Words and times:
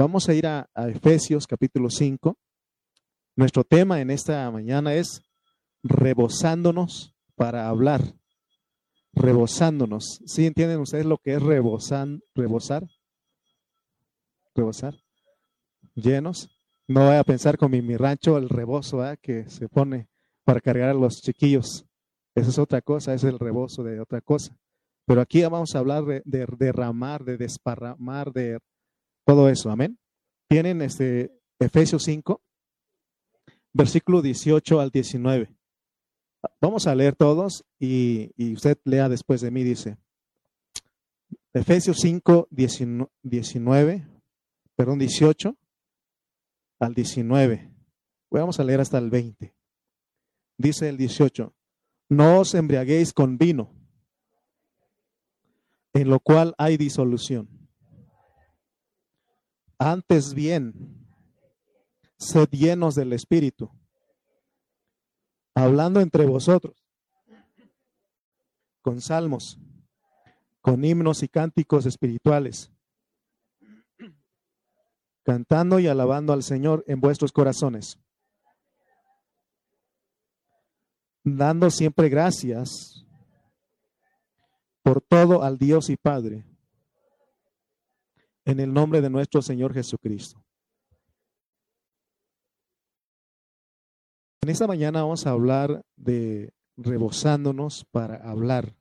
Vamos 0.00 0.30
a 0.30 0.32
ir 0.32 0.46
a, 0.46 0.66
Efesios 0.88 1.46
capítulo 1.46 1.90
5. 1.90 2.34
Nuestro 3.36 3.64
tema 3.64 4.00
en 4.00 4.10
esta 4.10 4.50
mañana 4.50 4.94
es 4.94 5.20
rebosándonos 5.82 7.14
para 7.34 7.68
hablar. 7.68 8.00
Rebosándonos. 9.12 10.22
¿Sí 10.24 10.46
entienden 10.46 10.80
ustedes 10.80 11.04
lo 11.04 11.18
que 11.18 11.34
es 11.34 11.42
rebosan, 11.42 12.22
rebosar? 12.34 12.88
Rebosar. 14.54 14.94
Llenos. 15.94 16.48
No 16.88 17.04
voy 17.04 17.16
a 17.16 17.24
pensar 17.24 17.58
con 17.58 17.70
mi, 17.70 17.82
mi 17.82 17.98
rancho 17.98 18.38
el 18.38 18.48
rebozo 18.48 19.02
que 19.20 19.50
se 19.50 19.68
pone 19.68 20.08
para 20.44 20.62
cargar 20.62 20.88
a 20.88 20.94
los 20.94 21.20
chiquillos. 21.20 21.84
Esa 22.34 22.48
es 22.48 22.58
otra 22.58 22.80
cosa, 22.80 23.12
es 23.12 23.24
el 23.24 23.38
rebozo 23.38 23.82
de 23.82 24.00
otra 24.00 24.22
cosa. 24.22 24.56
Pero 25.04 25.20
aquí 25.20 25.42
vamos 25.42 25.74
a 25.74 25.78
hablar 25.78 26.06
de 26.06 26.22
derramar, 26.24 27.22
de 27.22 27.36
desparramar, 27.36 28.32
de 28.32 28.60
todo 29.24 29.48
eso. 29.48 29.70
Amén. 29.70 29.98
Tienen 30.48 30.82
este 30.82 31.32
Efesios 31.58 32.02
5, 32.04 32.40
versículo 33.72 34.22
18 34.22 34.80
al 34.80 34.90
19. 34.90 35.54
Vamos 36.60 36.86
a 36.86 36.94
leer 36.94 37.14
todos 37.14 37.64
y, 37.78 38.32
usted 38.54 38.78
lea 38.84 39.08
después 39.08 39.40
de 39.40 39.50
mí, 39.50 39.62
dice. 39.62 39.98
Efesios 41.52 41.98
5, 42.00 42.48
19, 42.50 44.06
perdón, 44.74 44.98
18 44.98 45.56
al 46.78 46.94
19. 46.94 47.70
Vamos 48.30 48.58
a 48.60 48.64
leer 48.64 48.80
hasta 48.80 48.98
el 48.98 49.10
20. 49.10 49.54
Dice 50.56 50.88
el 50.88 50.96
18, 50.96 51.54
no 52.08 52.40
os 52.40 52.54
embriaguéis 52.54 53.12
con 53.12 53.38
vino, 53.38 53.74
en 55.92 56.08
lo 56.08 56.20
cual 56.20 56.54
hay 56.58 56.76
disolución. 56.76 57.59
Antes 59.82 60.34
bien, 60.34 60.74
sed 62.18 62.50
llenos 62.50 62.94
del 62.94 63.14
Espíritu, 63.14 63.70
hablando 65.54 66.02
entre 66.02 66.26
vosotros, 66.26 66.84
con 68.82 69.00
salmos, 69.00 69.58
con 70.60 70.84
himnos 70.84 71.22
y 71.22 71.28
cánticos 71.28 71.86
espirituales, 71.86 72.70
cantando 75.22 75.78
y 75.78 75.86
alabando 75.86 76.34
al 76.34 76.42
Señor 76.42 76.84
en 76.86 77.00
vuestros 77.00 77.32
corazones, 77.32 77.98
dando 81.24 81.70
siempre 81.70 82.10
gracias 82.10 83.06
por 84.82 85.00
todo 85.00 85.42
al 85.42 85.56
Dios 85.56 85.88
y 85.88 85.96
Padre, 85.96 86.49
en 88.44 88.60
el 88.60 88.72
nombre 88.72 89.00
de 89.00 89.10
nuestro 89.10 89.42
Señor 89.42 89.74
Jesucristo. 89.74 90.42
En 94.42 94.48
esta 94.48 94.66
mañana 94.66 95.02
vamos 95.02 95.26
a 95.26 95.30
hablar 95.30 95.82
de 95.96 96.52
rebosándonos 96.76 97.84
para 97.90 98.16
hablar. 98.16 98.74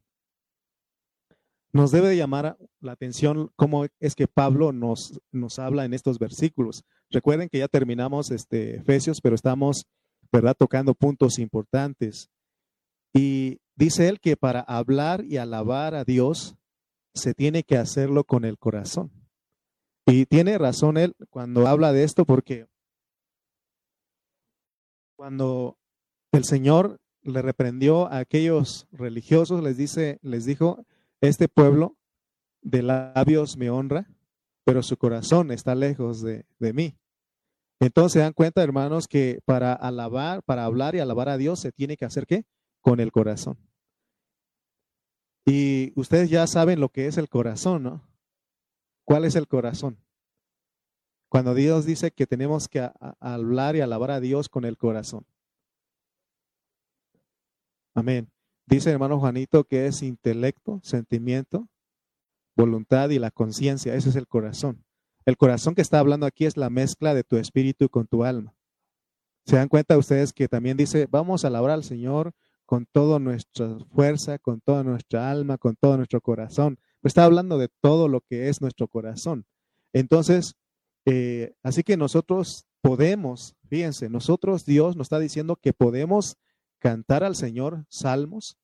Nos 1.71 1.91
debe 1.91 2.07
de 2.07 2.17
llamar 2.17 2.57
la 2.80 2.93
atención 2.93 3.52
cómo 3.55 3.85
es 3.99 4.15
que 4.15 4.27
Pablo 4.27 4.71
nos, 4.71 5.19
nos 5.31 5.59
habla 5.59 5.85
en 5.85 5.93
estos 5.93 6.17
versículos. 6.17 6.83
Recuerden 7.11 7.49
que 7.49 7.59
ya 7.59 7.67
terminamos 7.67 8.31
este 8.31 8.77
Efesios, 8.77 9.19
pero 9.21 9.35
estamos, 9.35 9.85
¿verdad?, 10.31 10.55
tocando 10.57 10.95
puntos 10.95 11.37
importantes. 11.37 12.30
Y 13.13 13.59
dice 13.75 14.07
él 14.07 14.19
que 14.19 14.37
para 14.37 14.61
hablar 14.61 15.23
y 15.25 15.37
alabar 15.37 15.93
a 15.93 16.05
Dios 16.05 16.55
se 17.13 17.33
tiene 17.33 17.63
que 17.63 17.77
hacerlo 17.77 18.23
con 18.23 18.45
el 18.45 18.57
corazón. 18.57 19.18
Y 20.05 20.25
tiene 20.25 20.58
razón 20.58 20.97
él 20.97 21.16
cuando 21.30 21.67
habla 21.67 21.94
de 21.94 22.03
esto 22.03 22.25
porque 22.25 22.67
cuando 25.16 25.78
el 26.31 26.45
Señor 26.45 27.00
le 27.22 27.42
reprendió 27.42 28.08
a 28.08 28.20
aquellos 28.20 28.88
religiosos, 28.92 29.61
les 29.61 29.77
dice, 29.77 30.20
les 30.21 30.45
dijo, 30.45 30.86
este 31.21 31.48
pueblo 31.48 31.98
de 32.61 32.82
labios 32.83 33.58
me 33.58 33.70
honra, 33.70 34.08
pero 34.64 34.83
su 34.83 34.98
corazón 34.98 35.52
está 35.52 35.76
lejos 35.76 36.21
de, 36.21 36.45
de 36.59 36.73
mí. 36.73 36.98
Entonces 37.82 38.14
se 38.14 38.20
dan 38.20 38.33
cuenta, 38.33 38.64
hermanos, 38.64 39.08
que 39.08 39.39
para 39.45 39.73
alabar, 39.73 40.43
para 40.43 40.65
hablar 40.65 40.95
y 40.95 40.99
alabar 40.99 41.30
a 41.30 41.38
Dios 41.38 41.59
se 41.59 41.71
tiene 41.71 41.98
que 41.98 42.05
hacer 42.05 42.26
qué? 42.26 42.45
Con 42.82 42.99
el 42.99 43.11
corazón. 43.11 43.58
Y 45.45 45.93
ustedes 45.95 46.30
ya 46.30 46.45
saben 46.45 46.80
lo 46.80 46.89
que 46.89 47.08
es 47.08 47.17
el 47.17 47.30
corazón, 47.30 47.83
¿no? 47.83 48.08
¿Cuál 49.09 49.25
es 49.25 49.36
el 49.36 49.47
corazón? 49.47 49.97
Cuando 51.30 51.55
Dios 51.55 51.83
dice 51.83 52.11
que 52.11 52.27
tenemos 52.27 52.67
que 52.67 52.92
hablar 53.20 53.75
y 53.75 53.81
alabar 53.81 54.11
a 54.11 54.20
Dios 54.20 54.49
con 54.49 54.65
el 54.65 54.77
corazón. 54.77 55.25
Amén. 57.95 58.30
Dice 58.67 58.92
hermano 58.92 59.20
Juanito 59.20 59.64
que 59.64 59.87
es 59.87 60.03
intelecto, 60.03 60.80
sentimiento, 60.83 61.67
voluntad 62.55 63.09
y 63.09 63.17
la 63.17 63.31
conciencia. 63.31 63.95
Ese 63.95 64.09
es 64.09 64.15
el 64.15 64.27
corazón. 64.27 64.86
El 65.26 65.37
corazón 65.37 65.73
que 65.73 65.81
está 65.81 65.97
hablando 65.97 66.27
aquí 66.27 66.45
es 66.45 66.55
la 66.55 66.70
mezcla 66.70 67.15
de 67.15 67.23
tu 67.23 67.37
espíritu 67.37 67.89
con 67.89 68.05
tu 68.05 68.23
alma. 68.23 68.53
Se 69.43 69.55
dan 69.55 69.70
cuenta 69.70 69.97
ustedes 69.97 70.33
que 70.33 70.47
también 70.47 70.77
dice, 70.77 71.08
vamos 71.09 71.43
a 71.43 71.47
alabar 71.47 71.71
al 71.71 71.83
Señor 71.83 72.33
con 72.67 72.86
toda 72.86 73.17
nuestra 73.17 73.76
fuerza, 73.91 74.37
con 74.37 74.61
toda 74.61 74.83
nuestra 74.83 75.31
alma, 75.31 75.58
con 75.58 75.76
todo 75.76 75.97
nuestro 75.97 76.21
corazón. 76.21 76.77
Pues 77.02 77.11
está 77.11 77.26
hablando 77.26 77.58
de 77.58 77.70
todo 77.82 78.08
lo 78.08 78.21
que 78.21 78.49
es 78.49 78.61
nuestro 78.61 78.87
corazón. 78.87 79.45
Entonces, 79.93 80.55
eh, 81.05 81.54
así 81.64 81.83
que 81.83 81.98
nosotros 81.98 82.65
podemos, 82.82 83.55
fíjense, 83.70 84.10
nosotros 84.10 84.65
Dios 84.65 84.95
nos 84.95 85.05
está 85.05 85.20
diciendo 85.20 85.55
que 85.55 85.73
podemos 85.73 86.38
cantar 86.80 87.23
al 87.23 87.36
Señor 87.36 87.86
salmos, 87.89 88.58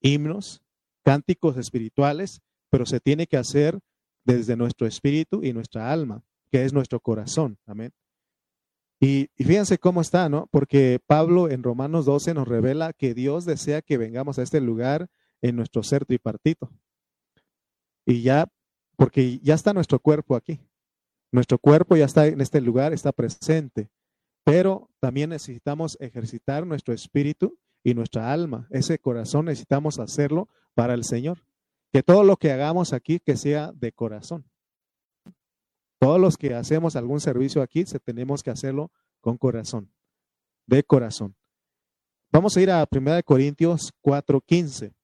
himnos, 0.00 0.62
cánticos 1.02 1.56
espirituales, 1.56 2.42
pero 2.70 2.86
se 2.86 3.00
tiene 3.00 3.26
que 3.26 3.36
hacer 3.36 3.78
desde 4.24 4.56
nuestro 4.56 4.86
espíritu 4.86 5.42
y 5.42 5.52
nuestra 5.52 5.92
alma, 5.92 6.22
que 6.50 6.64
es 6.64 6.72
nuestro 6.72 7.00
corazón. 7.00 7.58
Amén. 7.66 7.92
Y, 8.98 9.28
y, 9.36 9.44
fíjense 9.44 9.78
cómo 9.78 10.00
está, 10.00 10.28
¿no? 10.28 10.48
Porque 10.50 11.00
Pablo 11.06 11.50
en 11.50 11.62
Romanos 11.62 12.06
12 12.06 12.34
nos 12.34 12.48
revela 12.48 12.92
que 12.92 13.14
Dios 13.14 13.44
desea 13.44 13.82
que 13.82 13.98
vengamos 13.98 14.38
a 14.38 14.42
este 14.42 14.60
lugar 14.60 15.08
en 15.42 15.54
nuestro 15.54 15.82
ser 15.82 16.06
tripartito. 16.06 16.70
Y 18.06 18.22
ya, 18.22 18.50
porque 18.96 19.38
ya 19.40 19.54
está 19.54 19.74
nuestro 19.74 19.98
cuerpo 19.98 20.36
aquí. 20.36 20.60
Nuestro 21.32 21.58
cuerpo 21.58 21.96
ya 21.96 22.06
está 22.06 22.26
en 22.26 22.40
este 22.40 22.60
lugar, 22.60 22.92
está 22.92 23.12
presente. 23.12 23.90
Pero 24.44 24.88
también 25.00 25.30
necesitamos 25.30 25.98
ejercitar 26.00 26.66
nuestro 26.66 26.94
espíritu 26.94 27.58
y 27.82 27.94
nuestra 27.94 28.32
alma. 28.32 28.68
Ese 28.70 28.98
corazón 28.98 29.46
necesitamos 29.46 29.98
hacerlo 29.98 30.48
para 30.74 30.94
el 30.94 31.04
Señor. 31.04 31.44
Que 31.92 32.02
todo 32.02 32.22
lo 32.22 32.36
que 32.36 32.52
hagamos 32.52 32.92
aquí, 32.92 33.18
que 33.18 33.36
sea 33.36 33.72
de 33.72 33.92
corazón. 33.92 34.48
Todos 35.98 36.20
los 36.20 36.36
que 36.36 36.54
hacemos 36.54 36.94
algún 36.94 37.20
servicio 37.20 37.62
aquí, 37.62 37.86
se 37.86 37.98
tenemos 37.98 38.42
que 38.42 38.50
hacerlo 38.50 38.92
con 39.20 39.38
corazón, 39.38 39.90
de 40.66 40.84
corazón. 40.84 41.34
Vamos 42.30 42.56
a 42.56 42.60
ir 42.60 42.70
a 42.70 42.86
1 42.88 43.22
Corintios 43.24 43.92
4:15, 44.02 44.94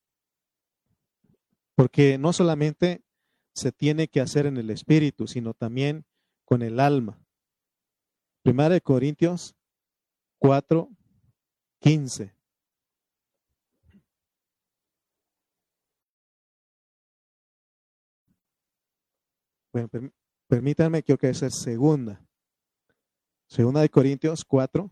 porque 1.75 2.19
no 2.19 2.33
solamente 2.33 3.03
se 3.55 3.73
tiene 3.73 4.09
que 4.09 4.21
hacer 4.21 4.47
en 4.47 4.57
el 4.57 4.71
espíritu, 4.71 5.27
sino 5.27 5.55
también 5.55 6.05
con 6.45 6.63
el 6.63 6.81
alma. 6.81 7.19
Primera 8.43 8.71
de 8.71 8.81
Corintios 8.81 9.55
4, 10.39 10.89
15. 11.81 12.35
Bueno, 19.73 19.89
permítanme, 20.49 21.03
creo 21.03 21.17
que 21.17 21.31
esa 21.31 21.47
es 21.47 21.55
segunda. 21.55 22.23
Segunda 23.47 23.81
de 23.81 23.89
Corintios 23.89 24.45
4, 24.45 24.91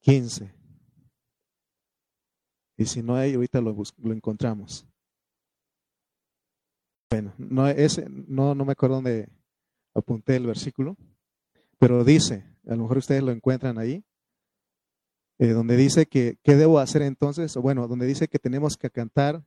15. 0.00 0.54
Y 2.76 2.86
si 2.86 3.02
no 3.02 3.16
hay, 3.16 3.34
ahorita 3.34 3.60
lo, 3.60 3.74
lo 3.98 4.12
encontramos. 4.12 4.86
Bueno, 7.14 7.32
no, 7.38 7.68
ese, 7.68 8.06
no, 8.08 8.56
no 8.56 8.64
me 8.64 8.72
acuerdo 8.72 8.96
dónde 8.96 9.28
apunté 9.94 10.34
el 10.34 10.48
versículo. 10.48 10.96
Pero 11.78 12.02
dice, 12.02 12.44
a 12.66 12.74
lo 12.74 12.82
mejor 12.82 12.98
ustedes 12.98 13.22
lo 13.22 13.30
encuentran 13.30 13.78
ahí, 13.78 14.02
eh, 15.38 15.50
donde 15.50 15.76
dice 15.76 16.06
que, 16.06 16.38
¿qué 16.42 16.56
debo 16.56 16.80
hacer 16.80 17.02
entonces? 17.02 17.56
Bueno, 17.56 17.86
donde 17.86 18.06
dice 18.06 18.26
que 18.26 18.40
tenemos 18.40 18.76
que 18.76 18.90
cantar, 18.90 19.44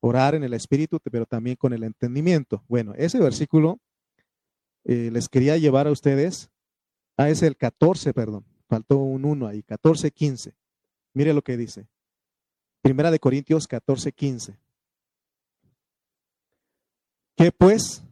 orar 0.00 0.34
en 0.34 0.44
el 0.44 0.54
espíritu, 0.54 0.98
pero 1.12 1.26
también 1.26 1.56
con 1.56 1.74
el 1.74 1.82
entendimiento. 1.82 2.64
Bueno, 2.68 2.94
ese 2.96 3.20
versículo 3.20 3.80
eh, 4.84 5.10
les 5.12 5.28
quería 5.28 5.58
llevar 5.58 5.88
a 5.88 5.92
ustedes, 5.92 6.48
ah, 7.18 7.28
es 7.28 7.42
el 7.42 7.58
14, 7.58 8.14
perdón, 8.14 8.46
faltó 8.66 8.96
un 8.96 9.26
1 9.26 9.46
ahí, 9.46 9.62
14, 9.62 10.10
15. 10.10 10.54
Mire 11.12 11.34
lo 11.34 11.42
que 11.42 11.58
dice. 11.58 11.86
Primera 12.80 13.10
de 13.10 13.18
Corintios 13.18 13.68
14, 13.68 14.10
15. 14.12 14.58
¿Qué 17.38 17.52
pues? 17.52 18.02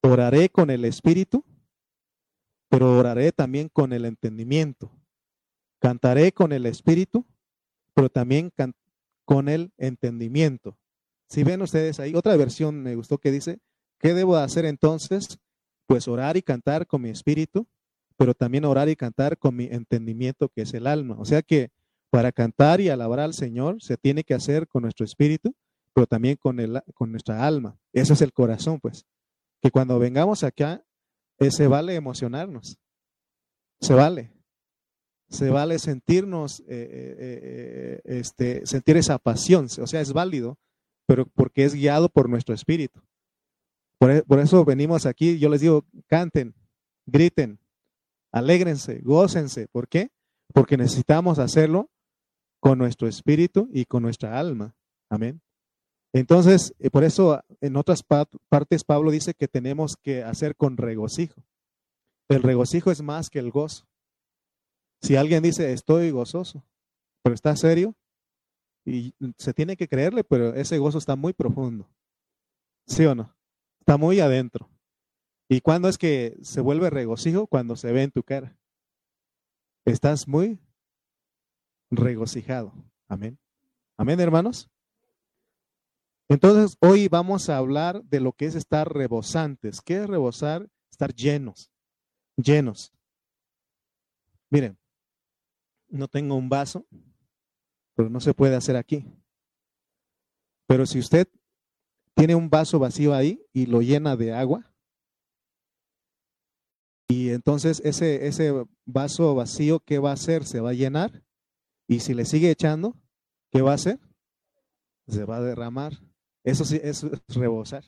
oraré 0.00 0.48
con 0.48 0.70
el 0.70 0.86
espíritu, 0.86 1.44
pero 2.70 2.98
oraré 2.98 3.30
también 3.30 3.68
con 3.68 3.92
el 3.92 4.06
entendimiento. 4.06 4.90
Cantaré 5.80 6.32
con 6.32 6.52
el 6.52 6.64
espíritu, 6.64 7.26
pero 7.92 8.08
también 8.08 8.50
con 9.26 9.50
el 9.50 9.70
entendimiento. 9.76 10.78
Si 11.28 11.44
ven 11.44 11.60
ustedes 11.60 12.00
ahí, 12.00 12.14
otra 12.14 12.34
versión 12.38 12.82
me 12.82 12.94
gustó 12.94 13.18
que 13.18 13.30
dice, 13.30 13.58
¿qué 13.98 14.14
debo 14.14 14.36
hacer 14.36 14.64
entonces? 14.64 15.38
Pues 15.86 16.08
orar 16.08 16.38
y 16.38 16.42
cantar 16.42 16.86
con 16.86 17.02
mi 17.02 17.10
espíritu, 17.10 17.66
pero 18.16 18.32
también 18.32 18.64
orar 18.64 18.88
y 18.88 18.96
cantar 18.96 19.36
con 19.36 19.56
mi 19.56 19.64
entendimiento, 19.66 20.48
que 20.48 20.62
es 20.62 20.72
el 20.72 20.86
alma. 20.86 21.16
O 21.18 21.26
sea 21.26 21.42
que 21.42 21.70
para 22.08 22.32
cantar 22.32 22.80
y 22.80 22.88
alabar 22.88 23.20
al 23.20 23.34
Señor 23.34 23.82
se 23.82 23.98
tiene 23.98 24.24
que 24.24 24.32
hacer 24.32 24.68
con 24.68 24.84
nuestro 24.84 25.04
espíritu, 25.04 25.54
pero 25.92 26.06
también 26.06 26.36
con, 26.36 26.60
el, 26.60 26.80
con 26.94 27.10
nuestra 27.10 27.46
alma. 27.46 27.78
Eso 27.92 28.12
es 28.12 28.22
el 28.22 28.32
corazón, 28.32 28.80
pues. 28.80 29.06
Que 29.60 29.70
cuando 29.70 29.98
vengamos 29.98 30.44
acá, 30.44 30.84
eh, 31.38 31.50
se 31.50 31.66
vale 31.66 31.94
emocionarnos. 31.94 32.78
Se 33.80 33.94
vale. 33.94 34.32
Se 35.28 35.50
vale 35.50 35.78
sentirnos, 35.78 36.60
eh, 36.60 36.66
eh, 36.68 38.00
este, 38.04 38.66
sentir 38.66 38.96
esa 38.96 39.18
pasión. 39.18 39.66
O 39.80 39.86
sea, 39.86 40.00
es 40.00 40.12
válido, 40.12 40.58
pero 41.06 41.26
porque 41.26 41.64
es 41.64 41.74
guiado 41.74 42.08
por 42.08 42.28
nuestro 42.28 42.54
espíritu. 42.54 43.00
Por, 43.98 44.10
e, 44.10 44.22
por 44.22 44.38
eso 44.38 44.64
venimos 44.64 45.04
aquí, 45.06 45.38
yo 45.38 45.48
les 45.48 45.60
digo, 45.60 45.84
canten, 46.06 46.54
griten, 47.06 47.58
alégrense, 48.32 49.00
gócense. 49.00 49.68
¿Por 49.68 49.88
qué? 49.88 50.10
Porque 50.54 50.76
necesitamos 50.76 51.38
hacerlo 51.38 51.90
con 52.60 52.78
nuestro 52.78 53.06
espíritu 53.06 53.68
y 53.72 53.84
con 53.84 54.02
nuestra 54.02 54.38
alma. 54.38 54.74
Amén. 55.10 55.40
Entonces, 56.18 56.74
eh, 56.80 56.90
por 56.90 57.04
eso 57.04 57.40
en 57.60 57.76
otras 57.76 58.02
partes 58.02 58.82
Pablo 58.82 59.12
dice 59.12 59.34
que 59.34 59.46
tenemos 59.46 59.96
que 59.96 60.24
hacer 60.24 60.56
con 60.56 60.76
regocijo. 60.76 61.44
El 62.28 62.42
regocijo 62.42 62.90
es 62.90 63.02
más 63.02 63.30
que 63.30 63.38
el 63.38 63.52
gozo. 63.52 63.86
Si 65.00 65.14
alguien 65.14 65.44
dice, 65.44 65.72
estoy 65.72 66.10
gozoso, 66.10 66.64
pero 67.22 67.34
está 67.34 67.54
serio, 67.54 67.94
y 68.84 69.14
se 69.36 69.54
tiene 69.54 69.76
que 69.76 69.86
creerle, 69.86 70.24
pero 70.24 70.54
ese 70.54 70.78
gozo 70.78 70.98
está 70.98 71.14
muy 71.14 71.34
profundo. 71.34 71.88
¿Sí 72.88 73.04
o 73.06 73.14
no? 73.14 73.32
Está 73.78 73.96
muy 73.96 74.18
adentro. 74.18 74.68
¿Y 75.48 75.60
cuándo 75.60 75.88
es 75.88 75.98
que 75.98 76.36
se 76.42 76.60
vuelve 76.60 76.90
regocijo? 76.90 77.46
Cuando 77.46 77.76
se 77.76 77.92
ve 77.92 78.02
en 78.02 78.10
tu 78.10 78.24
cara. 78.24 78.58
Estás 79.84 80.26
muy 80.26 80.58
regocijado. 81.92 82.72
Amén. 83.06 83.38
Amén, 83.96 84.18
hermanos. 84.18 84.68
Entonces, 86.28 86.76
hoy 86.80 87.08
vamos 87.08 87.48
a 87.48 87.56
hablar 87.56 88.04
de 88.04 88.20
lo 88.20 88.32
que 88.32 88.44
es 88.44 88.54
estar 88.54 88.92
rebosantes. 88.92 89.80
¿Qué 89.80 89.96
es 89.96 90.06
rebosar? 90.06 90.68
Estar 90.90 91.14
llenos, 91.14 91.72
llenos. 92.36 92.92
Miren, 94.50 94.78
no 95.88 96.06
tengo 96.08 96.34
un 96.34 96.48
vaso, 96.48 96.86
pero 97.94 98.10
no 98.10 98.20
se 98.20 98.34
puede 98.34 98.56
hacer 98.56 98.76
aquí. 98.76 99.06
Pero 100.66 100.84
si 100.84 100.98
usted 100.98 101.28
tiene 102.14 102.34
un 102.34 102.50
vaso 102.50 102.78
vacío 102.78 103.14
ahí 103.14 103.42
y 103.54 103.66
lo 103.66 103.80
llena 103.80 104.16
de 104.16 104.34
agua, 104.34 104.70
y 107.08 107.30
entonces 107.30 107.80
ese, 107.84 108.26
ese 108.26 108.52
vaso 108.84 109.34
vacío, 109.34 109.80
¿qué 109.80 109.98
va 109.98 110.10
a 110.10 110.14
hacer? 110.14 110.44
Se 110.44 110.60
va 110.60 110.70
a 110.70 110.74
llenar. 110.74 111.24
Y 111.86 112.00
si 112.00 112.12
le 112.12 112.26
sigue 112.26 112.50
echando, 112.50 112.96
¿qué 113.50 113.62
va 113.62 113.72
a 113.72 113.76
hacer? 113.76 113.98
Se 115.06 115.24
va 115.24 115.38
a 115.38 115.40
derramar. 115.40 115.94
Eso 116.44 116.64
sí, 116.64 116.80
es 116.82 117.04
rebosar. 117.28 117.84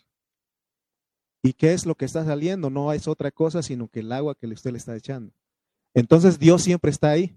¿Y 1.43 1.55
qué 1.55 1.73
es 1.73 1.87
lo 1.87 1.95
que 1.95 2.05
está 2.05 2.25
saliendo? 2.25 2.69
No 2.71 2.93
es 2.93 3.09
otra 3.09 3.31
cosa, 3.31 3.63
sino 3.63 3.89
que 3.89 4.01
el 4.01 4.13
agua 4.13 4.35
que 4.35 4.47
usted 4.47 4.73
le 4.73 4.79
está 4.79 4.95
echando. 4.95 5.33
Entonces 5.95 6.39
Dios 6.39 6.63
siempre 6.63 6.91
está 6.91 7.11
ahí. 7.11 7.37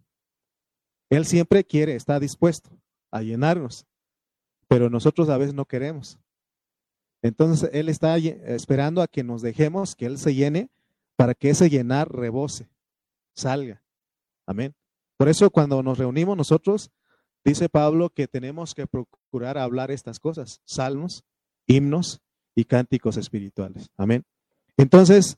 Él 1.10 1.26
siempre 1.26 1.64
quiere, 1.64 1.96
está 1.96 2.20
dispuesto 2.20 2.70
a 3.12 3.22
llenarnos, 3.22 3.86
pero 4.68 4.90
nosotros 4.90 5.30
a 5.30 5.38
veces 5.38 5.54
no 5.54 5.66
queremos. 5.66 6.18
Entonces 7.22 7.70
Él 7.72 7.88
está 7.88 8.18
esperando 8.18 9.02
a 9.02 9.08
que 9.08 9.24
nos 9.24 9.42
dejemos, 9.42 9.96
que 9.96 10.08
Él 10.08 10.18
se 10.18 10.34
llene, 10.34 10.70
para 11.16 11.36
que 11.36 11.52
ese 11.52 11.70
llenar 11.70 12.12
rebose, 12.12 12.68
salga. 13.36 13.84
Amén. 14.46 14.76
Por 15.18 15.30
eso 15.30 15.50
cuando 15.52 15.82
nos 15.84 16.00
reunimos 16.00 16.36
nosotros, 16.36 16.92
Dice 17.46 17.68
Pablo 17.70 18.10
que 18.10 18.28
tenemos 18.28 18.74
que 18.74 18.88
procurar 18.88 19.58
hablar 19.58 19.92
estas 19.92 20.20
cosas, 20.20 20.62
salmos, 20.66 21.24
himnos 21.68 22.22
y 22.56 22.66
cánticos 22.66 23.18
espirituales. 23.18 23.90
Amén. 23.98 24.24
Entonces, 24.78 25.38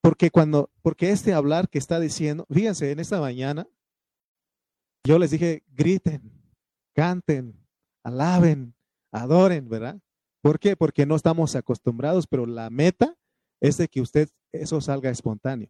porque 0.00 0.30
cuando, 0.30 0.70
porque 0.82 1.10
este 1.10 1.32
hablar 1.32 1.68
que 1.68 1.78
está 1.78 1.98
diciendo, 2.00 2.46
fíjense, 2.50 2.90
en 2.90 3.00
esta 3.00 3.20
mañana 3.20 3.66
yo 5.04 5.18
les 5.18 5.32
dije, 5.32 5.64
griten, 5.68 6.22
canten, 6.94 7.56
alaben, 8.04 8.74
adoren, 9.10 9.68
¿verdad? 9.68 9.98
¿Por 10.40 10.58
qué? 10.58 10.76
Porque 10.76 11.06
no 11.06 11.16
estamos 11.16 11.56
acostumbrados, 11.56 12.26
pero 12.26 12.46
la 12.46 12.70
meta 12.70 13.16
es 13.60 13.76
de 13.78 13.88
que 13.88 14.00
usted 14.00 14.28
eso 14.52 14.80
salga 14.80 15.10
espontáneo. 15.10 15.68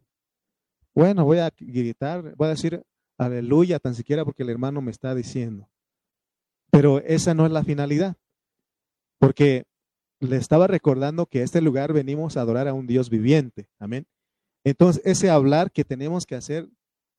Bueno, 0.95 1.25
voy 1.25 1.39
a 1.39 1.51
gritar, 1.57 2.35
voy 2.35 2.47
a 2.47 2.51
decir 2.51 2.83
aleluya, 3.25 3.79
tan 3.79 3.95
siquiera 3.95 4.25
porque 4.25 4.43
el 4.43 4.49
hermano 4.49 4.81
me 4.81 4.91
está 4.91 5.15
diciendo. 5.15 5.69
Pero 6.71 6.99
esa 6.99 7.33
no 7.33 7.45
es 7.45 7.51
la 7.51 7.63
finalidad, 7.63 8.17
porque 9.19 9.65
le 10.19 10.37
estaba 10.37 10.67
recordando 10.67 11.25
que 11.25 11.41
a 11.41 11.43
este 11.43 11.61
lugar 11.61 11.93
venimos 11.93 12.37
a 12.37 12.41
adorar 12.41 12.67
a 12.67 12.73
un 12.73 12.87
Dios 12.87 13.09
viviente. 13.09 13.67
Amén. 13.79 14.07
Entonces, 14.63 15.01
ese 15.05 15.29
hablar 15.29 15.71
que 15.71 15.83
tenemos 15.83 16.25
que 16.25 16.35
hacer 16.35 16.69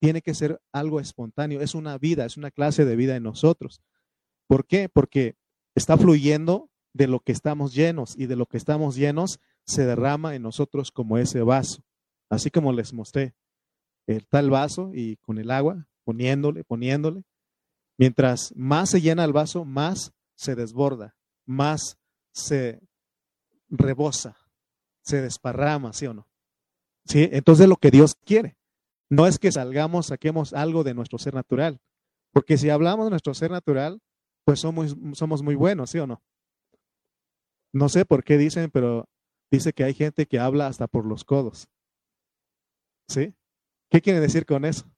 tiene 0.01 0.23
que 0.23 0.35
ser 0.35 0.61
algo 0.73 1.01
espontáneo, 1.01 1.61
es 1.61 1.75
una 1.75 1.97
vida, 1.99 2.25
es 2.25 2.37
una 2.37 2.51
clase 2.51 2.85
de 2.85 2.97
vida 2.97 3.17
en 3.17 3.23
nosotros. 3.23 3.81
¿Por 4.47 4.67
qué? 4.67 4.89
Porque 4.89 5.37
está 5.75 5.97
fluyendo 5.97 6.71
de 6.93 7.07
lo 7.07 7.21
que 7.21 7.33
estamos 7.33 7.75
llenos 7.75 8.15
y 8.17 8.27
de 8.27 8.37
lo 8.37 8.47
que 8.47 8.57
estamos 8.57 8.97
llenos 8.97 9.41
se 9.67 9.85
derrama 9.85 10.35
en 10.35 10.43
nosotros 10.43 10.91
como 10.91 11.19
ese 11.19 11.43
vaso. 11.43 11.83
Así 12.31 12.51
como 12.51 12.73
les 12.73 12.93
mostré, 12.93 13.35
el 14.07 14.27
tal 14.27 14.51
vaso 14.51 14.91
y 14.95 15.17
con 15.17 15.39
el 15.39 15.51
agua, 15.51 15.87
poniéndole, 16.05 16.65
poniéndole. 16.65 17.23
Mientras 17.99 18.53
más 18.57 18.91
se 18.91 19.01
llena 19.01 19.25
el 19.25 19.33
vaso, 19.33 19.65
más 19.65 20.13
se 20.37 20.55
desborda, 20.55 21.15
más 21.47 21.97
se 22.33 22.81
rebosa, 23.69 24.37
se 25.03 25.23
desparrama, 25.23 25.93
¿sí 25.93 26.07
o 26.07 26.15
no? 26.15 26.29
¿Sí? 27.07 27.29
Entonces 27.33 27.69
lo 27.69 27.77
que 27.77 27.91
Dios 27.91 28.15
quiere 28.25 28.57
no 29.11 29.27
es 29.27 29.39
que 29.39 29.53
salgamos, 29.53 30.07
saquemos 30.07 30.53
algo 30.53 30.83
de 30.85 30.95
nuestro 30.95 31.19
ser 31.19 31.35
natural, 31.35 31.81
porque 32.33 32.59
si 32.59 32.71
hablamos 32.71 33.07
de 33.07 33.11
nuestro 33.11 33.35
ser 33.35 33.51
natural, 33.51 34.01
pues 34.45 34.61
somos, 34.61 34.97
somos 35.13 35.43
muy 35.43 35.55
buenos, 35.55 35.91
¿sí 35.91 35.99
o 35.99 36.07
no? 36.07 36.23
No 37.73 37.89
sé 37.89 38.05
por 38.05 38.25
qué 38.25 38.39
dicen, 38.39 38.71
pero 38.71 39.09
dice 39.51 39.73
que 39.73 39.85
hay 39.85 39.95
gente 39.95 40.27
que 40.27 40.39
habla 40.39 40.67
hasta 40.67 40.87
por 40.87 41.07
los 41.07 41.25
codos. 41.25 41.69
¿Sí? 43.09 43.35
¿Qué 43.91 44.01
quiere 44.01 44.21
decir 44.21 44.47
con 44.47 44.65
eso? 44.65 44.91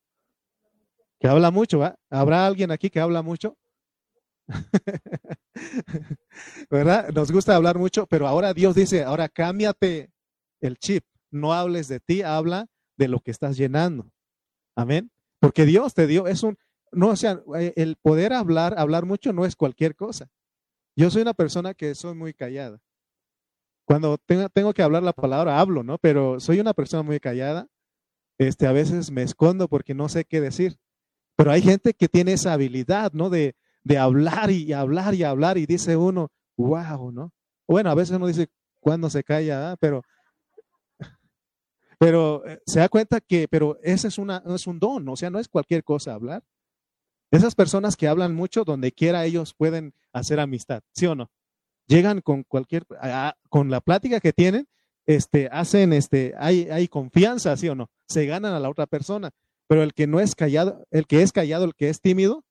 Que 1.18 1.28
habla 1.28 1.50
mucho, 1.50 1.78
¿va? 1.78 1.96
¿Habrá 2.10 2.46
alguien 2.46 2.70
aquí 2.70 2.90
que 2.90 3.00
habla 3.00 3.22
mucho? 3.22 3.56
¿Verdad? 6.70 7.08
Nos 7.10 7.32
gusta 7.32 7.56
hablar 7.56 7.78
mucho, 7.78 8.06
pero 8.06 8.28
ahora 8.28 8.54
Dios 8.54 8.74
dice, 8.74 9.02
ahora 9.02 9.28
cámbiate 9.28 10.10
el 10.60 10.78
chip, 10.78 11.04
no 11.30 11.52
hables 11.52 11.88
de 11.88 12.00
ti, 12.00 12.22
habla 12.22 12.68
de 12.96 13.08
lo 13.08 13.20
que 13.20 13.30
estás 13.30 13.56
llenando. 13.56 14.10
Amén. 14.74 15.10
Porque 15.40 15.64
Dios 15.64 15.94
te 15.94 16.06
dio, 16.06 16.26
es 16.26 16.42
un, 16.42 16.58
no, 16.92 17.08
o 17.08 17.16
sea, 17.16 17.42
eh, 17.58 17.72
el 17.76 17.96
poder 17.96 18.32
hablar, 18.32 18.74
hablar 18.78 19.06
mucho 19.06 19.32
no 19.32 19.44
es 19.44 19.56
cualquier 19.56 19.96
cosa. 19.96 20.30
Yo 20.96 21.10
soy 21.10 21.22
una 21.22 21.34
persona 21.34 21.74
que 21.74 21.94
soy 21.94 22.14
muy 22.14 22.32
callada. 22.32 22.80
Cuando 23.84 24.18
tengo, 24.18 24.48
tengo 24.48 24.74
que 24.74 24.82
hablar 24.82 25.02
la 25.02 25.12
palabra, 25.12 25.60
hablo, 25.60 25.82
¿no? 25.82 25.98
Pero 25.98 26.40
soy 26.40 26.60
una 26.60 26.74
persona 26.74 27.02
muy 27.02 27.20
callada 27.20 27.68
este, 28.38 28.66
a 28.66 28.72
veces 28.72 29.10
me 29.10 29.22
escondo 29.22 29.68
porque 29.68 29.94
no 29.94 30.08
sé 30.08 30.24
qué 30.24 30.40
decir. 30.40 30.78
Pero 31.36 31.52
hay 31.52 31.62
gente 31.62 31.94
que 31.94 32.08
tiene 32.08 32.32
esa 32.32 32.54
habilidad, 32.54 33.12
¿no? 33.12 33.30
De, 33.30 33.54
de 33.84 33.98
hablar 33.98 34.50
y 34.50 34.72
hablar 34.72 35.14
y 35.14 35.22
hablar 35.22 35.58
y 35.58 35.66
dice 35.66 35.96
uno, 35.96 36.32
wow, 36.56 37.12
¿no? 37.12 37.32
Bueno, 37.68 37.90
a 37.90 37.94
veces 37.94 38.16
uno 38.16 38.26
dice, 38.26 38.48
¿cuándo 38.80 39.08
se 39.10 39.22
calla? 39.22 39.72
Ah? 39.72 39.76
Pero, 39.78 40.02
pero 41.98 42.46
eh, 42.46 42.60
se 42.66 42.80
da 42.80 42.88
cuenta 42.88 43.20
que, 43.20 43.48
pero 43.48 43.78
ese 43.82 44.08
es, 44.08 44.18
una, 44.18 44.42
es 44.46 44.66
un 44.66 44.78
don, 44.80 45.08
o 45.08 45.16
sea, 45.16 45.30
no 45.30 45.38
es 45.38 45.48
cualquier 45.48 45.84
cosa 45.84 46.14
hablar. 46.14 46.42
Esas 47.30 47.54
personas 47.54 47.96
que 47.96 48.08
hablan 48.08 48.34
mucho, 48.34 48.64
donde 48.64 48.92
quiera 48.92 49.24
ellos 49.24 49.54
pueden 49.54 49.94
hacer 50.12 50.40
amistad, 50.40 50.82
¿sí 50.92 51.06
o 51.06 51.14
no? 51.14 51.30
Llegan 51.86 52.20
con 52.20 52.42
cualquier, 52.44 52.84
con 53.48 53.70
la 53.70 53.80
plática 53.80 54.20
que 54.20 54.32
tienen, 54.32 54.68
este, 55.06 55.48
hacen, 55.52 55.92
este, 55.92 56.34
hay, 56.38 56.68
hay 56.70 56.88
confianza, 56.88 57.56
¿sí 57.56 57.68
o 57.68 57.74
no? 57.74 57.88
Se 58.08 58.26
ganan 58.26 58.52
a 58.52 58.60
la 58.60 58.68
otra 58.68 58.86
persona. 58.86 59.30
Pero 59.68 59.82
el 59.82 59.94
que 59.94 60.06
no 60.06 60.20
es 60.20 60.34
callado, 60.34 60.86
el 60.90 61.06
que 61.06 61.22
es 61.22 61.32
callado, 61.32 61.64
el 61.64 61.74
que 61.74 61.88
es 61.88 62.00
tímido, 62.00 62.44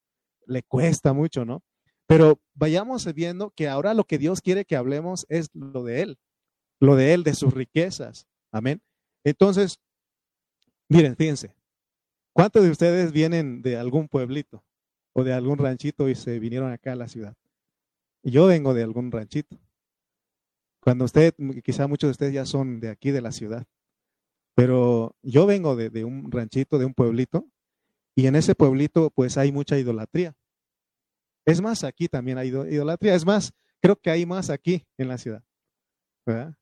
le 0.46 0.62
cuesta 0.62 1.12
mucho, 1.12 1.44
¿no? 1.44 1.62
Pero 2.06 2.40
vayamos 2.54 3.12
viendo 3.14 3.50
que 3.50 3.68
ahora 3.68 3.94
lo 3.94 4.04
que 4.04 4.18
Dios 4.18 4.40
quiere 4.40 4.64
que 4.64 4.76
hablemos 4.76 5.26
es 5.28 5.48
lo 5.54 5.82
de 5.82 6.02
Él. 6.02 6.18
lo 6.78 6.94
de 6.94 7.14
Él, 7.14 7.24
de 7.24 7.34
sus 7.34 7.54
riquezas. 7.54 8.26
Amén. 8.52 8.82
Entonces, 9.24 9.80
miren, 10.88 11.16
fíjense, 11.16 11.54
¿cuántos 12.34 12.62
de 12.64 12.70
ustedes 12.70 13.12
vienen 13.12 13.62
de 13.62 13.76
algún 13.76 14.08
pueblito 14.08 14.62
o 15.14 15.24
de 15.24 15.32
algún 15.32 15.58
ranchito 15.58 16.08
y 16.08 16.14
se 16.14 16.38
vinieron 16.38 16.70
acá 16.70 16.92
a 16.92 16.96
la 16.96 17.08
ciudad? 17.08 17.34
Yo 18.22 18.46
vengo 18.46 18.74
de 18.74 18.82
algún 18.82 19.10
ranchito. 19.10 19.58
Cuando 20.80 21.06
usted, 21.06 21.34
quizá 21.64 21.88
muchos 21.88 22.08
de 22.08 22.12
ustedes 22.12 22.34
ya 22.34 22.44
son 22.44 22.78
de 22.78 22.90
aquí, 22.90 23.10
de 23.10 23.22
la 23.22 23.32
ciudad, 23.32 23.66
pero 24.56 25.14
yo 25.22 25.46
vengo 25.46 25.76
de, 25.76 25.90
de 25.90 26.04
un 26.04 26.32
ranchito, 26.32 26.78
de 26.78 26.86
un 26.86 26.94
pueblito, 26.94 27.46
y 28.16 28.26
en 28.26 28.34
ese 28.34 28.56
pueblito 28.56 29.10
pues 29.10 29.36
hay 29.36 29.52
mucha 29.52 29.78
idolatría. 29.78 30.34
Es 31.44 31.60
más, 31.60 31.84
aquí 31.84 32.08
también 32.08 32.38
hay 32.38 32.48
idolatría. 32.48 33.14
Es 33.14 33.24
más, 33.24 33.52
creo 33.80 33.94
que 33.94 34.10
hay 34.10 34.26
más 34.26 34.50
aquí 34.50 34.84
en 34.98 35.06
la 35.06 35.18
ciudad. 35.18 35.44
¿verdad? 36.26 36.54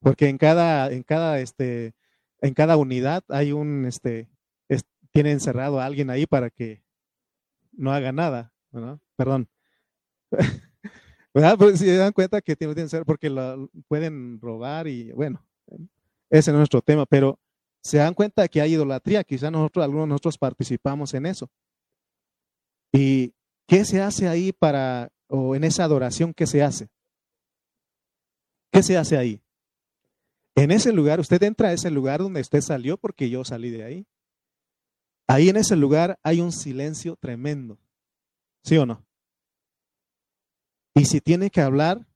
Porque 0.00 0.28
en 0.28 0.38
cada, 0.38 0.92
en 0.92 1.02
cada, 1.02 1.40
este, 1.40 1.94
en 2.40 2.54
cada 2.54 2.76
unidad 2.76 3.24
hay 3.28 3.52
un, 3.52 3.84
este, 3.84 4.28
tiene 5.10 5.32
encerrado 5.32 5.80
a 5.80 5.86
alguien 5.86 6.10
ahí 6.10 6.26
para 6.26 6.50
que 6.50 6.84
no 7.72 7.92
haga 7.92 8.12
nada, 8.12 8.52
¿no? 8.70 9.00
Perdón. 9.16 9.48
¿Verdad? 11.34 11.56
Pues 11.58 11.78
si 11.78 11.86
se 11.86 11.96
dan 11.96 12.12
cuenta 12.12 12.40
que 12.40 12.56
tiene 12.56 12.74
que 12.74 12.88
ser 12.88 13.04
porque 13.04 13.30
lo 13.30 13.68
pueden 13.88 14.40
robar 14.40 14.86
y 14.86 15.10
bueno, 15.12 15.44
ese 16.30 16.50
es 16.50 16.56
nuestro 16.56 16.82
tema, 16.82 17.06
pero 17.06 17.38
se 17.82 17.98
dan 17.98 18.14
cuenta 18.14 18.48
que 18.48 18.60
hay 18.60 18.74
idolatría, 18.74 19.24
quizá 19.24 19.50
nosotros, 19.50 19.84
algunos 19.84 20.06
de 20.06 20.10
nosotros 20.10 20.38
participamos 20.38 21.14
en 21.14 21.26
eso. 21.26 21.50
¿Y 22.92 23.34
qué 23.66 23.84
se 23.84 24.00
hace 24.00 24.28
ahí 24.28 24.52
para, 24.52 25.10
o 25.28 25.54
en 25.54 25.64
esa 25.64 25.84
adoración, 25.84 26.34
qué 26.34 26.46
se 26.46 26.62
hace? 26.62 26.88
¿Qué 28.72 28.82
se 28.82 28.96
hace 28.96 29.16
ahí? 29.16 29.40
En 30.54 30.70
ese 30.70 30.92
lugar, 30.92 31.20
usted 31.20 31.42
entra 31.42 31.68
a 31.68 31.72
ese 31.72 31.90
lugar 31.90 32.20
donde 32.20 32.40
usted 32.40 32.60
salió 32.60 32.96
porque 32.98 33.30
yo 33.30 33.44
salí 33.44 33.70
de 33.70 33.84
ahí. 33.84 34.06
Ahí 35.28 35.48
en 35.48 35.56
ese 35.56 35.76
lugar 35.76 36.18
hay 36.22 36.40
un 36.40 36.52
silencio 36.52 37.16
tremendo. 37.16 37.78
¿Sí 38.64 38.76
o 38.76 38.84
no? 38.84 39.04
Y 40.94 41.04
si 41.04 41.20
tiene 41.20 41.50
que 41.50 41.60
hablar, 41.60 42.06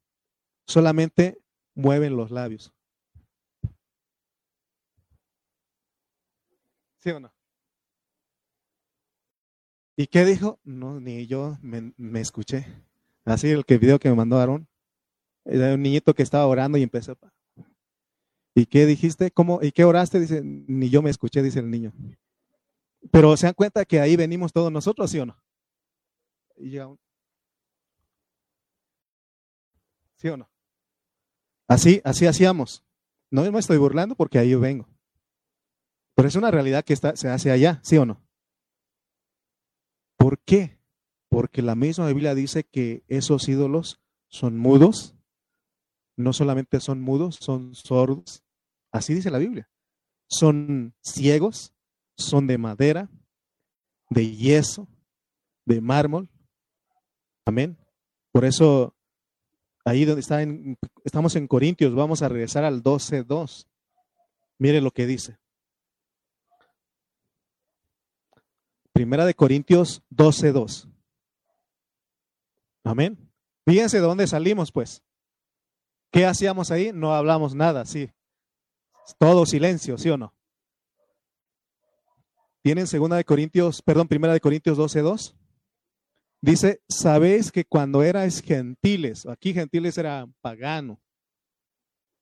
solamente 0.67 1.39
mueven 1.75 2.17
los 2.17 2.31
labios. 2.31 2.73
¿Sí 7.03 7.11
o 7.11 7.19
no? 7.19 7.33
¿Y 9.97 10.07
qué 10.07 10.25
dijo? 10.25 10.61
No, 10.63 11.01
ni 11.01 11.27
yo 11.27 11.59
me, 11.61 12.21
escuché. 12.21 12.67
Así 13.25 13.51
el 13.51 13.65
que 13.65 13.79
video 13.79 13.99
que 13.99 14.09
me 14.09 14.15
mandó 14.15 14.39
Aarón. 14.39 14.69
Era 15.45 15.75
un 15.75 15.83
niñito 15.83 16.15
que 16.15 16.23
estaba 16.23 16.47
orando 16.47 16.79
y 16.79 16.83
empezó. 16.83 17.19
¿Y 18.55 18.67
qué 18.67 18.87
dijiste? 18.87 19.33
¿Cómo? 19.33 19.59
¿Y 19.63 19.73
qué 19.73 19.85
oraste? 19.85 20.21
Dice, 20.21 20.43
ni 20.45 20.91
yo 20.91 21.03
me 21.03 21.11
escuché, 21.11 21.43
dice 21.43 21.59
el 21.59 21.71
niño. 21.71 21.93
Pero 23.11 23.37
se 23.37 23.47
dan 23.47 23.55
cuenta 23.55 23.85
que 23.85 24.01
ahí 24.01 24.15
venimos 24.15 24.53
todos 24.53 24.71
nosotros, 24.71 25.11
¿sí 25.11 25.19
o 25.19 25.27
no? 25.27 25.37
¿Sí 30.17 30.29
o 30.29 30.37
no? 30.37 30.49
Así, 31.67 32.01
así 32.05 32.27
hacíamos. 32.27 32.85
No 33.31 33.51
me 33.51 33.59
estoy 33.59 33.79
burlando 33.79 34.15
porque 34.15 34.39
ahí 34.39 34.51
yo 34.51 34.61
vengo. 34.61 34.87
Pero 36.15 36.29
es 36.29 36.37
una 36.37 36.51
realidad 36.51 36.85
que 36.85 36.93
está, 36.93 37.17
se 37.17 37.29
hace 37.29 37.51
allá, 37.51 37.81
¿sí 37.83 37.97
o 37.97 38.07
no? 38.07 38.21
¿Por 40.17 40.39
qué? 40.41 40.79
Porque 41.29 41.63
la 41.63 41.75
misma 41.75 42.07
Biblia 42.09 42.35
dice 42.35 42.65
que 42.65 43.03
esos 43.09 43.49
ídolos 43.49 44.01
son 44.29 44.59
mudos, 44.59 45.15
no 46.17 46.33
solamente 46.33 46.81
son 46.81 47.01
mudos, 47.01 47.37
son 47.41 47.75
sordos. 47.75 48.45
Así 48.91 49.15
dice 49.15 49.31
la 49.31 49.39
Biblia. 49.39 49.69
Son 50.29 50.95
ciegos, 51.03 51.75
son 52.17 52.47
de 52.47 52.59
madera, 52.59 53.11
de 54.11 54.37
yeso, 54.37 54.89
de 55.65 55.81
mármol. 55.81 56.29
Amén. 57.45 57.77
Por 58.31 58.45
eso, 58.45 58.95
ahí 59.85 60.05
donde 60.05 60.21
está 60.21 60.43
en, 60.43 60.79
estamos 61.05 61.35
en 61.37 61.49
Corintios, 61.49 61.95
vamos 61.95 62.23
a 62.23 62.29
regresar 62.29 62.65
al 62.65 62.83
12.2. 62.83 63.67
Mire 64.59 64.81
lo 64.81 64.91
que 64.91 65.07
dice. 65.07 65.39
Primera 68.93 69.25
de 69.25 69.35
Corintios 69.35 70.03
12.2. 70.11 70.89
Amén. 72.85 73.31
Fíjense 73.65 73.99
de 73.99 74.03
dónde 74.03 74.27
salimos, 74.27 74.73
pues. 74.73 75.03
¿Qué 76.11 76.27
hacíamos 76.27 76.71
ahí? 76.71 76.93
No 76.93 77.15
hablamos 77.15 77.55
nada, 77.55 77.87
sí. 77.87 78.11
Todo 79.19 79.47
silencio, 79.47 79.97
¿sí 79.99 80.11
o 80.11 80.19
no? 80.19 80.35
¿Tienen 82.63 82.87
segunda 82.87 83.17
de 83.17 83.25
Corintios, 83.25 83.83
perdón, 83.83 84.09
primera 84.09 84.33
de 84.33 84.41
Corintios 84.41 84.79
12.2? 84.79 85.35
Dice, 86.41 86.83
sabéis 86.89 87.51
que 87.51 87.65
cuando 87.65 88.03
erais 88.03 88.41
gentiles, 88.41 89.27
aquí 89.27 89.53
gentiles 89.53 89.97
era 89.97 90.29
pagano, 90.41 91.01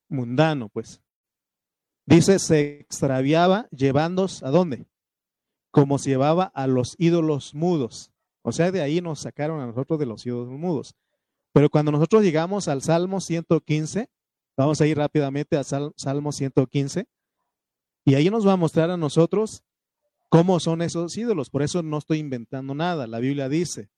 mundano, 0.08 0.68
pues. 0.68 1.00
Dice, 2.06 2.38
se 2.38 2.80
extraviaba 2.80 3.68
llevándos 3.70 4.42
a 4.42 4.50
dónde? 4.50 4.86
Como 5.70 5.98
se 5.98 6.10
llevaba 6.10 6.44
a 6.44 6.66
los 6.66 6.96
ídolos 6.98 7.54
mudos. 7.54 8.10
O 8.42 8.52
sea, 8.52 8.72
de 8.72 8.80
ahí 8.80 9.00
nos 9.00 9.20
sacaron 9.20 9.60
a 9.60 9.66
nosotros 9.66 9.98
de 9.98 10.06
los 10.06 10.24
ídolos 10.26 10.48
mudos. 10.48 10.94
Pero 11.52 11.68
cuando 11.68 11.92
nosotros 11.92 12.22
llegamos 12.22 12.68
al 12.68 12.82
Salmo 12.82 13.20
115, 13.20 14.08
vamos 14.56 14.80
a 14.80 14.86
ir 14.86 14.96
rápidamente 14.96 15.56
al 15.56 15.64
Salmo 15.64 16.32
115, 16.32 17.06
y 18.04 18.14
ahí 18.14 18.30
nos 18.30 18.46
va 18.46 18.52
a 18.52 18.56
mostrar 18.56 18.90
a 18.90 18.96
nosotros 18.96 19.62
cómo 20.28 20.60
son 20.60 20.82
esos 20.82 21.16
ídolos. 21.16 21.50
Por 21.50 21.62
eso 21.62 21.82
no 21.82 21.98
estoy 21.98 22.18
inventando 22.18 22.74
nada, 22.74 23.06
la 23.06 23.18
Biblia 23.18 23.48
dice. 23.48 23.90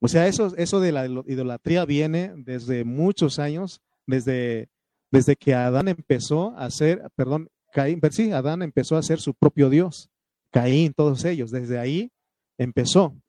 O 0.00 0.08
sea, 0.08 0.26
eso, 0.26 0.54
eso 0.56 0.80
de 0.80 0.92
la 0.92 1.06
idolatría 1.06 1.84
viene 1.84 2.32
desde 2.36 2.84
muchos 2.84 3.38
años, 3.38 3.80
desde, 4.06 4.68
desde 5.10 5.36
que 5.36 5.54
Adán 5.54 5.88
empezó 5.88 6.54
a 6.56 6.70
ser, 6.70 7.10
perdón, 7.16 7.48
Caín, 7.74 8.00
sí, 8.12 8.30
Adán 8.30 8.62
empezó 8.62 8.96
a 8.96 9.02
ser 9.02 9.20
su 9.20 9.34
propio 9.34 9.68
Dios. 9.68 10.08
Caín, 10.52 10.94
todos 10.94 11.24
ellos, 11.24 11.50
desde 11.50 11.76
ahí 11.76 12.12
empezó. 12.56 13.20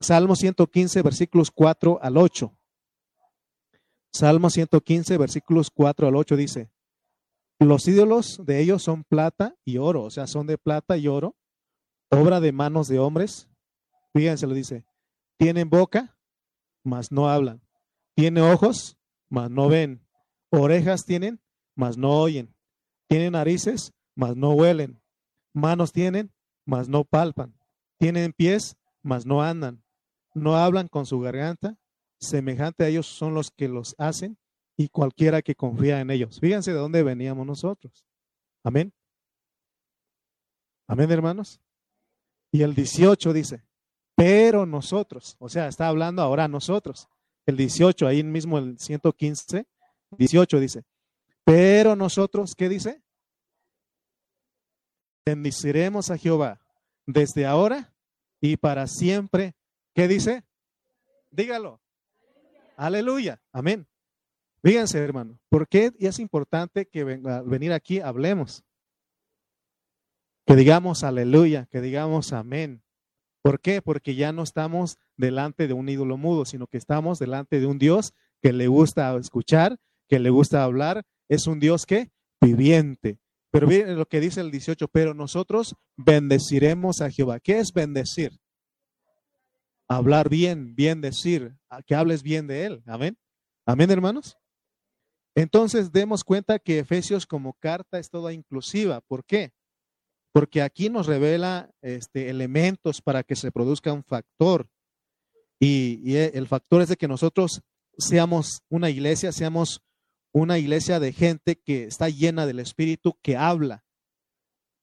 Salmo 0.00 0.34
115, 0.34 1.02
versículos 1.02 1.52
4 1.52 2.00
al 2.02 2.16
8. 2.16 2.52
Salmo 4.12 4.50
115, 4.50 5.16
versículos 5.18 5.70
4 5.70 6.08
al 6.08 6.16
8 6.16 6.34
dice, 6.34 6.72
los 7.60 7.86
ídolos 7.86 8.40
de 8.44 8.60
ellos 8.60 8.82
son 8.82 9.04
plata 9.04 9.54
y 9.64 9.78
oro, 9.78 10.02
o 10.02 10.10
sea, 10.10 10.26
son 10.26 10.48
de 10.48 10.58
plata 10.58 10.96
y 10.96 11.06
oro, 11.06 11.36
obra 12.10 12.40
de 12.40 12.50
manos 12.50 12.88
de 12.88 12.98
hombres. 12.98 13.48
Fíjense, 14.14 14.48
lo 14.48 14.54
dice, 14.54 14.84
tienen 15.36 15.70
boca, 15.70 16.18
mas 16.82 17.12
no 17.12 17.28
hablan. 17.28 17.60
Tienen 18.16 18.42
ojos, 18.42 18.98
mas 19.28 19.48
no 19.48 19.68
ven. 19.68 20.04
Orejas 20.50 21.04
tienen, 21.04 21.40
mas 21.76 21.96
no 21.96 22.20
oyen. 22.20 22.57
Tienen 23.08 23.32
narices, 23.32 23.92
mas 24.14 24.36
no 24.36 24.52
huelen. 24.52 25.00
Manos 25.54 25.92
tienen, 25.92 26.32
mas 26.64 26.88
no 26.88 27.04
palpan. 27.04 27.54
Tienen 27.98 28.32
pies, 28.32 28.76
mas 29.02 29.26
no 29.26 29.42
andan 29.42 29.82
no 30.38 30.56
hablan 30.56 30.88
con 30.88 31.06
su 31.06 31.20
garganta, 31.20 31.76
semejante 32.18 32.84
a 32.84 32.88
ellos 32.88 33.06
son 33.06 33.34
los 33.34 33.50
que 33.50 33.68
los 33.68 33.94
hacen 33.98 34.38
y 34.76 34.88
cualquiera 34.88 35.42
que 35.42 35.54
confía 35.54 36.00
en 36.00 36.10
ellos. 36.10 36.38
Fíjense 36.40 36.72
de 36.72 36.78
dónde 36.78 37.02
veníamos 37.02 37.46
nosotros. 37.46 38.04
Amén. 38.64 38.92
Amén, 40.86 41.10
hermanos. 41.10 41.60
Y 42.50 42.62
el 42.62 42.74
18 42.74 43.32
dice, 43.32 43.62
pero 44.14 44.64
nosotros, 44.64 45.36
o 45.38 45.48
sea, 45.48 45.68
está 45.68 45.88
hablando 45.88 46.22
ahora 46.22 46.48
nosotros. 46.48 47.08
El 47.46 47.56
18, 47.56 48.06
ahí 48.06 48.22
mismo 48.22 48.58
el 48.58 48.78
115, 48.78 49.66
18 50.16 50.60
dice, 50.60 50.84
pero 51.48 51.96
nosotros, 51.96 52.54
¿qué 52.54 52.68
dice? 52.68 53.02
Bendiciremos 55.24 56.10
a 56.10 56.18
Jehová 56.18 56.60
desde 57.06 57.46
ahora 57.46 57.94
y 58.40 58.56
para 58.58 58.86
siempre 58.86 59.54
¿Qué 59.98 60.06
dice? 60.06 60.44
Dígalo. 61.32 61.80
Aleluya. 62.76 63.42
Amén. 63.50 63.88
Fíjense, 64.62 65.00
hermano, 65.00 65.40
¿por 65.48 65.66
qué 65.66 65.92
es 65.98 66.20
importante 66.20 66.86
que 66.86 67.02
venga, 67.02 67.42
venir 67.42 67.72
aquí 67.72 67.98
hablemos? 67.98 68.62
Que 70.46 70.54
digamos 70.54 71.02
aleluya, 71.02 71.66
que 71.66 71.80
digamos 71.80 72.32
amén. 72.32 72.84
¿Por 73.42 73.60
qué? 73.60 73.82
Porque 73.82 74.14
ya 74.14 74.30
no 74.30 74.44
estamos 74.44 74.98
delante 75.16 75.66
de 75.66 75.74
un 75.74 75.88
ídolo 75.88 76.16
mudo, 76.16 76.44
sino 76.44 76.68
que 76.68 76.78
estamos 76.78 77.18
delante 77.18 77.58
de 77.58 77.66
un 77.66 77.80
Dios 77.80 78.14
que 78.40 78.52
le 78.52 78.68
gusta 78.68 79.16
escuchar, 79.16 79.80
que 80.08 80.20
le 80.20 80.30
gusta 80.30 80.62
hablar. 80.62 81.04
Es 81.28 81.46
un 81.46 81.60
Dios 81.60 81.86
que 81.86 82.10
viviente. 82.40 83.18
Pero 83.50 83.66
miren 83.66 83.96
lo 83.96 84.06
que 84.06 84.20
dice 84.20 84.40
el 84.40 84.50
18, 84.50 84.88
pero 84.88 85.14
nosotros 85.14 85.74
bendeciremos 85.96 87.00
a 87.00 87.10
Jehová. 87.10 87.40
¿Qué 87.40 87.58
es 87.58 87.72
bendecir? 87.72 88.38
hablar 89.88 90.28
bien, 90.28 90.74
bien 90.76 91.00
decir, 91.00 91.56
que 91.86 91.94
hables 91.94 92.22
bien 92.22 92.46
de 92.46 92.66
Él. 92.66 92.82
Amén. 92.86 93.18
Amén, 93.66 93.90
hermanos. 93.90 94.36
Entonces 95.34 95.90
demos 95.92 96.24
cuenta 96.24 96.58
que 96.58 96.78
Efesios 96.78 97.26
como 97.26 97.54
carta 97.54 97.98
es 97.98 98.10
toda 98.10 98.32
inclusiva. 98.32 99.00
¿Por 99.00 99.24
qué? 99.24 99.52
Porque 100.32 100.62
aquí 100.62 100.90
nos 100.90 101.06
revela 101.06 101.70
este, 101.80 102.28
elementos 102.28 103.00
para 103.00 103.22
que 103.22 103.34
se 103.34 103.50
produzca 103.50 103.92
un 103.92 104.04
factor. 104.04 104.68
Y, 105.58 106.00
y 106.04 106.16
el 106.16 106.46
factor 106.46 106.82
es 106.82 106.88
de 106.88 106.96
que 106.96 107.08
nosotros 107.08 107.62
seamos 107.96 108.62
una 108.68 108.90
iglesia, 108.90 109.32
seamos 109.32 109.80
una 110.32 110.58
iglesia 110.58 111.00
de 111.00 111.12
gente 111.12 111.56
que 111.56 111.84
está 111.84 112.08
llena 112.08 112.46
del 112.46 112.60
Espíritu, 112.60 113.16
que 113.22 113.36
habla. 113.36 113.84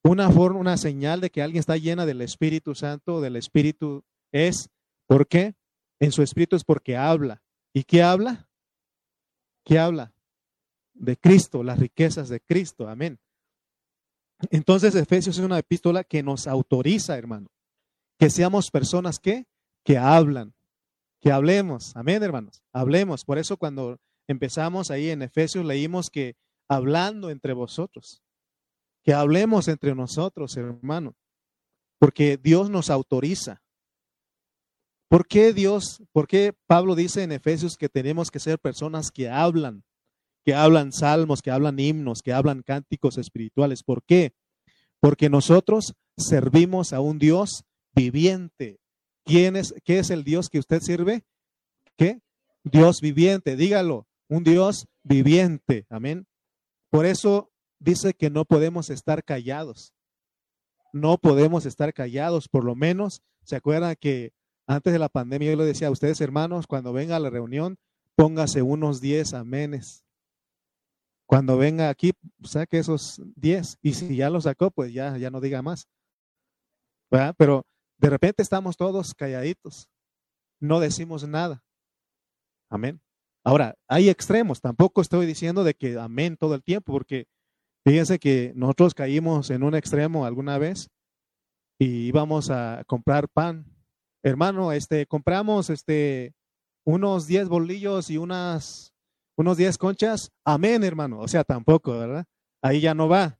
Una 0.02 0.30
forma, 0.30 0.60
una 0.60 0.76
señal 0.76 1.20
de 1.20 1.30
que 1.30 1.42
alguien 1.42 1.60
está 1.60 1.76
llena 1.76 2.06
del 2.06 2.20
Espíritu 2.20 2.74
Santo, 2.74 3.20
del 3.20 3.36
Espíritu 3.36 4.04
es, 4.32 4.70
¿por 5.06 5.26
qué? 5.26 5.54
En 5.98 6.12
su 6.12 6.22
Espíritu 6.22 6.56
es 6.56 6.64
porque 6.64 6.96
habla. 6.96 7.42
¿Y 7.72 7.84
qué 7.84 8.02
habla? 8.02 8.48
¿Qué 9.64 9.78
habla? 9.78 10.12
De 10.94 11.16
Cristo, 11.16 11.62
las 11.62 11.78
riquezas 11.78 12.28
de 12.28 12.40
Cristo. 12.40 12.88
Amén. 12.88 13.18
Entonces 14.50 14.94
Efesios 14.94 15.38
es 15.38 15.44
una 15.44 15.58
epístola 15.58 16.04
que 16.04 16.22
nos 16.22 16.46
autoriza, 16.46 17.16
hermano, 17.16 17.48
que 18.18 18.30
seamos 18.30 18.70
personas 18.70 19.18
que, 19.18 19.46
que 19.82 19.98
hablan, 19.98 20.54
que 21.20 21.32
hablemos. 21.32 21.96
Amén, 21.96 22.22
hermanos. 22.22 22.62
Hablemos. 22.72 23.24
Por 23.24 23.38
eso 23.38 23.56
cuando 23.56 23.98
empezamos 24.26 24.90
ahí 24.90 25.10
en 25.10 25.22
Efesios 25.22 25.64
leímos 25.64 26.10
que 26.10 26.36
hablando 26.68 27.30
entre 27.30 27.52
vosotros, 27.52 28.22
que 29.04 29.12
hablemos 29.12 29.68
entre 29.68 29.94
nosotros, 29.94 30.56
hermano, 30.56 31.14
porque 31.98 32.36
Dios 32.36 32.70
nos 32.70 32.90
autoriza. 32.90 33.62
¿Por 35.08 35.26
qué 35.28 35.52
Dios, 35.52 36.02
por 36.12 36.26
qué 36.26 36.52
Pablo 36.66 36.96
dice 36.96 37.22
en 37.22 37.30
Efesios 37.30 37.76
que 37.76 37.88
tenemos 37.88 38.30
que 38.30 38.40
ser 38.40 38.58
personas 38.58 39.12
que 39.12 39.28
hablan, 39.28 39.84
que 40.44 40.54
hablan 40.54 40.92
salmos, 40.92 41.42
que 41.42 41.52
hablan 41.52 41.78
himnos, 41.78 42.22
que 42.22 42.32
hablan 42.32 42.62
cánticos 42.62 43.16
espirituales? 43.16 43.84
¿Por 43.84 44.02
qué? 44.02 44.34
Porque 44.98 45.30
nosotros 45.30 45.94
servimos 46.18 46.92
a 46.92 47.00
un 47.00 47.20
Dios 47.20 47.62
viviente. 47.94 48.80
¿Quién 49.24 49.54
es, 49.54 49.72
¿Qué 49.84 50.00
es 50.00 50.10
el 50.10 50.24
Dios 50.24 50.48
que 50.48 50.58
usted 50.58 50.80
sirve? 50.80 51.24
¿Qué? 51.96 52.20
Dios 52.64 53.00
viviente, 53.00 53.54
dígalo 53.54 54.08
un 54.28 54.44
Dios 54.44 54.86
viviente. 55.02 55.86
Amén. 55.88 56.26
Por 56.90 57.06
eso 57.06 57.50
dice 57.78 58.14
que 58.14 58.30
no 58.30 58.44
podemos 58.44 58.90
estar 58.90 59.24
callados. 59.24 59.92
No 60.92 61.18
podemos 61.18 61.66
estar 61.66 61.92
callados, 61.92 62.48
por 62.48 62.64
lo 62.64 62.74
menos. 62.74 63.22
¿Se 63.44 63.56
acuerdan 63.56 63.96
que 64.00 64.32
antes 64.66 64.92
de 64.92 64.98
la 64.98 65.08
pandemia 65.08 65.50
yo 65.50 65.56
le 65.56 65.64
decía 65.64 65.88
a 65.88 65.92
ustedes, 65.92 66.20
hermanos, 66.20 66.66
cuando 66.66 66.92
venga 66.92 67.16
a 67.16 67.20
la 67.20 67.30
reunión, 67.30 67.78
póngase 68.16 68.62
unos 68.62 69.00
10 69.00 69.34
amenes. 69.34 70.04
Cuando 71.26 71.56
venga 71.56 71.88
aquí, 71.88 72.12
saque 72.44 72.78
esos 72.78 73.20
10. 73.36 73.78
Y 73.82 73.94
si 73.94 74.16
ya 74.16 74.30
lo 74.30 74.40
sacó, 74.40 74.70
pues 74.70 74.92
ya, 74.92 75.16
ya 75.18 75.30
no 75.30 75.40
diga 75.40 75.62
más. 75.62 75.88
Pero 77.36 77.64
de 77.98 78.10
repente 78.10 78.42
estamos 78.42 78.76
todos 78.76 79.14
calladitos. 79.14 79.88
No 80.60 80.80
decimos 80.80 81.26
nada. 81.26 81.62
Amén. 82.68 83.00
Ahora, 83.46 83.78
hay 83.86 84.08
extremos, 84.08 84.60
tampoco 84.60 85.00
estoy 85.00 85.24
diciendo 85.24 85.62
de 85.62 85.74
que 85.74 85.96
amén 86.00 86.36
todo 86.36 86.56
el 86.56 86.64
tiempo, 86.64 86.92
porque 86.92 87.28
fíjense 87.86 88.18
que 88.18 88.52
nosotros 88.56 88.92
caímos 88.92 89.50
en 89.50 89.62
un 89.62 89.76
extremo 89.76 90.26
alguna 90.26 90.58
vez 90.58 90.90
y 91.78 92.08
íbamos 92.08 92.50
a 92.50 92.82
comprar 92.88 93.28
pan. 93.28 93.64
Hermano, 94.24 94.72
este, 94.72 95.06
compramos 95.06 95.70
este, 95.70 96.34
unos 96.84 97.28
10 97.28 97.48
bolillos 97.48 98.10
y 98.10 98.16
unas, 98.16 98.92
unos 99.36 99.56
10 99.56 99.78
conchas. 99.78 100.32
Amén, 100.44 100.82
hermano. 100.82 101.20
O 101.20 101.28
sea, 101.28 101.44
tampoco, 101.44 101.96
¿verdad? 101.96 102.26
Ahí 102.60 102.80
ya 102.80 102.94
no 102.94 103.08
va. 103.08 103.38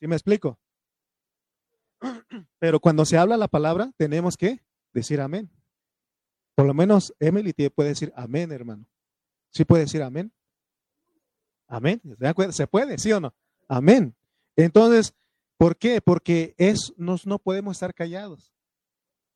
¿Sí 0.00 0.06
me 0.06 0.16
explico? 0.16 0.58
Pero 2.58 2.80
cuando 2.80 3.04
se 3.04 3.18
habla 3.18 3.36
la 3.36 3.48
palabra, 3.48 3.92
tenemos 3.98 4.38
que 4.38 4.64
decir 4.94 5.20
amén. 5.20 5.50
Por 6.54 6.64
lo 6.64 6.72
menos 6.72 7.14
Emily 7.20 7.52
puede 7.68 7.90
decir 7.90 8.10
amén, 8.16 8.50
hermano. 8.50 8.86
¿Sí 9.54 9.64
puede 9.64 9.84
decir 9.84 10.02
amén? 10.02 10.32
Amén. 11.68 12.02
¿Se 12.50 12.66
puede? 12.66 12.98
¿Sí 12.98 13.12
o 13.12 13.20
no? 13.20 13.32
Amén. 13.68 14.14
Entonces, 14.56 15.14
¿por 15.56 15.76
qué? 15.76 16.00
Porque 16.00 16.54
es, 16.58 16.92
nos, 16.96 17.26
no 17.26 17.38
podemos 17.38 17.76
estar 17.76 17.94
callados. 17.94 18.52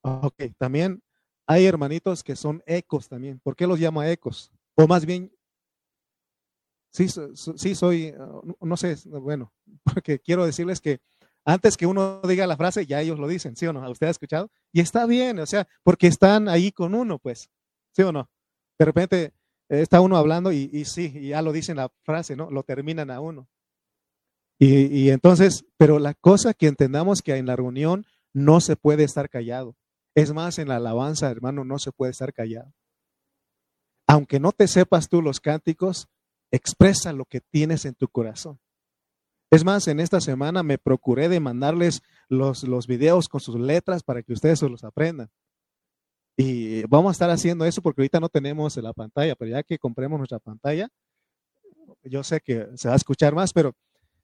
Ok, 0.02 0.42
también 0.59 1.02
hay 1.46 1.66
hermanitos 1.66 2.22
que 2.24 2.37
son 2.37 2.62
ecos 2.66 3.09
también. 3.09 3.38
¿Por 3.40 3.54
qué 3.54 3.66
los 3.66 3.78
llamo 3.78 4.02
ecos? 4.02 4.50
O 4.74 4.87
más 4.87 5.07
bien, 5.07 5.33
sí, 6.90 7.07
sí 7.09 7.74
soy, 7.74 8.14
no 8.61 8.76
sé, 8.76 8.96
bueno, 9.07 9.52
porque 9.85 10.18
quiero 10.18 10.44
decirles 10.44 10.81
que 10.81 11.00
antes 11.44 11.76
que 11.76 11.87
uno 11.87 12.20
diga 12.22 12.46
la 12.46 12.57
frase, 12.57 12.87
ya 12.87 13.00
ellos 13.00 13.18
lo 13.18 13.26
dicen, 13.26 13.57
¿sí 13.57 13.66
o 13.66 13.72
no? 13.72 13.88
¿Usted 13.90 14.09
ha 14.09 14.11
escuchado? 14.11 14.50
Y 14.72 14.81
está 14.81 15.07
bien, 15.07 15.38
o 15.38 15.46
sea, 15.46 15.66
porque 15.83 16.09
están 16.09 16.48
ahí 16.48 16.72
con 16.72 16.94
uno, 16.94 17.18
pues, 17.18 17.50
¿sí 17.92 18.02
o 18.02 18.12
no? 18.12 18.28
De 18.78 18.85
repente, 18.85 19.33
está 19.68 20.00
uno 20.00 20.16
hablando 20.16 20.52
y, 20.52 20.85
sí, 20.85 21.28
ya 21.28 21.42
lo 21.42 21.52
dicen 21.52 21.76
la 21.76 21.90
frase, 22.02 22.37
¿no? 22.37 22.50
Lo 22.50 22.62
terminan 22.62 23.11
a 23.11 23.20
uno. 23.20 23.48
Y, 24.59 24.87
y, 24.87 25.11
entonces, 25.11 25.64
pero 25.76 25.98
la 25.98 26.14
cosa 26.14 26.54
que 26.54 26.66
entendamos 26.66 27.22
que 27.22 27.37
en 27.37 27.46
la 27.46 27.57
reunión 27.57 28.07
no 28.33 28.61
se 28.61 28.76
puede 28.76 29.04
estar 29.04 29.28
callado. 29.28 29.76
Es 30.14 30.33
más, 30.33 30.59
en 30.59 30.68
la 30.68 30.76
alabanza, 30.76 31.31
hermano, 31.31 31.64
no 31.64 31.78
se 31.78 31.92
puede 31.92 32.11
estar 32.11 32.33
callado. 32.33 32.72
Aunque 34.07 34.40
no 34.40 34.52
te 34.52 34.66
sepas 34.66 35.09
tú 35.09 35.22
los 35.22 35.38
cánticos, 35.38 36.09
expresa 36.50 37.12
lo 37.12 37.24
que 37.24 37.40
tienes 37.40 37.85
en 37.85 37.94
tu 37.94 38.09
corazón. 38.09 38.59
Es 39.50 39.64
más, 39.64 39.88
en 39.88 40.00
esta 40.00 40.20
semana 40.20 40.62
me 40.62 40.78
procuré 40.78 41.28
de 41.28 41.40
mandarles 41.40 42.02
los, 42.28 42.64
los 42.64 42.87
videos 42.87 43.28
con 43.28 43.40
sus 43.40 43.59
letras 43.59 44.02
para 44.02 44.22
que 44.22 44.33
ustedes 44.33 44.59
se 44.59 44.68
los 44.68 44.85
aprendan. 44.85 45.31
Y 46.40 46.85
vamos 46.85 47.11
a 47.11 47.12
estar 47.12 47.31
haciendo 47.31 47.64
eso 47.64 47.83
porque 47.83 48.01
ahorita 48.01 48.20
no 48.20 48.29
tenemos 48.29 48.77
la 48.77 48.92
pantalla, 48.92 49.35
pero 49.35 49.51
ya 49.51 49.64
que 49.64 49.77
compremos 49.77 50.18
nuestra 50.18 50.38
pantalla, 50.38 50.88
yo 52.05 52.22
sé 52.22 52.40
que 52.40 52.68
se 52.77 52.87
va 52.87 52.94
a 52.94 52.96
escuchar 52.96 53.35
más, 53.35 53.53
pero 53.53 53.74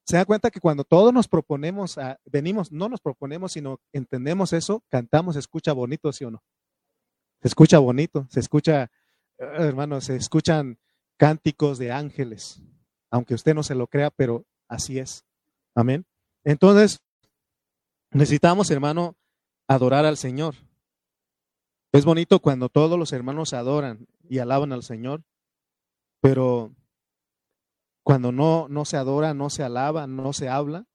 se 0.05 0.16
da 0.16 0.24
cuenta 0.24 0.53
que 0.53 0.61
cuando 0.61 0.85
todos 0.85 1.12
nos 1.12 1.27
proponemos, 1.27 1.98
a, 1.98 2.20
venimos, 2.24 2.70
no 2.70 2.88
nos 2.88 3.00
proponemos, 3.00 3.50
sino 3.50 3.81
entendemos 3.92 4.53
eso, 4.53 4.85
cantamos, 4.90 5.35
se 5.35 5.40
escucha 5.40 5.72
bonito, 5.72 6.12
¿sí 6.12 6.24
o 6.24 6.31
no? 6.31 6.40
Se 7.42 7.48
escucha 7.48 7.81
bonito, 7.81 8.29
se 8.31 8.38
escucha, 8.38 8.85
eh, 8.85 9.48
hermanos, 9.59 10.05
se 10.05 10.14
escuchan 10.14 10.79
cánticos 11.16 11.79
de 11.79 11.90
ángeles, 11.90 12.62
aunque 13.11 13.35
usted 13.35 13.57
no 13.57 13.64
se 13.64 13.74
lo 13.74 13.88
crea, 13.88 14.12
pero 14.12 14.46
así 14.68 15.00
es. 15.00 15.24
Amén. 15.74 16.07
Entonces, 16.44 17.00
necesitamos, 18.12 18.70
hermano, 18.70 19.16
adorar 19.66 20.05
al 20.05 20.16
Señor. 20.16 20.55
Es 21.94 22.04
bonito 22.04 22.40
cuando 22.40 22.68
todos 22.68 22.98
los 22.98 23.12
hermanos 23.12 23.52
adoran 23.52 24.09
y 24.28 24.40
alaban 24.40 24.72
al 24.72 24.83
Señor, 24.83 25.22
pero 26.20 26.74
cuando 28.02 28.33
no, 28.33 28.66
no 28.68 28.85
se 28.85 28.96
adora, 28.96 29.33
no 29.33 29.48
se 29.48 29.62
alaba, 29.62 30.09
no 30.09 30.33
se 30.33 30.48
habla, 30.48 30.88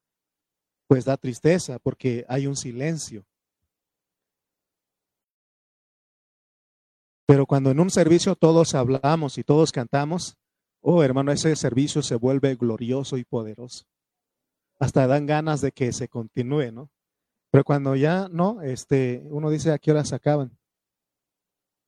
pues 0.88 1.06
da 1.06 1.16
tristeza 1.16 1.78
porque 1.78 2.26
hay 2.28 2.46
un 2.46 2.54
silencio. 2.54 3.24
Pero 7.24 7.46
cuando 7.46 7.70
en 7.70 7.80
un 7.80 7.88
servicio 7.88 8.36
todos 8.36 8.74
hablamos 8.74 9.38
y 9.38 9.42
todos 9.42 9.72
cantamos, 9.72 10.36
oh 10.82 11.02
hermano, 11.02 11.32
ese 11.32 11.56
servicio 11.56 12.02
se 12.02 12.16
vuelve 12.16 12.56
glorioso 12.56 13.16
y 13.16 13.24
poderoso. 13.24 13.86
Hasta 14.78 15.06
dan 15.06 15.24
ganas 15.24 15.62
de 15.62 15.72
que 15.72 15.94
se 15.94 16.08
continúe, 16.08 16.72
¿no? 16.72 16.90
Pero 17.50 17.64
cuando 17.64 17.96
ya 17.96 18.28
no, 18.28 18.60
este, 18.60 19.22
uno 19.30 19.48
dice 19.48 19.72
a 19.72 19.78
qué 19.78 19.92
horas 19.92 20.12
acaban. 20.12 20.59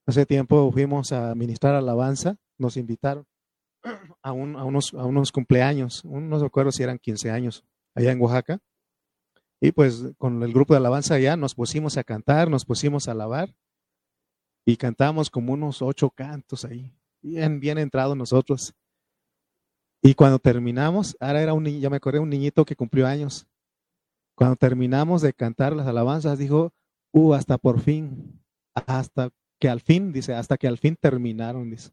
Hace 0.06 0.26
tiempo 0.26 0.70
fuimos 0.72 1.12
a 1.12 1.34
ministrar 1.34 1.74
alabanza, 1.74 2.36
nos 2.58 2.76
invitaron 2.76 3.24
a, 4.22 4.32
unos, 4.32 4.94
a 4.94 5.04
unos 5.04 5.30
cumpleaños, 5.32 6.04
no 6.04 6.38
recuerdo 6.38 6.72
si 6.72 6.82
eran 6.82 6.98
15 6.98 7.30
años, 7.30 7.64
allá 7.94 8.12
en 8.12 8.20
Oaxaca. 8.20 8.58
Y 9.60 9.70
pues 9.70 10.08
con 10.18 10.42
el 10.42 10.52
grupo 10.52 10.74
de 10.74 10.78
alabanza 10.78 11.14
allá 11.14 11.36
nos 11.36 11.54
pusimos 11.54 11.96
a 11.96 12.04
cantar, 12.04 12.50
nos 12.50 12.64
pusimos 12.64 13.06
a 13.06 13.12
alabar 13.12 13.54
y 14.66 14.76
cantamos 14.76 15.30
como 15.30 15.52
unos 15.52 15.82
ocho 15.82 16.10
cantos 16.10 16.64
ahí, 16.64 16.92
bien, 17.22 17.60
bien 17.60 17.78
entrados 17.78 18.16
nosotros. 18.16 18.74
Y 20.02 20.14
cuando 20.14 20.40
terminamos, 20.40 21.16
ahora 21.20 21.42
era 21.42 21.54
un 21.54 21.64
ya 21.64 21.88
me 21.90 21.96
acordé, 21.96 22.18
un 22.18 22.30
niñito 22.30 22.64
que 22.64 22.74
cumplió 22.74 23.06
años. 23.06 23.46
Cuando 24.34 24.56
terminamos 24.56 25.22
de 25.22 25.32
cantar 25.32 25.76
las 25.76 25.86
alabanzas, 25.86 26.38
dijo, 26.38 26.72
uh, 27.12 27.34
hasta 27.34 27.56
por 27.56 27.78
fin, 27.78 28.42
hasta 28.74 29.30
que 29.62 29.68
al 29.68 29.80
fin, 29.80 30.10
dice, 30.12 30.34
hasta 30.34 30.56
que 30.56 30.66
al 30.66 30.76
fin 30.76 30.96
terminaron, 30.96 31.70
dice. 31.70 31.92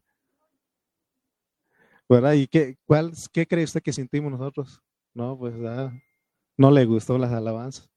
¿Verdad? 2.08 2.32
¿Y 2.32 2.48
qué, 2.48 2.78
cuál, 2.84 3.12
qué 3.32 3.46
cree 3.46 3.62
usted 3.62 3.80
que 3.80 3.92
sentimos 3.92 4.32
nosotros? 4.32 4.82
No, 5.14 5.38
pues 5.38 5.54
no 6.56 6.70
le 6.72 6.84
gustó 6.84 7.16
las 7.16 7.30
alabanzas. 7.30 7.88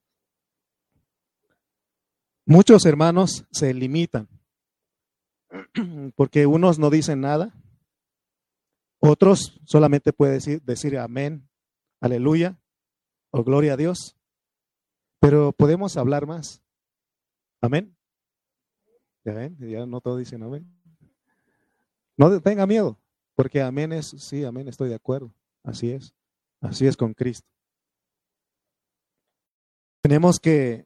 Muchos 2.45 2.86
hermanos 2.86 3.47
se 3.51 3.73
limitan 3.73 4.29
porque 6.15 6.45
unos 6.45 6.77
no 6.77 6.91
dicen 6.91 7.21
nada, 7.21 7.51
Otros 8.99 9.59
solamente 9.65 10.13
pueden 10.13 10.36
decir, 10.36 10.62
decir 10.62 10.99
amén, 10.99 11.49
aleluya 11.99 12.59
o 13.31 13.43
gloria 13.43 13.73
a 13.73 13.77
Dios. 13.77 14.15
Pero 15.19 15.51
podemos 15.51 15.97
hablar 15.97 16.27
más. 16.27 16.62
Amén. 17.59 17.97
¿Ya 19.25 19.33
ven? 19.33 19.57
Ya 19.59 19.86
no 19.86 20.01
todos 20.01 20.19
dicen 20.19 20.43
amén. 20.43 20.67
No 22.17 22.41
tenga 22.41 22.67
miedo, 22.67 22.99
porque 23.36 23.62
amén 23.62 23.91
es, 23.91 24.07
sí, 24.07 24.43
amén, 24.43 24.67
estoy 24.67 24.89
de 24.89 24.95
acuerdo. 24.95 25.33
Así 25.63 25.91
es. 25.91 26.13
Así 26.62 26.86
es 26.88 26.95
con 26.95 27.13
Cristo. 27.13 27.47
Tenemos 30.01 30.39
que 30.39 30.86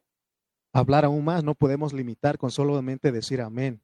hablar 0.71 1.05
aún 1.05 1.25
más, 1.25 1.43
no 1.43 1.55
podemos 1.55 1.93
limitar 1.93 2.37
con 2.37 2.51
solamente 2.51 3.11
decir 3.11 3.41
amén. 3.41 3.81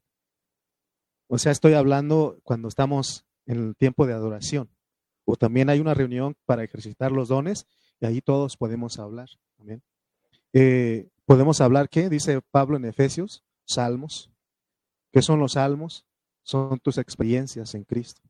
O 1.28 1.38
sea, 1.38 1.52
estoy 1.52 1.74
hablando 1.74 2.40
cuando 2.44 2.68
estamos 2.68 3.26
en 3.46 3.58
el 3.58 3.76
tiempo 3.76 4.06
de 4.06 4.14
adoración. 4.14 4.70
O 5.26 5.36
también 5.36 5.70
hay 5.70 5.80
una 5.80 5.94
reunión 5.94 6.36
para 6.46 6.64
ejercitar 6.64 7.12
los 7.12 7.30
dones 7.30 7.66
y 8.00 8.06
ahí 8.06 8.22
todos 8.22 8.58
podemos 8.58 9.00
hablar. 9.00 9.30
Amén. 9.60 9.82
Eh, 10.52 11.10
podemos 11.26 11.62
hablar, 11.62 11.90
¿qué? 11.90 12.10
Dice 12.10 12.42
Pablo 12.52 12.78
en 12.78 12.86
Efesios, 12.86 13.44
salmos. 13.66 14.33
¿Qué 15.14 15.22
son 15.22 15.40
los 15.40 15.54
salmos? 15.54 16.06
Son 16.42 16.80
tus 16.80 16.98
experiencias 16.98 17.76
en 17.76 17.84
Cristo. 17.84 18.22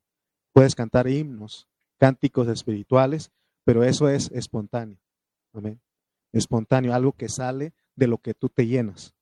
Puedes 0.52 0.76
cantar 0.76 1.08
himnos, 1.08 1.68
cánticos 1.98 2.50
espirituales, 2.50 3.32
pero 3.64 3.86
eso 3.86 4.10
es 4.10 4.30
espontáneo. 4.32 5.00
Amén. 5.54 5.82
Espontáneo, 6.34 6.94
algo 6.94 7.14
que 7.14 7.30
sale 7.30 7.74
de 7.96 8.08
lo 8.08 8.18
que 8.18 8.34
tú 8.34 8.50
te 8.50 8.68
llenas. 8.68 9.16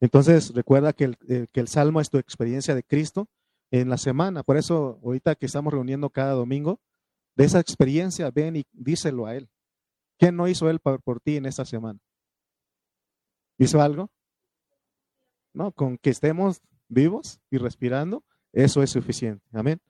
Entonces, 0.00 0.52
recuerda 0.54 0.92
que 0.92 1.04
el, 1.04 1.16
eh, 1.28 1.46
que 1.50 1.60
el 1.60 1.68
salmo 1.68 2.00
es 2.00 2.10
tu 2.10 2.18
experiencia 2.18 2.74
de 2.74 2.82
Cristo 2.84 3.26
en 3.70 3.88
la 3.88 3.96
semana. 3.96 4.42
Por 4.42 4.58
eso, 4.58 5.00
ahorita 5.02 5.34
que 5.34 5.46
estamos 5.46 5.72
reuniendo 5.72 6.10
cada 6.10 6.32
domingo, 6.32 6.78
de 7.36 7.44
esa 7.44 7.58
experiencia, 7.58 8.30
ven 8.30 8.56
y 8.56 8.66
díselo 8.72 9.24
a 9.24 9.34
Él. 9.34 9.48
¿Qué 10.18 10.30
no 10.30 10.46
hizo 10.46 10.68
Él 10.68 10.78
por, 10.78 11.00
por 11.00 11.20
ti 11.20 11.36
en 11.36 11.46
esta 11.46 11.64
semana? 11.64 12.00
¿Hizo 13.56 13.80
algo? 13.80 14.10
No, 15.54 15.72
con 15.72 15.96
que 15.96 16.10
estemos 16.10 16.60
vivos 16.92 17.40
y 17.50 17.58
respirando, 17.58 18.24
eso 18.52 18.82
es 18.82 18.90
suficiente. 18.90 19.44
Amén. 19.52 19.80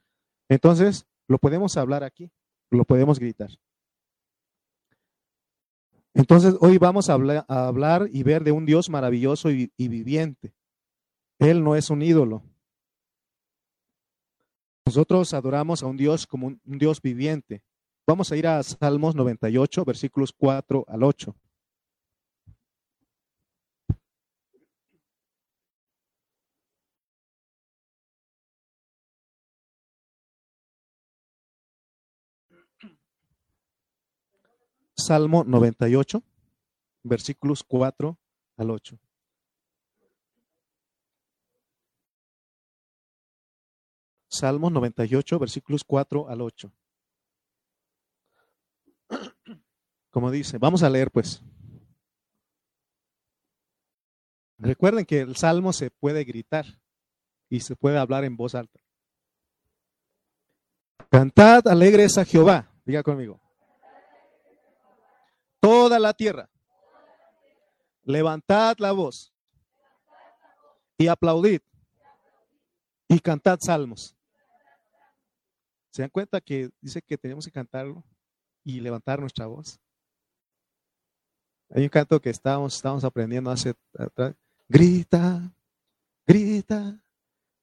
Entonces, 0.49 1.07
lo 1.29 1.39
podemos 1.39 1.77
hablar 1.77 2.05
aquí, 2.05 2.31
lo 2.71 2.85
podemos 2.85 3.19
gritar. 3.19 3.51
Entonces, 6.15 6.55
hoy 6.61 6.79
vamos 6.79 7.09
a 7.09 7.15
hablar, 7.15 8.09
y 8.13 8.23
ver 8.23 8.45
de 8.45 8.53
un 8.53 8.67
Dios 8.67 8.91
maravilloso 8.91 9.51
y, 9.51 9.71
viviente. 9.79 10.55
Él 11.39 11.65
no 11.65 11.75
es 11.75 11.91
un 11.91 12.03
ídolo, 12.03 12.43
nosotros 14.85 15.33
adoramos 15.33 15.83
a 15.83 15.87
un 15.87 15.97
Dios 15.97 16.27
como 16.27 16.49
un, 16.49 16.61
Dios 16.65 17.01
viviente. 17.01 17.63
Vamos 18.07 18.31
a 18.31 18.37
ir 18.37 18.47
a 18.47 18.63
Salmos 18.63 19.15
98, 19.15 19.85
versículos 19.85 20.33
4 20.37 20.85
al 20.89 21.03
8. 21.03 21.35
Salmo 35.03 35.43
98, 35.45 36.23
versículos 37.03 37.65
4 37.65 38.17
al 38.57 38.71
8. 38.71 38.99
Salmos 44.29 44.73
98, 44.73 45.39
versículos 45.39 45.85
4 45.85 46.29
al 46.29 46.41
8. 46.41 46.73
Como 50.11 50.31
dice, 50.31 50.59
vamos 50.59 50.83
a 50.83 50.89
leer 50.89 51.11
pues. 51.11 51.43
Recuerden 54.59 55.05
que 55.05 55.21
el 55.21 55.35
salmo 55.37 55.73
se 55.73 55.91
puede 55.91 56.23
gritar 56.25 56.65
y 57.51 57.61
se 57.61 57.75
puede 57.75 57.99
hablar 57.99 58.25
en 58.25 58.37
voz 58.37 58.55
alta. 58.55 58.81
Cantad 61.11 61.67
alegres 61.67 62.17
a 62.17 62.25
Jehová, 62.25 62.71
diga 62.85 63.03
conmigo. 63.03 63.42
Toda 65.63 66.01
la 66.01 66.13
tierra. 66.13 66.51
Levantad 68.03 68.77
la 68.79 68.91
voz 68.91 69.33
y 70.99 71.07
aplaudid 71.07 71.61
y 73.07 73.21
cantad 73.21 73.61
salmos. 73.61 74.17
¿Se 75.91 76.03
dan 76.03 76.11
cuenta 76.11 76.41
que 76.41 76.71
dice 76.81 77.01
que 77.01 77.17
tenemos 77.17 77.45
que 77.45 77.53
cantarlo 77.53 78.03
y 78.65 78.81
levantar 78.81 79.21
nuestra 79.21 79.47
voz? 79.47 79.79
Hay 81.71 81.85
un 81.85 81.91
canto 81.91 82.21
que 82.21 82.31
estábamos, 82.31 82.75
estábamos 82.75 83.05
aprendiendo 83.05 83.49
hace 83.49 83.75
atrás. 83.97 84.35
Grita, 84.69 85.55
grita, 86.27 87.01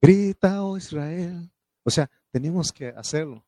grita, 0.01 0.63
oh 0.63 0.77
Israel. 0.77 1.51
O 1.83 1.89
sea, 1.89 2.09
tenemos 2.31 2.71
que 2.71 2.87
hacerlo. 2.87 3.45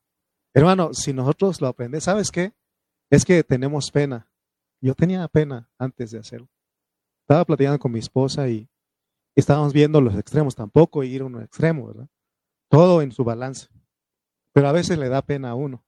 Hermano, 0.54 0.94
si 0.94 1.14
nosotros 1.14 1.62
lo 1.62 1.68
aprendemos, 1.68 2.04
¿sabes 2.04 2.30
qué? 2.30 2.52
Es 3.10 3.24
que 3.24 3.46
tenemos 3.46 3.90
pena. 3.92 4.28
Yo 4.82 4.96
tenía 4.96 5.28
pena 5.28 5.70
antes 5.78 6.12
de 6.12 6.20
hacerlo. 6.20 6.50
Estaba 7.22 7.46
platicando 7.46 7.80
con 7.80 7.92
mi 7.92 8.00
esposa 8.00 8.50
y 8.50 8.68
estábamos 9.36 9.74
viendo 9.74 10.02
los 10.02 10.16
extremos, 10.16 10.56
tampoco 10.56 11.04
ir 11.04 11.22
a 11.22 11.26
un 11.26 11.42
extremo, 11.42 11.88
¿verdad? 11.88 12.08
Todo 12.70 13.02
en 13.02 13.12
su 13.12 13.24
balance. 13.24 13.70
Pero 14.54 14.68
a 14.68 14.72
veces 14.72 14.98
le 14.98 15.08
da 15.08 15.22
pena 15.22 15.52
a 15.52 15.56
uno. 15.56 15.86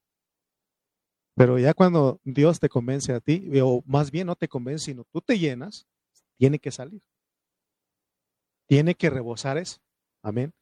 Pero 1.35 1.57
ya 1.57 1.73
cuando 1.73 2.21
Dios 2.23 2.59
te 2.59 2.69
convence 2.69 3.11
a 3.11 3.19
ti, 3.19 3.49
o 3.61 3.83
más 3.85 4.11
bien 4.11 4.27
no 4.27 4.35
te 4.35 4.47
convence, 4.47 4.85
sino 4.85 5.03
tú 5.11 5.19
te 5.21 5.39
llenas, 5.39 5.87
tiene 6.37 6.59
que 6.59 6.71
salir. 6.71 7.01
Tiene 8.67 8.95
que 8.95 9.09
rebosar 9.09 9.57
eso. 9.57 9.81
Amén. 10.21 10.53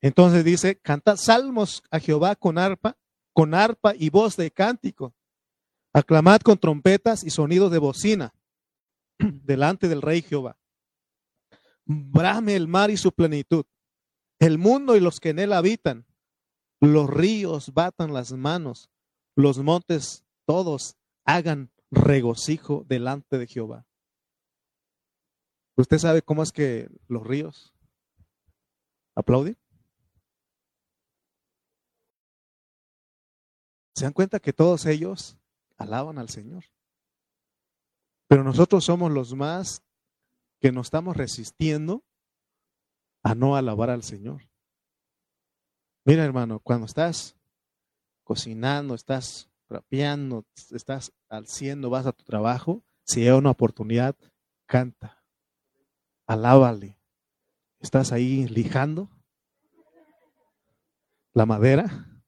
Entonces 0.00 0.44
dice, 0.44 0.76
canta 0.76 1.16
salmos 1.16 1.82
a 1.90 1.98
Jehová 1.98 2.36
con 2.36 2.58
arpa, 2.58 2.96
con 3.32 3.54
arpa 3.54 3.94
y 3.96 4.10
voz 4.10 4.36
de 4.36 4.50
cántico. 4.50 5.14
Aclamad 5.96 6.40
con 6.40 6.58
trompetas 6.58 7.22
y 7.22 7.30
sonidos 7.30 7.70
de 7.70 7.78
bocina 7.78 8.34
delante 9.18 9.86
del 9.86 10.02
rey 10.02 10.22
Jehová. 10.22 10.58
Brame 11.86 12.56
el 12.56 12.66
mar 12.66 12.90
y 12.90 12.96
su 12.96 13.12
plenitud, 13.12 13.64
el 14.40 14.58
mundo 14.58 14.96
y 14.96 15.00
los 15.00 15.20
que 15.20 15.28
en 15.28 15.38
él 15.38 15.52
habitan 15.52 16.04
los 16.80 17.08
ríos 17.08 17.72
batan 17.72 18.12
las 18.12 18.32
manos, 18.32 18.90
los 19.36 19.58
montes 19.58 20.24
todos 20.46 20.96
hagan 21.24 21.70
regocijo 21.92 22.84
delante 22.88 23.38
de 23.38 23.46
Jehová. 23.46 23.86
¿Usted 25.76 25.98
sabe 25.98 26.22
cómo 26.22 26.42
es 26.42 26.50
que 26.50 26.88
los 27.06 27.24
ríos 27.24 27.72
aplauden? 29.14 29.56
¿Se 33.94 34.04
dan 34.04 34.12
cuenta 34.12 34.40
que 34.40 34.52
todos 34.52 34.86
ellos 34.86 35.38
alaban 35.76 36.18
al 36.18 36.28
Señor? 36.28 36.64
Pero 38.28 38.42
nosotros 38.44 38.84
somos 38.84 39.12
los 39.12 39.34
más 39.34 39.82
que 40.60 40.72
nos 40.72 40.86
estamos 40.86 41.16
resistiendo 41.16 42.02
a 43.22 43.34
no 43.34 43.56
alabar 43.56 43.90
al 43.90 44.02
Señor. 44.02 44.48
Mira, 46.04 46.24
hermano, 46.24 46.60
cuando 46.60 46.86
estás 46.86 47.36
cocinando, 48.22 48.94
estás 48.94 49.50
rapeando, 49.68 50.44
estás 50.70 51.12
haciendo, 51.28 51.90
vas 51.90 52.06
a 52.06 52.12
tu 52.12 52.24
trabajo, 52.24 52.82
si 53.04 53.22
hay 53.22 53.30
una 53.30 53.50
oportunidad, 53.50 54.14
canta, 54.66 55.22
alábale. 56.26 56.98
Estás 57.80 58.12
ahí 58.12 58.46
lijando 58.48 59.10
la 61.32 61.46
madera, 61.46 62.22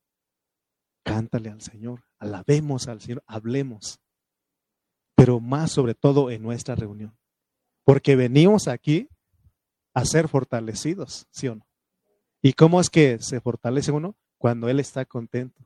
cántale 1.03 1.49
al 1.49 1.61
Señor, 1.61 2.03
alabemos 2.19 2.87
al 2.87 3.01
Señor, 3.01 3.23
hablemos, 3.25 3.99
pero 5.15 5.39
más 5.39 5.71
sobre 5.71 5.95
todo 5.95 6.31
en 6.31 6.41
nuestra 6.41 6.75
reunión, 6.75 7.17
porque 7.83 8.15
venimos 8.15 8.67
aquí 8.67 9.09
a 9.93 10.05
ser 10.05 10.27
fortalecidos, 10.27 11.27
¿sí 11.31 11.47
o 11.47 11.55
no? 11.55 11.67
¿Y 12.41 12.53
cómo 12.53 12.79
es 12.79 12.89
que 12.89 13.17
se 13.19 13.41
fortalece 13.41 13.91
uno? 13.91 14.15
Cuando 14.37 14.69
Él 14.69 14.79
está 14.79 15.05
contento, 15.05 15.65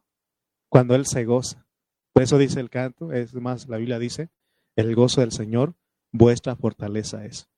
cuando 0.70 0.96
Él 0.96 1.06
se 1.06 1.26
goza. 1.26 1.68
Por 2.14 2.24
eso 2.24 2.38
dice 2.38 2.60
el 2.60 2.70
canto, 2.70 3.12
es 3.12 3.34
más, 3.34 3.68
la 3.68 3.78
Biblia 3.78 4.00
dice, 4.00 4.30
el 4.76 4.96
gozo 4.96 5.22
del 5.22 5.32
Señor, 5.32 5.76
vuestra 6.12 6.56
fortaleza 6.56 7.26
es. 7.26 7.50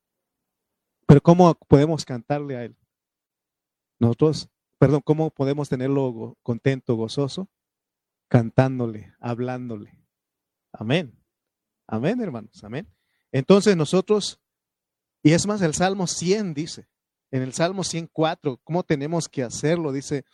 Pero 1.05 1.21
¿cómo 1.21 1.53
podemos 1.53 2.05
cantarle 2.05 2.57
a 2.57 2.63
Él? 2.65 2.75
Nosotros, 3.99 4.49
perdón, 4.79 5.01
¿cómo 5.05 5.29
podemos 5.29 5.69
tenerlo 5.69 6.37
contento, 6.41 6.95
gozoso? 6.95 7.47
Cantándole, 8.27 9.13
hablándole. 9.19 9.99
Amén. 10.71 11.17
Amén, 11.87 12.21
hermanos. 12.21 12.63
Amén. 12.63 12.87
Entonces 13.31 13.75
nosotros, 13.75 14.39
y 15.21 15.33
es 15.33 15.45
más, 15.45 15.61
el 15.61 15.73
Salmo 15.73 16.07
100 16.07 16.53
dice, 16.53 16.87
en 17.31 17.41
el 17.41 17.53
Salmo 17.53 17.83
104, 17.83 18.59
¿cómo 18.63 18.83
tenemos 18.83 19.27
que 19.27 19.43
hacerlo? 19.43 19.91
Dice, 19.91 20.25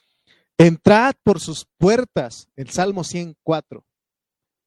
Entrad 0.59 1.15
por 1.23 1.39
sus 1.39 1.65
puertas. 1.77 2.49
El 2.57 2.69
Salmo 2.69 3.05
104, 3.05 3.85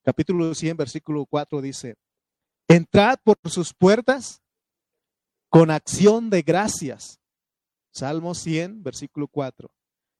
capítulo 0.02 0.54
100, 0.54 0.78
versículo 0.78 1.26
4 1.26 1.60
dice, 1.60 1.96
entrad 2.66 3.18
por 3.22 3.36
sus 3.44 3.74
puertas 3.74 4.40
con 5.50 5.70
acción 5.70 6.30
de 6.30 6.40
gracias. 6.40 7.20
Salmo 7.90 8.34
100, 8.34 8.82
versículo 8.82 9.28
4. 9.28 9.70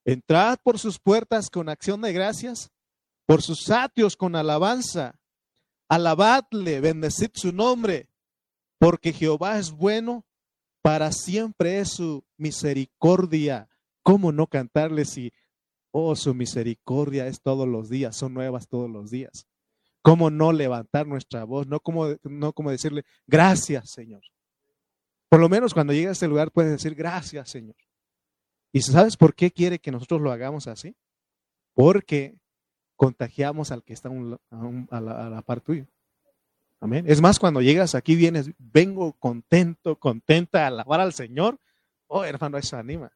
Entrad 0.04 0.58
por 0.62 0.78
sus 0.78 0.98
puertas 0.98 1.48
con 1.48 1.70
acción 1.70 2.02
de 2.02 2.12
gracias, 2.12 2.70
por 3.32 3.40
sus 3.40 3.70
atrios 3.70 4.14
con 4.14 4.36
alabanza. 4.36 5.18
Alabadle, 5.88 6.82
bendecid 6.82 7.30
su 7.32 7.50
nombre, 7.50 8.10
porque 8.78 9.14
Jehová 9.14 9.58
es 9.58 9.70
bueno, 9.70 10.26
para 10.82 11.12
siempre 11.12 11.78
es 11.78 11.92
su 11.92 12.26
misericordia. 12.36 13.70
¿Cómo 14.02 14.32
no 14.32 14.48
cantarle 14.48 15.06
si 15.06 15.32
Oh, 15.92 16.14
su 16.14 16.34
misericordia 16.34 17.26
es 17.26 17.40
todos 17.40 17.66
los 17.66 17.88
días, 17.88 18.14
son 18.14 18.34
nuevas 18.34 18.68
todos 18.68 18.90
los 18.90 19.10
días. 19.10 19.46
¿Cómo 20.02 20.28
no 20.28 20.52
levantar 20.52 21.06
nuestra 21.06 21.44
voz? 21.44 21.66
No 21.66 21.80
como, 21.80 22.08
no 22.24 22.52
como 22.52 22.70
decirle, 22.70 23.02
gracias, 23.26 23.92
Señor. 23.92 24.20
Por 25.30 25.40
lo 25.40 25.48
menos 25.48 25.72
cuando 25.72 25.94
llegue 25.94 26.08
a 26.08 26.12
este 26.12 26.28
lugar 26.28 26.50
puedes 26.50 26.72
decir, 26.72 26.94
gracias, 26.94 27.48
Señor. 27.48 27.76
¿Y 28.74 28.82
sabes 28.82 29.16
por 29.16 29.34
qué 29.34 29.50
quiere 29.50 29.78
que 29.78 29.90
nosotros 29.90 30.20
lo 30.20 30.32
hagamos 30.32 30.66
así? 30.66 30.94
Porque 31.72 32.41
contagiamos 33.02 33.72
al 33.72 33.82
que 33.82 33.94
está 33.94 34.10
a, 34.10 35.00
la, 35.00 35.26
a 35.26 35.28
la 35.28 35.42
par 35.42 35.60
tuyo. 35.60 35.88
Amén. 36.78 37.04
Es 37.08 37.20
más, 37.20 37.40
cuando 37.40 37.60
llegas 37.60 37.96
aquí, 37.96 38.14
vienes, 38.14 38.52
vengo 38.58 39.14
contento, 39.14 39.98
contenta 39.98 40.62
a 40.62 40.66
alabar 40.68 41.00
al 41.00 41.12
Señor. 41.12 41.58
Oh, 42.06 42.22
hermano, 42.22 42.58
eso 42.58 42.76
anima. 42.76 43.10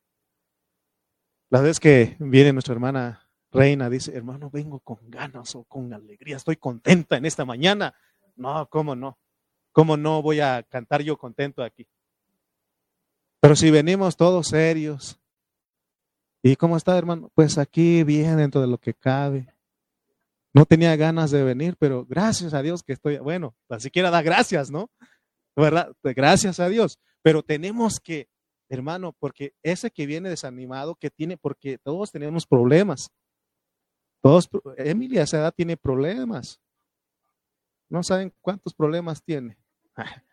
La 1.50 1.60
vez 1.60 1.78
que 1.78 2.16
viene 2.18 2.52
nuestra 2.52 2.74
hermana 2.74 3.30
Reina, 3.52 3.88
dice, 3.88 4.12
hermano, 4.12 4.50
vengo 4.50 4.80
con 4.80 4.98
ganas 5.08 5.54
o 5.54 5.62
con 5.62 5.94
alegría, 5.94 6.34
estoy 6.34 6.56
contenta 6.56 7.16
en 7.16 7.24
esta 7.24 7.44
mañana. 7.44 7.94
No, 8.34 8.68
¿cómo 8.68 8.96
no? 8.96 9.16
¿Cómo 9.70 9.96
no 9.96 10.20
voy 10.20 10.40
a 10.40 10.64
cantar 10.64 11.02
yo 11.02 11.16
contento 11.16 11.62
aquí? 11.62 11.86
Pero 13.38 13.54
si 13.54 13.70
venimos 13.70 14.16
todos 14.16 14.48
serios, 14.48 15.20
¿y 16.42 16.56
cómo 16.56 16.76
está, 16.76 16.98
hermano? 16.98 17.30
Pues 17.36 17.56
aquí 17.56 18.02
bien 18.02 18.36
dentro 18.38 18.60
de 18.60 18.66
lo 18.66 18.78
que 18.78 18.92
cabe. 18.92 19.55
No 20.56 20.64
tenía 20.64 20.96
ganas 20.96 21.30
de 21.30 21.44
venir, 21.44 21.76
pero 21.78 22.06
gracias 22.06 22.54
a 22.54 22.62
Dios 22.62 22.82
que 22.82 22.94
estoy, 22.94 23.18
bueno, 23.18 23.54
ni 23.68 23.80
siquiera 23.80 24.10
da 24.10 24.22
gracias, 24.22 24.70
¿no? 24.70 24.90
¿Verdad? 25.54 25.92
Gracias 26.02 26.60
a 26.60 26.70
Dios. 26.70 26.98
Pero 27.20 27.42
tenemos 27.42 28.00
que 28.00 28.28
hermano, 28.68 29.14
porque 29.18 29.54
ese 29.62 29.90
que 29.90 30.06
viene 30.06 30.28
desanimado, 30.28 30.94
que 30.96 31.10
tiene, 31.10 31.36
porque 31.36 31.78
todos 31.78 32.10
tenemos 32.10 32.46
problemas. 32.46 33.10
Todos, 34.22 34.48
Emilia 34.76 35.20
a 35.20 35.24
esa 35.24 35.38
edad 35.38 35.54
tiene 35.54 35.76
problemas. 35.76 36.60
No 37.88 38.02
saben 38.02 38.32
cuántos 38.40 38.74
problemas 38.74 39.22
tiene. 39.22 39.58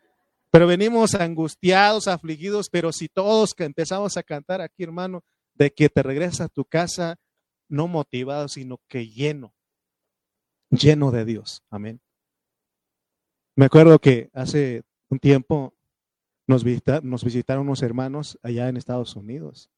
Pero 0.51 0.67
venimos 0.67 1.15
angustiados, 1.15 2.07
afligidos, 2.07 2.69
pero 2.69 2.91
si 2.91 3.07
todos 3.07 3.55
que 3.55 3.63
empezamos 3.63 4.17
a 4.17 4.21
cantar 4.21 4.62
aquí, 4.62 4.83
hermano, 4.83 5.23
de 5.55 5.71
que 5.71 5.89
te 5.89 6.03
regresas 6.03 6.41
a 6.41 6.47
tu 6.47 6.63
casa 6.63 7.15
no 7.67 7.88
motivado, 7.88 8.47
sino 8.47 8.79
que 8.88 9.07
lleno, 9.07 9.55
lleno 10.77 11.12
de 11.12 11.25
Dios. 11.25 11.63
Amén. 11.69 12.01
Me 13.55 13.65
acuerdo 13.65 13.99
que 13.99 14.29
hace 14.33 14.83
un 15.09 15.19
tiempo 15.19 15.73
nos, 16.47 16.63
visitaron 16.63 17.62
unos 17.62 17.81
hermanos 17.81 18.39
allá 18.41 18.67
en 18.67 18.77
Estados 18.77 19.15
Unidos. 19.15 19.69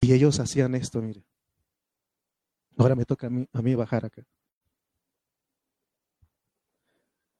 Y 0.00 0.12
ellos 0.12 0.38
hacían 0.40 0.74
esto, 0.74 1.00
mire. 1.00 1.24
Ahora 2.76 2.94
me 2.94 3.04
toca 3.04 3.28
a 3.28 3.30
mí, 3.30 3.48
a 3.52 3.62
mí 3.62 3.74
bajar 3.74 4.04
acá. 4.04 4.22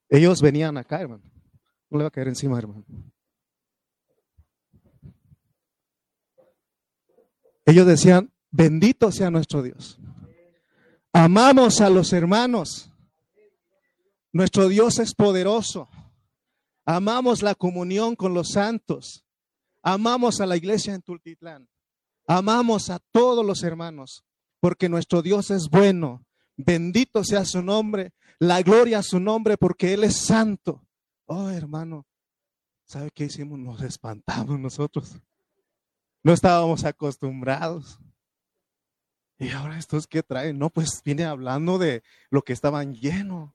Ellos 0.09 0.40
venían 0.40 0.79
acá, 0.79 1.01
hermano. 1.01 1.25
No 1.90 1.99
le 1.99 2.05
va 2.05 2.09
a 2.09 2.12
caer 2.12 2.29
encima, 2.29 2.59
hermano. 2.59 2.85
Ellos 7.66 7.87
decían, 7.87 8.33
bendito 8.57 9.12
sea 9.12 9.31
nuestro 9.31 9.62
Dios. 9.62 9.99
Amamos 11.12 11.81
a 11.81 11.90
los 11.90 12.12
hermanos. 12.12 12.90
Nuestro 14.33 14.69
Dios 14.69 14.99
es 14.99 15.14
poderoso. 15.14 15.88
Amamos 16.85 17.42
la 17.42 17.55
comunión 17.55 18.16
con 18.16 18.35
los 18.35 18.51
santos. 18.51 19.25
Amamos 19.83 20.40
a 20.40 20.47
la 20.47 20.57
iglesia 20.57 20.95
en 20.95 21.03
Tultitlán. 21.03 21.69
Amamos 22.27 22.90
a 22.90 22.99
todos 23.12 23.47
los 23.47 23.62
hermanos, 23.62 24.25
porque 24.61 24.88
nuestro 24.88 25.23
Dios 25.23 25.51
es 25.51 25.69
bueno. 25.71 26.25
Bendito 26.57 27.23
sea 27.23 27.45
su 27.45 27.62
nombre, 27.62 28.12
la 28.38 28.62
gloria 28.62 28.99
a 28.99 29.03
su 29.03 29.21
nombre, 29.21 29.57
porque 29.57 29.92
Él 29.92 30.05
es 30.05 30.16
santo. 30.16 30.85
Oh, 31.27 31.51
hermano, 31.51 32.07
¿sabe 32.85 33.11
qué 33.14 33.25
hicimos? 33.25 33.59
Nos 33.59 33.83
espantamos 33.83 34.59
nosotros. 34.59 35.16
No 36.23 36.33
estábamos 36.33 36.85
acostumbrados. 36.85 38.01
Y 39.38 39.51
ahora 39.51 39.79
estos 39.79 40.07
que 40.07 40.22
traen, 40.22 40.59
no, 40.59 40.70
pues 40.70 41.03
viene 41.05 41.25
hablando 41.25 41.79
de 41.79 42.03
lo 42.31 42.42
que 42.42 42.53
estaban 42.53 42.94
llenos. 42.94 43.53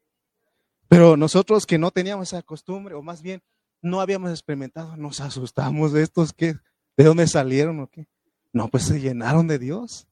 Pero 0.87 1.17
nosotros 1.17 1.65
que 1.65 1.77
no 1.77 1.91
teníamos 1.91 2.27
esa 2.27 2.43
costumbre, 2.43 2.93
o 2.95 3.01
más 3.01 3.21
bien 3.21 3.41
no 3.81 4.01
habíamos 4.01 4.29
experimentado, 4.29 4.95
nos 4.97 5.21
asustamos 5.21 5.91
de 5.91 6.03
estos 6.03 6.33
que, 6.33 6.55
¿de 6.97 7.03
dónde 7.03 7.27
salieron 7.27 7.79
o 7.79 7.87
qué? 7.87 8.07
No, 8.53 8.67
pues 8.67 8.83
se 8.83 8.99
llenaron 8.99 9.47
de 9.47 9.57
Dios. 9.57 10.07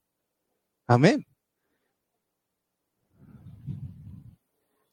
Amén. 0.86 1.26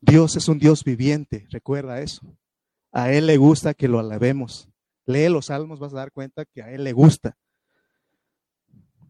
Dios 0.02 0.36
es 0.36 0.48
un 0.48 0.60
Dios 0.60 0.84
viviente, 0.84 1.48
recuerda 1.50 2.02
eso. 2.02 2.22
A 2.92 3.12
Él 3.12 3.26
le 3.26 3.38
gusta 3.38 3.74
que 3.74 3.88
lo 3.88 4.00
alabemos. 4.00 4.70
Lee 5.06 5.30
los 5.30 5.48
salmos, 5.48 5.80
vas 5.80 5.94
a 5.94 5.98
dar 5.98 6.12
cuenta 6.12 6.46
que 6.46 6.62
a 6.62 6.72
Él 6.72 6.84
le 6.84 6.94
gusta. 6.94 7.38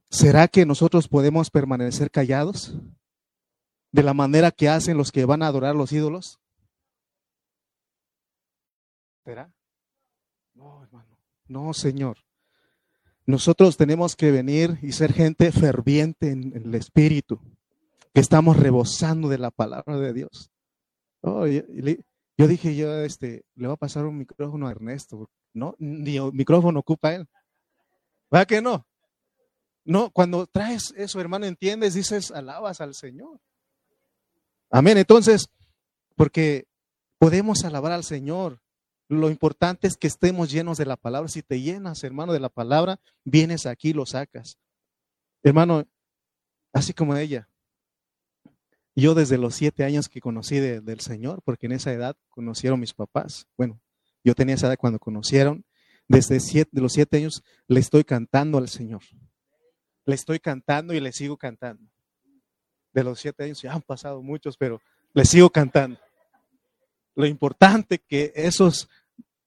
¿Será 0.10 0.48
que 0.48 0.66
nosotros 0.66 1.08
podemos 1.08 1.50
permanecer 1.50 2.12
callados 2.12 2.78
de 3.92 4.04
la 4.04 4.14
manera 4.14 4.52
que 4.52 4.70
hacen 4.70 4.98
los 4.98 5.12
que 5.12 5.26
van 5.26 5.44
a 5.44 5.48
adorar 5.48 5.76
los 5.76 5.92
ídolos? 5.92 6.40
No, 10.56 10.84
hermano. 10.84 11.18
No, 11.48 11.74
Señor. 11.74 12.18
Nosotros 13.26 13.76
tenemos 13.76 14.16
que 14.16 14.32
venir 14.32 14.80
y 14.82 14.94
ser 14.94 15.12
gente 15.12 15.52
ferviente 15.52 16.32
en, 16.32 16.54
el 16.56 16.74
espíritu, 16.76 17.42
que 18.14 18.22
estamos 18.22 18.56
rebosando 18.56 19.28
de 19.28 19.38
la 19.38 19.52
palabra 19.52 19.98
de 19.98 20.14
Dios. 20.14 20.50
Oh, 21.20 21.46
yo, 21.46 22.48
dije, 22.48 22.78
yo 22.78 23.02
este, 23.02 23.44
le 23.56 23.68
voy 23.68 23.74
a 23.74 23.78
pasar 23.78 24.06
un 24.06 24.18
micrófono 24.18 24.68
a 24.68 24.72
Ernesto. 24.72 25.30
No, 25.54 25.76
ni 25.78 26.18
micrófono 26.32 26.80
ocupa 26.80 27.14
él. 27.14 27.28
¿Va 28.34 28.46
que 28.46 28.62
no? 28.62 28.87
No, 29.88 30.12
cuando 30.12 30.46
traes 30.46 30.94
eso, 30.96 31.20
hermano, 31.20 31.46
entiendes, 31.46 31.96
dices, 31.96 32.32
alabas 32.32 32.82
al 32.82 32.94
Señor. 32.94 33.40
Amén. 34.70 34.98
Entonces, 34.98 35.50
porque 36.16 36.68
podemos 37.18 37.64
alabar 37.64 37.94
al 37.94 38.04
Señor 38.04 38.60
lo 39.10 39.30
importante 39.30 39.88
es 39.88 39.96
que 39.96 40.08
estemos 40.08 40.52
llenos 40.52 40.78
de 40.78 40.86
la 40.86 40.98
palabra. 40.98 41.30
Si 41.30 41.42
te 41.42 41.62
llenas, 41.62 42.04
hermano, 42.04 42.34
de 42.34 42.40
la 42.40 42.50
palabra, 42.50 43.00
vienes 43.24 43.66
aquí 43.66 43.90
y 43.90 43.94
lo 43.94 44.06
sacas. 44.06 44.58
Hermano, 45.44 45.88
así 46.74 46.94
como 46.94 47.16
ella. 47.16 47.48
Yo 48.96 49.14
desde 49.14 49.38
los 49.38 49.56
siete 49.56 49.84
años 49.84 50.10
que 50.10 50.20
conocí 50.20 50.60
del 50.60 51.00
Señor, 51.00 51.42
porque 51.44 51.68
en 51.68 51.74
esa 51.74 51.94
edad 51.94 52.18
conocieron 52.30 52.80
mis 52.80 52.94
papás. 52.94 53.48
Bueno, 53.56 53.80
yo 54.24 54.36
tenía 54.36 54.56
esa 54.56 54.68
edad 54.68 54.78
cuando 54.78 55.00
conocieron. 55.00 55.64
Desde 56.10 56.40
siete, 56.40 56.72
de 56.74 56.82
los 56.82 56.94
siete 56.94 57.18
años 57.18 57.44
le 57.68 57.80
estoy 57.80 58.04
cantando 58.04 58.58
al 58.58 58.68
Señor. 58.68 59.02
Le 60.08 60.16
estoy 60.16 60.40
cantando 60.40 60.96
y 60.96 61.00
le 61.00 61.12
sigo 61.12 61.38
cantando. 61.38 61.84
De 62.94 63.04
los 63.04 63.20
siete 63.20 63.44
años 63.44 63.62
ya 63.62 63.74
han 63.74 63.84
pasado 63.84 64.24
muchos, 64.24 64.58
pero 64.58 64.82
le 65.14 65.24
sigo 65.24 65.52
cantando 65.52 66.00
lo 67.18 67.26
importante 67.26 67.98
que 67.98 68.32
esos 68.36 68.88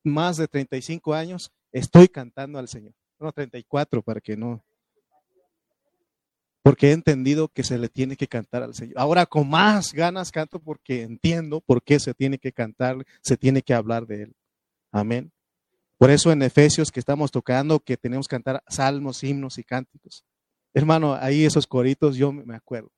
más 0.02 0.36
de 0.36 0.48
35 0.48 1.14
años 1.14 1.52
estoy 1.70 2.08
cantando 2.08 2.58
al 2.58 2.66
Señor. 2.66 2.92
No, 3.20 3.30
34 3.30 4.02
para 4.02 4.20
que 4.20 4.36
no. 4.36 4.60
Porque 6.62 6.88
he 6.88 6.92
entendido 6.92 7.46
que 7.46 7.62
se 7.62 7.78
le 7.78 7.88
tiene 7.88 8.16
que 8.16 8.26
cantar 8.26 8.64
al 8.64 8.74
Señor. 8.74 8.98
Ahora 8.98 9.24
con 9.24 9.48
más 9.48 9.92
ganas 9.92 10.32
canto 10.32 10.58
porque 10.58 11.02
entiendo 11.02 11.60
por 11.60 11.80
qué 11.80 12.00
se 12.00 12.12
tiene 12.12 12.38
que 12.38 12.52
cantar, 12.52 13.06
se 13.22 13.36
tiene 13.36 13.62
que 13.62 13.72
hablar 13.72 14.04
de 14.04 14.24
Él. 14.24 14.36
Amén. 14.90 15.30
Por 15.96 16.10
eso 16.10 16.32
en 16.32 16.42
Efesios 16.42 16.90
que 16.90 16.98
estamos 16.98 17.30
tocando, 17.30 17.78
que 17.78 17.96
tenemos 17.96 18.26
que 18.26 18.34
cantar 18.34 18.64
salmos, 18.66 19.22
himnos 19.22 19.58
y 19.58 19.62
cánticos. 19.62 20.24
Hermano, 20.72 21.14
ahí 21.14 21.44
esos 21.44 21.66
coritos 21.66 22.16
yo 22.16 22.32
me 22.32 22.54
acuerdo. 22.54 22.90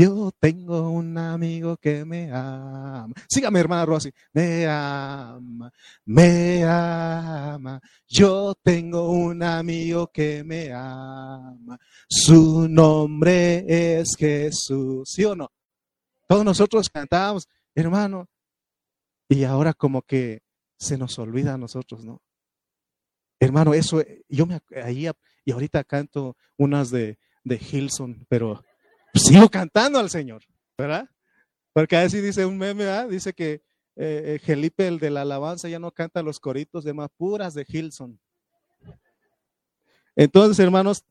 Yo 0.00 0.30
tengo 0.38 0.90
un 0.90 1.18
amigo 1.18 1.76
que 1.76 2.04
me 2.04 2.30
ama. 2.30 3.12
Sígame, 3.28 3.58
hermana 3.58 3.84
Rosy. 3.84 4.12
Me 4.32 4.64
ama, 4.64 5.72
me 6.04 6.62
ama. 6.64 7.80
Yo 8.06 8.54
tengo 8.62 9.10
un 9.10 9.42
amigo 9.42 10.06
que 10.12 10.44
me 10.44 10.72
ama. 10.72 11.76
Su 12.08 12.68
nombre 12.68 13.64
es 13.66 14.14
Jesús. 14.16 15.08
¿Sí 15.12 15.24
o 15.24 15.34
no? 15.34 15.50
Todos 16.28 16.44
nosotros 16.44 16.88
cantábamos, 16.88 17.48
hermano. 17.74 18.28
Y 19.28 19.42
ahora 19.42 19.74
como 19.74 20.02
que 20.02 20.42
se 20.78 20.96
nos 20.96 21.18
olvida 21.18 21.54
a 21.54 21.58
nosotros, 21.58 22.04
¿no? 22.04 22.22
Hermano, 23.40 23.74
eso, 23.74 24.00
yo 24.28 24.46
me 24.46 24.60
ahí, 24.80 25.10
y 25.44 25.52
ahorita 25.52 25.84
canto 25.84 26.36
unas 26.56 26.90
de, 26.90 27.18
de 27.44 27.56
Hilson, 27.56 28.26
pero 28.28 28.64
sigo 29.14 29.48
cantando 29.48 29.98
al 29.98 30.10
Señor, 30.10 30.42
¿verdad? 30.76 31.08
Porque 31.72 31.96
a 31.96 32.02
veces 32.02 32.22
dice 32.22 32.44
un 32.44 32.58
meme, 32.58 32.84
¿verdad? 32.84 33.08
dice 33.08 33.32
que 33.32 33.62
eh, 33.96 34.34
eh, 34.34 34.38
Felipe, 34.38 34.86
el 34.86 34.98
de 34.98 35.10
la 35.10 35.22
alabanza, 35.22 35.68
ya 35.68 35.78
no 35.78 35.90
canta 35.90 36.22
los 36.22 36.38
coritos 36.38 36.84
de 36.84 36.94
más 36.94 37.08
puras 37.16 37.54
de 37.54 37.66
Hilson. 37.68 38.20
Entonces, 40.14 40.58
hermanos, 40.58 41.04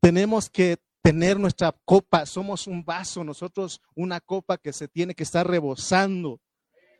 tenemos 0.00 0.48
que 0.48 0.78
tener 1.02 1.38
nuestra 1.38 1.74
copa, 1.84 2.26
somos 2.26 2.66
un 2.66 2.84
vaso, 2.84 3.24
nosotros 3.24 3.80
una 3.94 4.20
copa 4.20 4.58
que 4.58 4.72
se 4.72 4.88
tiene 4.88 5.14
que 5.14 5.22
estar 5.22 5.48
rebosando. 5.48 6.40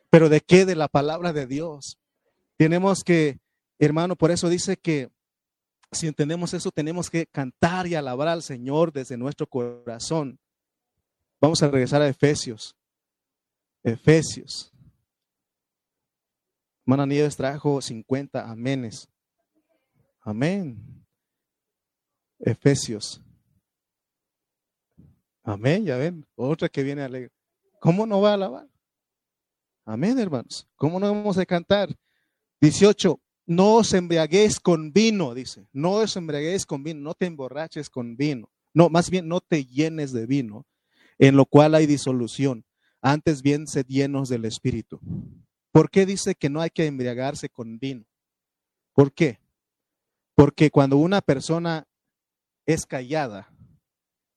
¿Pero 0.09 0.29
de 0.29 0.41
qué? 0.41 0.65
De 0.65 0.75
la 0.75 0.87
palabra 0.87 1.31
de 1.31 1.45
Dios. 1.45 1.99
Tenemos 2.57 3.03
que, 3.03 3.39
hermano, 3.77 4.15
por 4.15 4.31
eso 4.31 4.49
dice 4.49 4.77
que 4.77 5.09
si 5.91 6.07
entendemos 6.07 6.53
eso, 6.53 6.71
tenemos 6.71 7.09
que 7.09 7.25
cantar 7.25 7.87
y 7.87 7.95
alabar 7.95 8.27
al 8.27 8.43
Señor 8.43 8.91
desde 8.91 9.17
nuestro 9.17 9.47
corazón. 9.47 10.39
Vamos 11.41 11.61
a 11.63 11.69
regresar 11.69 12.01
a 12.01 12.07
Efesios. 12.07 12.75
Efesios. 13.83 14.71
Hermana 16.85 17.05
Nieves 17.05 17.35
trajo 17.35 17.81
50 17.81 18.49
amenes. 18.49 19.07
Amén. 20.21 21.05
Efesios. 22.39 23.21
Amén, 25.43 25.85
ya 25.85 25.97
ven. 25.97 26.27
Otra 26.35 26.69
que 26.69 26.83
viene 26.83 27.01
alegre. 27.01 27.31
¿Cómo 27.79 28.05
no 28.05 28.21
va 28.21 28.31
a 28.31 28.33
alabar? 28.33 28.67
Amén, 29.85 30.19
hermanos. 30.19 30.67
¿Cómo 30.75 30.99
no 30.99 31.13
vamos 31.13 31.37
a 31.37 31.45
cantar? 31.45 31.89
18 32.61 33.19
no 33.49 33.77
os 33.77 33.95
embriaguéis 33.95 34.59
con 34.59 34.93
vino, 34.93 35.33
dice, 35.33 35.67
no 35.73 35.93
os 35.93 36.15
embriaguéis 36.15 36.67
con 36.67 36.83
vino, 36.83 37.01
no 37.01 37.15
te 37.15 37.25
emborraches 37.25 37.89
con 37.89 38.15
vino, 38.15 38.51
no, 38.75 38.89
más 38.89 39.09
bien 39.09 39.27
no 39.27 39.41
te 39.41 39.65
llenes 39.65 40.13
de 40.13 40.27
vino, 40.27 40.67
en 41.17 41.35
lo 41.35 41.47
cual 41.47 41.73
hay 41.73 41.87
disolución, 41.87 42.63
antes 43.01 43.41
bien 43.41 43.65
sed 43.65 43.87
llenos 43.87 44.29
del 44.29 44.45
Espíritu. 44.45 44.99
¿Por 45.71 45.89
qué 45.89 46.05
dice 46.05 46.35
que 46.35 46.47
no 46.47 46.61
hay 46.61 46.69
que 46.69 46.85
embriagarse 46.85 47.49
con 47.49 47.79
vino? 47.79 48.05
¿Por 48.93 49.11
qué? 49.11 49.39
Porque 50.35 50.69
cuando 50.69 50.97
una 50.97 51.19
persona 51.19 51.87
es 52.67 52.85
callada 52.85 53.51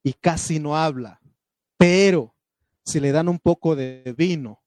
y 0.03 0.15
casi 0.15 0.59
no 0.59 0.75
habla, 0.75 1.21
pero 1.77 2.35
si 2.83 2.99
le 2.99 3.13
dan 3.13 3.29
un 3.29 3.39
poco 3.39 3.77
de 3.77 4.15
vino, 4.17 4.63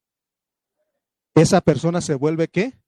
esa 1.34 1.62
persona 1.62 2.00
se 2.00 2.14
vuelve 2.14 2.48
qué? 2.48 2.80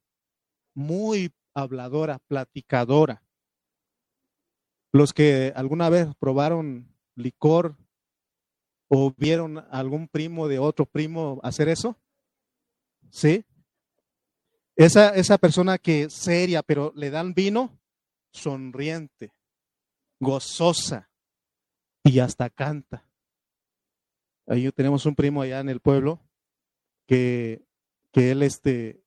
Muy 0.75 1.33
habladora, 1.57 2.19
platicadora. 2.19 3.23
Los 4.93 5.11
que 5.13 5.51
alguna 5.55 5.89
vez 5.89 6.07
probaron 6.19 6.95
licor 7.15 7.75
o 8.87 9.11
vieron 9.17 9.65
algún 9.71 10.07
primo 10.07 10.47
de 10.47 10.59
otro 10.59 10.85
primo 10.85 11.39
hacer 11.43 11.67
eso, 11.67 11.97
¿sí? 13.09 13.43
Esa, 14.75 15.15
esa 15.15 15.39
persona 15.39 15.79
que 15.79 16.09
seria, 16.09 16.61
pero 16.61 16.93
le 16.95 17.09
dan 17.09 17.33
vino, 17.33 17.79
sonriente, 18.31 19.33
gozosa 20.19 21.09
y 22.03 22.19
hasta 22.19 22.51
canta. 22.51 23.03
Ahí 24.45 24.71
tenemos 24.71 25.05
un 25.07 25.15
primo 25.15 25.41
allá 25.41 25.59
en 25.59 25.69
el 25.69 25.79
pueblo 25.79 26.21
que, 27.07 27.65
que 28.13 28.31
él 28.31 28.43
este, 28.43 29.01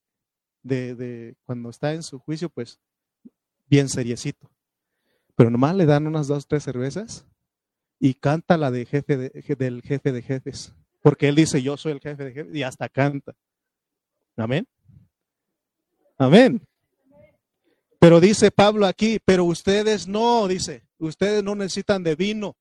de, 0.63 0.95
de, 0.95 1.37
cuando 1.45 1.71
está 1.71 1.95
en 1.95 2.03
su 2.03 2.19
juicio, 2.19 2.49
pues 2.49 2.81
bien 3.69 3.89
seriecito. 3.89 4.51
Pero 5.37 5.51
nomás 5.51 5.75
le 5.77 5.87
dan 5.87 6.07
unas 6.07 6.27
dos, 6.27 6.47
tres 6.47 6.65
cervezas 6.65 7.27
y 7.99 8.15
canta 8.15 8.57
la 8.57 8.71
de 8.71 8.87
jefe 8.87 9.17
de, 9.17 9.57
del 9.57 9.83
jefe 9.83 10.13
de 10.13 10.23
jefes. 10.23 10.75
Porque 11.03 11.29
él 11.29 11.35
dice, 11.35 11.63
yo 11.63 11.77
soy 11.77 11.93
el 11.93 12.01
jefe 12.01 12.25
de 12.25 12.33
jefes 12.33 12.55
y 12.55 12.63
hasta 12.63 12.89
canta. 12.89 13.35
Amén. 14.37 14.67
Amén. 16.19 16.61
Pero 17.99 18.21
dice 18.21 18.51
Pablo 18.51 18.87
aquí, 18.87 19.19
pero 19.25 19.45
ustedes 19.45 20.09
no, 20.09 20.49
dice, 20.49 20.87
ustedes 20.99 21.45
no 21.45 21.55
necesitan 21.55 22.03
de 22.03 22.17
vino. 22.17 22.57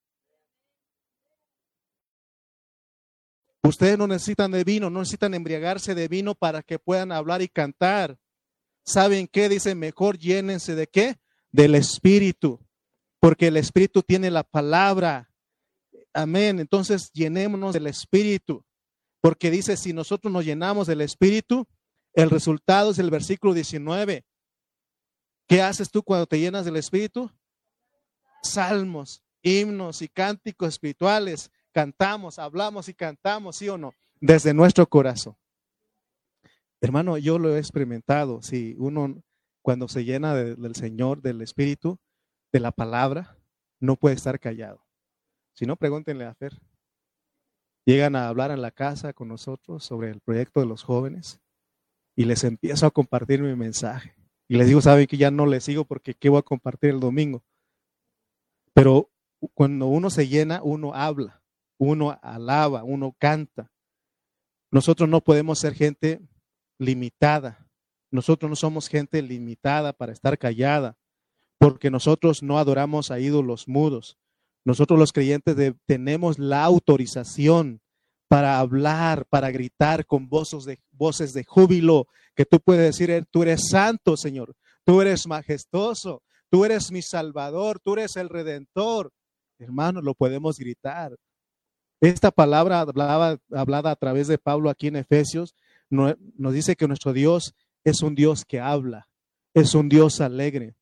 Ustedes 3.62 3.98
no 3.98 4.08
necesitan 4.08 4.52
de 4.52 4.64
vino, 4.64 4.90
no 4.90 5.00
necesitan 5.00 5.34
embriagarse 5.34 5.94
de 5.94 6.08
vino 6.08 6.34
para 6.34 6.64
que 6.64 6.80
puedan 6.80 7.12
hablar 7.12 7.42
y 7.42 7.50
cantar. 7.50 8.18
¿Saben 8.86 9.28
qué? 9.28 9.50
Dice, 9.50 9.76
mejor 9.76 10.18
llénense 10.18 10.76
de 10.76 10.88
qué? 10.88 11.20
Del 11.52 11.76
Espíritu, 11.76 12.66
porque 13.20 13.48
el 13.48 13.58
Espíritu 13.58 14.02
tiene 14.02 14.32
la 14.32 14.44
palabra. 14.44 15.30
Amén. 16.14 16.60
Entonces, 16.60 17.12
llenémonos 17.12 17.74
del 17.74 17.88
Espíritu, 17.88 18.66
porque 19.22 19.52
dice, 19.52 19.76
si 19.76 19.92
nosotros 19.92 20.32
nos 20.32 20.46
llenamos 20.46 20.88
del 20.88 21.02
Espíritu, 21.02 21.68
el 22.14 22.30
resultado 22.30 22.92
es 22.92 23.00
el 23.00 23.10
versículo 23.10 23.54
19. 23.54 24.26
¿Qué 25.48 25.62
haces 25.62 25.90
tú 25.92 26.02
cuando 26.02 26.28
te 26.28 26.40
llenas 26.40 26.64
del 26.64 26.78
Espíritu? 26.78 27.30
Salmos, 28.42 29.22
himnos 29.42 30.02
y 30.02 30.08
cánticos 30.08 30.70
espirituales 30.70 31.52
cantamos, 31.72 32.40
hablamos 32.40 32.90
y 32.90 32.94
cantamos, 32.94 33.58
¿sí 33.58 33.70
o 33.70 33.78
no? 33.78 33.94
Desde 34.20 34.54
nuestro 34.54 34.88
corazón. 34.88 35.36
Hermano, 36.82 37.18
yo 37.18 37.40
lo 37.40 37.56
he 37.56 37.60
experimentado. 37.60 38.42
Si 38.42 38.76
uno, 38.78 39.22
cuando 39.62 39.88
se 39.88 40.06
llena 40.06 40.36
del 40.36 40.76
Señor, 40.76 41.22
del 41.22 41.42
Espíritu, 41.42 42.00
de 42.52 42.60
la 42.60 42.72
palabra, 42.72 43.38
no 43.80 43.96
puede 43.96 44.16
estar 44.16 44.40
callado. 44.40 44.86
Si 45.54 45.66
no, 45.66 45.76
pregúntenle 45.76 46.26
a 46.26 46.36
Fer. 46.36 46.60
Llegan 47.86 48.16
a 48.16 48.28
hablar 48.28 48.52
en 48.52 48.62
la 48.62 48.72
casa 48.72 49.14
con 49.14 49.28
nosotros 49.28 49.84
sobre 49.84 50.10
el 50.10 50.20
proyecto 50.22 50.60
de 50.60 50.68
los 50.68 50.84
jóvenes 50.84 51.40
y 52.16 52.26
les 52.26 52.44
empiezo 52.44 52.86
a 52.86 52.92
compartir 52.92 53.42
mi 53.42 53.56
mensaje. 53.56 54.16
Y 54.48 54.58
les 54.58 54.68
digo, 54.68 54.82
saben 54.82 55.08
que 55.08 55.18
ya 55.18 55.32
no 55.32 55.46
les 55.46 55.64
sigo 55.64 55.86
porque 55.86 56.14
¿qué 56.14 56.30
voy 56.30 56.40
a 56.40 56.44
compartir 56.44 56.92
el 56.92 57.00
domingo? 57.00 57.44
Pero 58.74 59.10
cuando 59.54 59.88
uno 59.88 60.10
se 60.10 60.28
llena, 60.28 60.62
uno 60.64 60.94
habla 60.94 61.39
uno 61.80 62.20
alaba, 62.22 62.84
uno 62.84 63.16
canta. 63.18 63.72
Nosotros 64.72 65.10
no 65.10 65.22
podemos 65.22 65.60
ser 65.60 65.74
gente 65.74 66.22
limitada. 66.78 67.68
Nosotros 68.12 68.50
no 68.50 68.56
somos 68.56 68.88
gente 68.88 69.22
limitada 69.22 69.94
para 69.94 70.12
estar 70.12 70.38
callada, 70.38 70.98
porque 71.58 71.90
nosotros 71.90 72.44
no 72.44 72.60
adoramos 72.60 73.12
a 73.12 73.20
ídolos 73.20 73.68
mudos. 73.68 74.18
Nosotros 74.66 75.00
los 75.00 75.14
creyentes 75.14 75.56
tenemos 75.86 76.38
la 76.38 76.64
autorización 76.64 77.82
para 78.28 78.60
hablar, 78.60 79.26
para 79.26 79.50
gritar 79.50 80.06
con 80.06 80.28
voces 80.28 80.66
de, 80.66 80.80
voces 80.92 81.34
de 81.34 81.44
júbilo, 81.44 82.08
que 82.36 82.46
tú 82.46 82.60
puedes 82.60 82.98
decir, 82.98 83.26
tú 83.32 83.42
eres 83.42 83.70
santo, 83.70 84.18
Señor, 84.18 84.54
tú 84.84 85.02
eres 85.02 85.26
majestuoso, 85.28 86.24
tú 86.50 86.66
eres 86.66 86.92
mi 86.92 87.02
salvador, 87.02 87.80
tú 87.80 87.94
eres 87.94 88.16
el 88.18 88.30
redentor. 88.30 89.12
Hermanos, 89.58 90.04
lo 90.04 90.14
podemos 90.14 90.58
gritar. 90.58 91.16
Esta 92.02 92.32
palabra 92.32 92.80
hablada, 92.80 93.92
a 93.92 93.96
través 93.96 94.28
de 94.28 94.38
Pablo 94.38 94.70
aquí 94.70 94.88
en 94.88 94.96
Efesios 94.96 95.56
nos 95.90 96.54
dice 96.54 96.76
que 96.76 96.88
nuestro 96.88 97.14
Dios 97.14 97.56
es 97.84 98.02
un 98.02 98.16
Dios 98.16 98.46
que 98.46 98.60
habla, 98.60 99.10
es 99.54 99.74
un 99.76 99.90
Dios 99.90 100.22
alegre. 100.22 100.76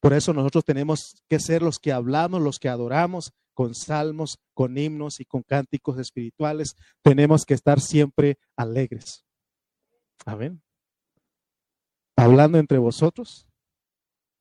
Por 0.00 0.12
eso 0.12 0.32
nosotros 0.32 0.64
tenemos 0.64 1.16
que 1.28 1.40
ser 1.40 1.62
los 1.62 1.78
que 1.78 1.92
hablamos, 1.92 2.40
los 2.40 2.58
que 2.58 2.68
adoramos 2.68 3.32
con 3.52 3.74
salmos, 3.74 4.38
con 4.52 4.76
himnos 4.76 5.20
y 5.20 5.24
con 5.24 5.42
cánticos 5.42 5.98
espirituales. 5.98 6.76
Tenemos 7.02 7.44
que 7.44 7.54
estar 7.54 7.80
siempre 7.80 8.38
alegres. 8.56 9.24
Amén. 10.24 10.62
Hablando 12.16 12.58
entre 12.58 12.78
vosotros, 12.78 13.46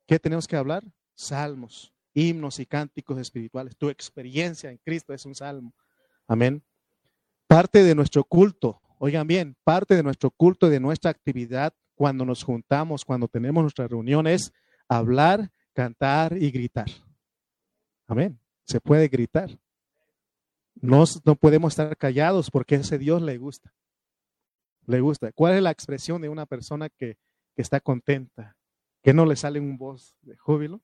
¿qué 0.08 0.20
tenemos 0.20 0.48
que 0.48 0.56
hablar? 0.56 0.84
Salmos, 1.16 1.94
himnos 2.14 2.60
y 2.60 2.66
cánticos 2.66 3.18
espirituales. 3.20 3.76
Tu 3.78 3.90
experiencia 3.90 4.70
en 4.70 4.78
Cristo 4.78 5.14
es 5.14 5.26
un 5.26 5.36
salmo. 5.36 5.74
Amén. 6.28 6.64
Parte 7.48 7.84
de 7.84 7.96
nuestro 7.96 8.24
culto, 8.24 8.82
oigan 8.98 9.28
bien, 9.28 9.56
parte 9.64 9.96
de 9.96 10.04
nuestro 10.04 10.32
culto 10.32 10.68
y 10.68 10.72
de 10.72 10.80
nuestra 10.80 11.12
actividad 11.12 11.74
cuando 11.96 12.26
nos 12.26 12.44
juntamos, 12.44 13.06
cuando 13.06 13.28
tenemos 13.28 13.64
nuestras 13.64 13.90
reuniones, 13.90 14.52
hablar, 14.88 15.52
cantar 15.74 16.38
y 16.38 16.52
gritar. 16.52 16.90
Amén. 18.08 18.40
Se 18.66 18.80
puede 18.80 19.08
gritar. 19.08 19.50
No, 20.76 21.04
no 21.26 21.36
podemos 21.36 21.74
estar 21.74 21.96
callados 21.98 22.50
porque 22.50 22.76
ese 22.76 22.98
Dios 22.98 23.22
le 23.22 23.38
gusta. 23.38 23.74
Le 24.86 25.00
gusta. 25.00 25.32
¿Cuál 25.32 25.56
es 25.56 25.62
la 25.62 25.72
expresión 25.72 26.22
de 26.22 26.30
una 26.30 26.46
persona 26.46 26.90
que, 26.90 27.18
que 27.56 27.62
está 27.62 27.80
contenta? 27.80 28.58
Que 29.02 29.14
no 29.14 29.26
le 29.26 29.36
sale 29.36 29.60
un 29.60 29.78
voz 29.78 30.16
de 30.22 30.36
júbilo. 30.38 30.82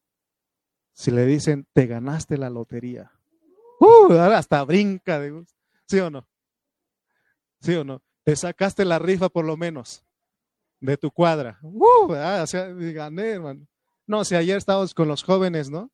Si 0.94 1.12
le 1.12 1.26
dicen, 1.26 1.68
te 1.74 1.88
ganaste 1.88 2.38
la 2.38 2.50
lotería. 2.50 3.12
Uh, 3.80 4.14
hasta 4.14 4.64
brinca 4.64 5.20
de 5.20 5.32
gusto. 5.32 5.58
¿Sí 5.88 6.00
o 6.00 6.10
no? 6.10 6.28
¿Sí 7.62 7.74
o 7.76 7.84
no? 7.84 8.02
Te 8.24 8.36
sacaste 8.36 8.86
la 8.86 9.00
rifa 9.00 9.30
por 9.30 9.46
lo 9.46 9.58
menos 9.58 10.04
de 10.80 10.98
tu 10.98 11.12
cuadra. 11.12 11.60
Uh, 11.62 12.14
ah, 12.14 12.42
o 12.44 12.48
sea, 12.48 12.68
gané, 12.68 13.30
hermano. 13.32 13.68
No, 14.06 14.24
si 14.26 14.36
ayer 14.36 14.58
estábamos 14.58 14.94
con 14.94 15.08
los 15.08 15.24
jóvenes, 15.24 15.70
¿no? 15.70 15.92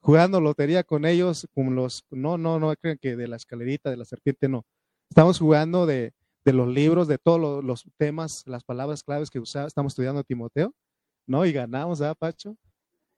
Jugando 0.00 0.40
lotería 0.40 0.82
con 0.82 1.04
ellos, 1.04 1.46
con 1.54 1.74
los, 1.74 2.04
no, 2.10 2.38
no, 2.38 2.58
no 2.58 2.74
creen 2.76 2.98
que 3.00 3.16
de 3.16 3.28
la 3.28 3.36
escalerita, 3.36 3.90
de 3.90 3.96
la 3.96 4.04
serpiente, 4.04 4.48
no. 4.48 4.64
Estamos 5.08 5.38
jugando 5.38 5.84
de, 5.84 6.14
de 6.44 6.52
los 6.52 6.68
libros, 6.68 7.06
de 7.06 7.18
todos 7.18 7.62
los, 7.62 7.84
temas, 7.96 8.44
las 8.46 8.64
palabras 8.64 9.02
claves 9.02 9.30
que 9.30 9.38
usaba, 9.38 9.66
estamos 9.66 9.92
estudiando 9.92 10.24
Timoteo, 10.24 10.74
¿no? 11.26 11.44
Y 11.44 11.52
ganamos, 11.52 12.00
¿ah, 12.00 12.14
Pacho? 12.14 12.56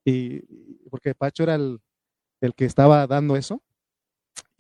Y, 0.04 0.40
porque 0.88 1.14
Pacho 1.14 1.44
era 1.44 1.54
el, 1.54 1.80
el 2.40 2.54
que 2.54 2.64
estaba 2.64 3.06
dando 3.06 3.36
eso. 3.36 3.62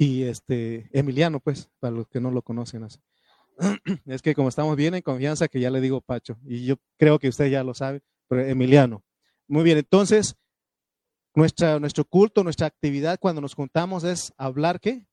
Y 0.02 0.24
este, 0.24 0.90
Emiliano, 0.92 1.38
pues, 1.38 1.70
para 1.78 1.94
los 1.94 2.08
que 2.08 2.20
no 2.20 2.32
lo 2.32 2.42
conocen. 2.42 2.88
Es 4.06 4.20
que 4.20 4.34
como 4.34 4.48
estamos 4.48 4.74
bien 4.74 4.96
en 4.96 5.02
confianza, 5.02 5.46
que 5.46 5.60
ya 5.60 5.70
le 5.70 5.80
digo 5.80 6.00
Pacho, 6.00 6.38
y 6.44 6.64
yo 6.64 6.74
creo 6.98 7.20
que 7.20 7.28
usted 7.28 7.46
ya 7.46 7.62
lo 7.62 7.72
sabe, 7.72 8.02
pero 8.26 8.44
Emiliano. 8.44 9.04
Muy 9.46 9.62
bien, 9.62 9.78
entonces, 9.78 10.34
nuestra, 11.36 11.78
nuestro 11.78 12.04
culto, 12.04 12.42
nuestra 12.42 12.66
actividad 12.66 13.16
cuando 13.20 13.40
nos 13.40 13.54
juntamos 13.54 14.02
es 14.02 14.32
hablar, 14.36 14.80
¿qué? 14.80 15.06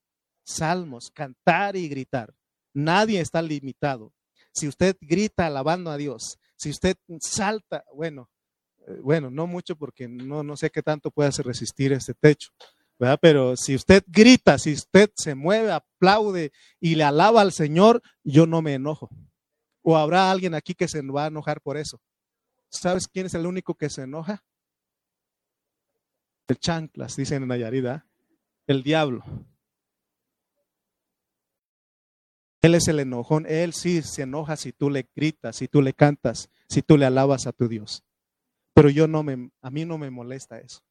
Salmos, 0.43 1.11
cantar 1.11 1.75
y 1.75 1.87
gritar. 1.87 2.33
Nadie 2.73 3.19
está 3.19 3.43
limitado. 3.43 4.11
Si 4.53 4.67
usted 4.67 4.97
grita 5.01 5.45
alabando 5.45 5.91
a 5.91 5.97
Dios, 5.97 6.39
si 6.55 6.71
usted 6.71 6.97
salta, 7.19 7.85
bueno, 7.93 8.27
eh, 8.87 8.97
bueno, 9.03 9.29
no 9.29 9.45
mucho 9.45 9.75
porque 9.75 10.07
no, 10.07 10.41
no 10.41 10.57
sé 10.57 10.71
qué 10.71 10.81
tanto 10.81 11.11
puede 11.11 11.29
resistir 11.43 11.93
este 11.93 12.15
techo, 12.15 12.49
Pero 13.21 13.55
si 13.55 13.75
usted 13.75 14.03
grita, 14.07 14.57
si 14.57 14.73
usted 14.73 15.09
se 15.15 15.33
mueve, 15.33 15.71
aplaude 15.71 16.51
y 16.81 16.95
le 16.95 17.05
alaba 17.05 17.41
al 17.41 17.53
Señor, 17.53 18.01
yo 18.23 18.45
no 18.45 18.61
me 18.61 18.73
enojo. 18.73 19.09
O 19.81 19.97
habrá 19.97 20.29
alguien 20.29 20.53
aquí 20.53 20.75
que 20.75 20.89
se 20.89 21.01
va 21.01 21.25
a 21.25 21.27
enojar 21.27 21.61
por 21.61 21.77
eso. 21.77 22.01
¿Sabes 22.69 23.07
quién 23.07 23.25
es 23.25 23.33
el 23.33 23.45
único 23.45 23.75
que 23.75 23.89
se 23.89 24.03
enoja? 24.03 24.43
El 26.47 26.59
chanclas, 26.59 27.15
dicen 27.15 27.43
en 27.43 27.47
Nayarida, 27.47 28.05
el 28.67 28.83
diablo. 28.83 29.23
Él 32.61 32.75
es 32.75 32.87
el 32.89 32.99
enojón. 32.99 33.45
Él 33.47 33.73
sí 33.73 34.01
se 34.01 34.23
enoja 34.23 34.57
si 34.57 34.73
tú 34.73 34.89
le 34.89 35.09
gritas, 35.15 35.55
si 35.55 35.69
tú 35.69 35.81
le 35.81 35.93
cantas, 35.93 36.49
si 36.67 36.81
tú 36.81 36.97
le 36.97 37.05
alabas 37.05 37.47
a 37.47 37.53
tu 37.53 37.69
Dios. 37.69 38.03
Pero 38.73 38.89
yo 38.89 39.07
no 39.07 39.23
me, 39.23 39.51
a 39.61 39.69
mí 39.69 39.85
no 39.85 39.97
me 39.97 40.09
molesta 40.09 40.59
eso. 40.59 40.81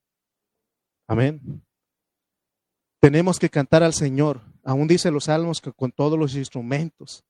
Amén. 1.06 1.62
Tenemos 3.00 3.38
que 3.38 3.50
cantar 3.50 3.82
al 3.82 3.94
Señor. 3.94 4.40
Aún 4.64 4.88
dice 4.88 5.10
los 5.10 5.24
salmos 5.24 5.60
que 5.60 5.72
con 5.72 5.92
todos 5.92 6.18
los 6.18 6.34
instrumentos. 6.34 7.24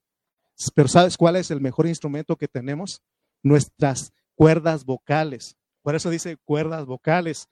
Pero 0.74 0.88
¿sabes 0.88 1.16
cuál 1.16 1.36
es 1.36 1.50
el 1.50 1.60
mejor 1.60 1.86
instrumento 1.86 2.36
que 2.36 2.48
tenemos? 2.48 3.02
Nuestras 3.42 4.12
cuerdas 4.34 4.84
vocales. 4.84 5.56
Por 5.82 5.94
eso 5.94 6.10
dice 6.10 6.36
cuerdas 6.36 6.86
vocales. 6.86 7.48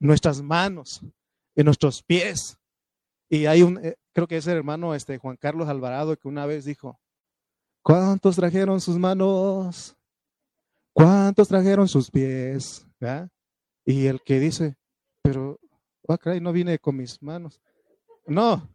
Nuestras 0.00 0.42
manos 0.42 1.00
y 1.54 1.62
nuestros 1.62 2.02
pies. 2.02 2.58
Y 3.28 3.46
hay 3.46 3.62
un, 3.62 3.84
eh, 3.84 3.96
creo 4.12 4.26
que 4.26 4.36
es 4.36 4.46
el 4.46 4.56
hermano 4.56 4.94
este, 4.94 5.18
Juan 5.18 5.36
Carlos 5.36 5.68
Alvarado 5.68 6.16
que 6.16 6.28
una 6.28 6.46
vez 6.46 6.64
dijo, 6.64 7.00
¿cuántos 7.82 8.36
trajeron 8.36 8.80
sus 8.80 8.98
manos? 8.98 9.96
¿Cuántos 10.92 11.48
trajeron 11.48 11.88
sus 11.88 12.10
pies? 12.10 12.86
Y 13.84 14.06
el 14.06 14.22
que 14.22 14.40
dice, 14.40 14.76
pero, 15.22 15.58
oh, 16.06 16.18
no 16.40 16.52
vine 16.52 16.78
con 16.78 16.96
mis 16.96 17.22
manos. 17.22 17.60
No. 18.26 18.68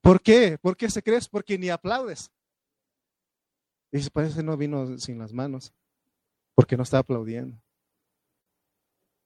¿Por 0.00 0.20
qué? 0.20 0.58
¿Por 0.58 0.76
qué 0.76 0.90
se 0.90 1.02
crees? 1.02 1.28
Porque 1.28 1.58
ni 1.58 1.68
aplaudes. 1.70 2.30
Y 3.92 3.98
dice, 3.98 4.10
parece 4.10 4.42
no 4.42 4.56
vino 4.56 4.98
sin 4.98 5.18
las 5.18 5.32
manos, 5.32 5.72
porque 6.54 6.76
no 6.76 6.82
está 6.82 6.98
aplaudiendo. 6.98 7.60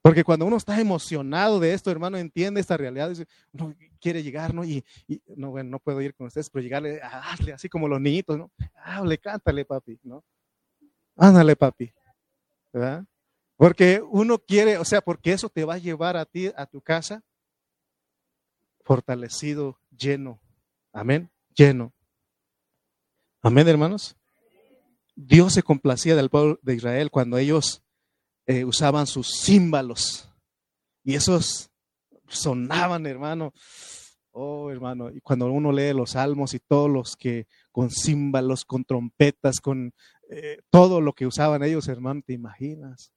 Porque 0.02 0.22
cuando 0.22 0.46
uno 0.46 0.56
está 0.56 0.80
emocionado 0.80 1.58
de 1.58 1.72
esto, 1.72 1.90
hermano, 1.90 2.16
entiende 2.16 2.60
esta 2.60 2.76
realidad, 2.76 3.12
uno 3.52 3.74
quiere 4.00 4.22
llegar, 4.22 4.54
¿no? 4.54 4.64
Y, 4.64 4.84
no, 5.34 5.50
bueno, 5.50 5.70
no 5.70 5.78
puedo 5.80 6.00
ir 6.00 6.14
con 6.14 6.28
ustedes, 6.28 6.50
pero 6.50 6.62
llegarle 6.62 7.00
a 7.02 7.18
darle, 7.18 7.52
así 7.52 7.68
como 7.68 7.88
los 7.88 8.00
niñitos, 8.00 8.38
¿no? 8.38 8.52
Hable, 8.84 9.18
cántale, 9.18 9.64
papi, 9.64 9.98
¿no? 10.02 10.22
Ándale, 11.16 11.56
papi, 11.56 11.92
¿verdad? 12.72 13.04
Porque 13.56 14.02
uno 14.10 14.38
quiere, 14.38 14.78
o 14.78 14.84
sea, 14.84 15.00
porque 15.00 15.32
eso 15.32 15.48
te 15.48 15.64
va 15.64 15.74
a 15.74 15.78
llevar 15.78 16.16
a 16.16 16.26
ti, 16.26 16.50
a 16.56 16.66
tu 16.66 16.82
casa, 16.82 17.24
fortalecido, 18.84 19.80
lleno. 19.90 20.40
Amén, 20.92 21.30
lleno. 21.54 21.94
Amén, 23.42 23.66
hermanos. 23.68 24.16
Dios 25.14 25.54
se 25.54 25.62
complacía 25.62 26.14
del 26.14 26.28
pueblo 26.28 26.58
de 26.62 26.74
Israel 26.74 27.10
cuando 27.10 27.38
ellos 27.38 27.82
eh, 28.46 28.64
usaban 28.64 29.06
sus 29.06 29.40
címbalos. 29.42 30.30
Y 31.02 31.14
esos 31.14 31.70
sonaban, 32.28 33.06
hermano. 33.06 33.52
Oh, 34.32 34.70
hermano, 34.70 35.10
y 35.10 35.20
cuando 35.22 35.46
uno 35.46 35.72
lee 35.72 35.94
los 35.94 36.10
salmos 36.10 36.52
y 36.52 36.58
todos 36.58 36.90
los 36.90 37.16
que 37.16 37.46
con 37.72 37.90
címbalos, 37.90 38.66
con 38.66 38.84
trompetas, 38.84 39.60
con 39.62 39.94
eh, 40.28 40.58
todo 40.68 41.00
lo 41.00 41.14
que 41.14 41.26
usaban 41.26 41.62
ellos, 41.62 41.88
hermano, 41.88 42.20
te 42.26 42.34
imaginas. 42.34 43.12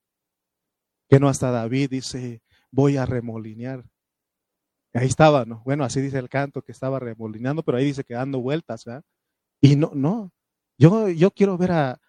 Que 1.09 1.19
no 1.19 1.27
hasta 1.27 1.51
David 1.51 1.89
dice, 1.89 2.41
voy 2.71 2.97
a 2.97 3.05
remolinear. 3.05 3.83
Ahí 4.93 5.07
estaba, 5.07 5.45
¿no? 5.45 5.61
Bueno, 5.65 5.83
así 5.83 6.01
dice 6.01 6.17
el 6.17 6.29
canto 6.29 6.61
que 6.61 6.71
estaba 6.71 6.99
remolineando, 6.99 7.63
pero 7.63 7.77
ahí 7.77 7.85
dice 7.85 8.03
que 8.03 8.13
dando 8.13 8.39
vueltas, 8.39 8.85
¿verdad? 8.85 9.03
Y 9.61 9.75
no, 9.75 9.91
no. 9.93 10.31
Yo, 10.77 11.09
yo 11.09 11.31
quiero 11.31 11.57
ver 11.57 11.71
a, 11.71 11.99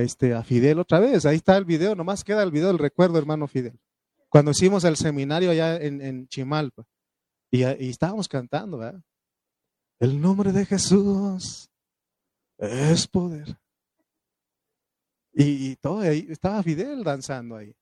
este, 0.00 0.34
a 0.34 0.42
Fidel 0.42 0.78
otra 0.80 1.00
vez. 1.00 1.24
Ahí 1.24 1.36
está 1.36 1.56
el 1.56 1.64
video, 1.64 1.94
nomás 1.94 2.24
queda 2.24 2.42
el 2.42 2.50
video 2.50 2.68
del 2.68 2.78
recuerdo, 2.78 3.18
hermano 3.18 3.46
Fidel. 3.46 3.78
Cuando 4.28 4.50
hicimos 4.50 4.84
el 4.84 4.96
seminario 4.96 5.50
allá 5.50 5.76
en, 5.76 6.26
Chimalpa 6.28 6.84
y, 7.50 7.64
y, 7.64 7.90
estábamos 7.90 8.28
cantando, 8.28 8.78
¿verdad? 8.78 9.02
El 9.98 10.20
nombre 10.20 10.52
de 10.52 10.66
Jesús 10.66 11.70
es 12.58 13.06
poder. 13.06 13.58
Y, 15.32 15.70
y 15.70 15.76
todo 15.76 16.00
ahí, 16.00 16.26
estaba 16.28 16.62
Fidel 16.62 17.02
danzando 17.02 17.56
ahí. 17.56 17.74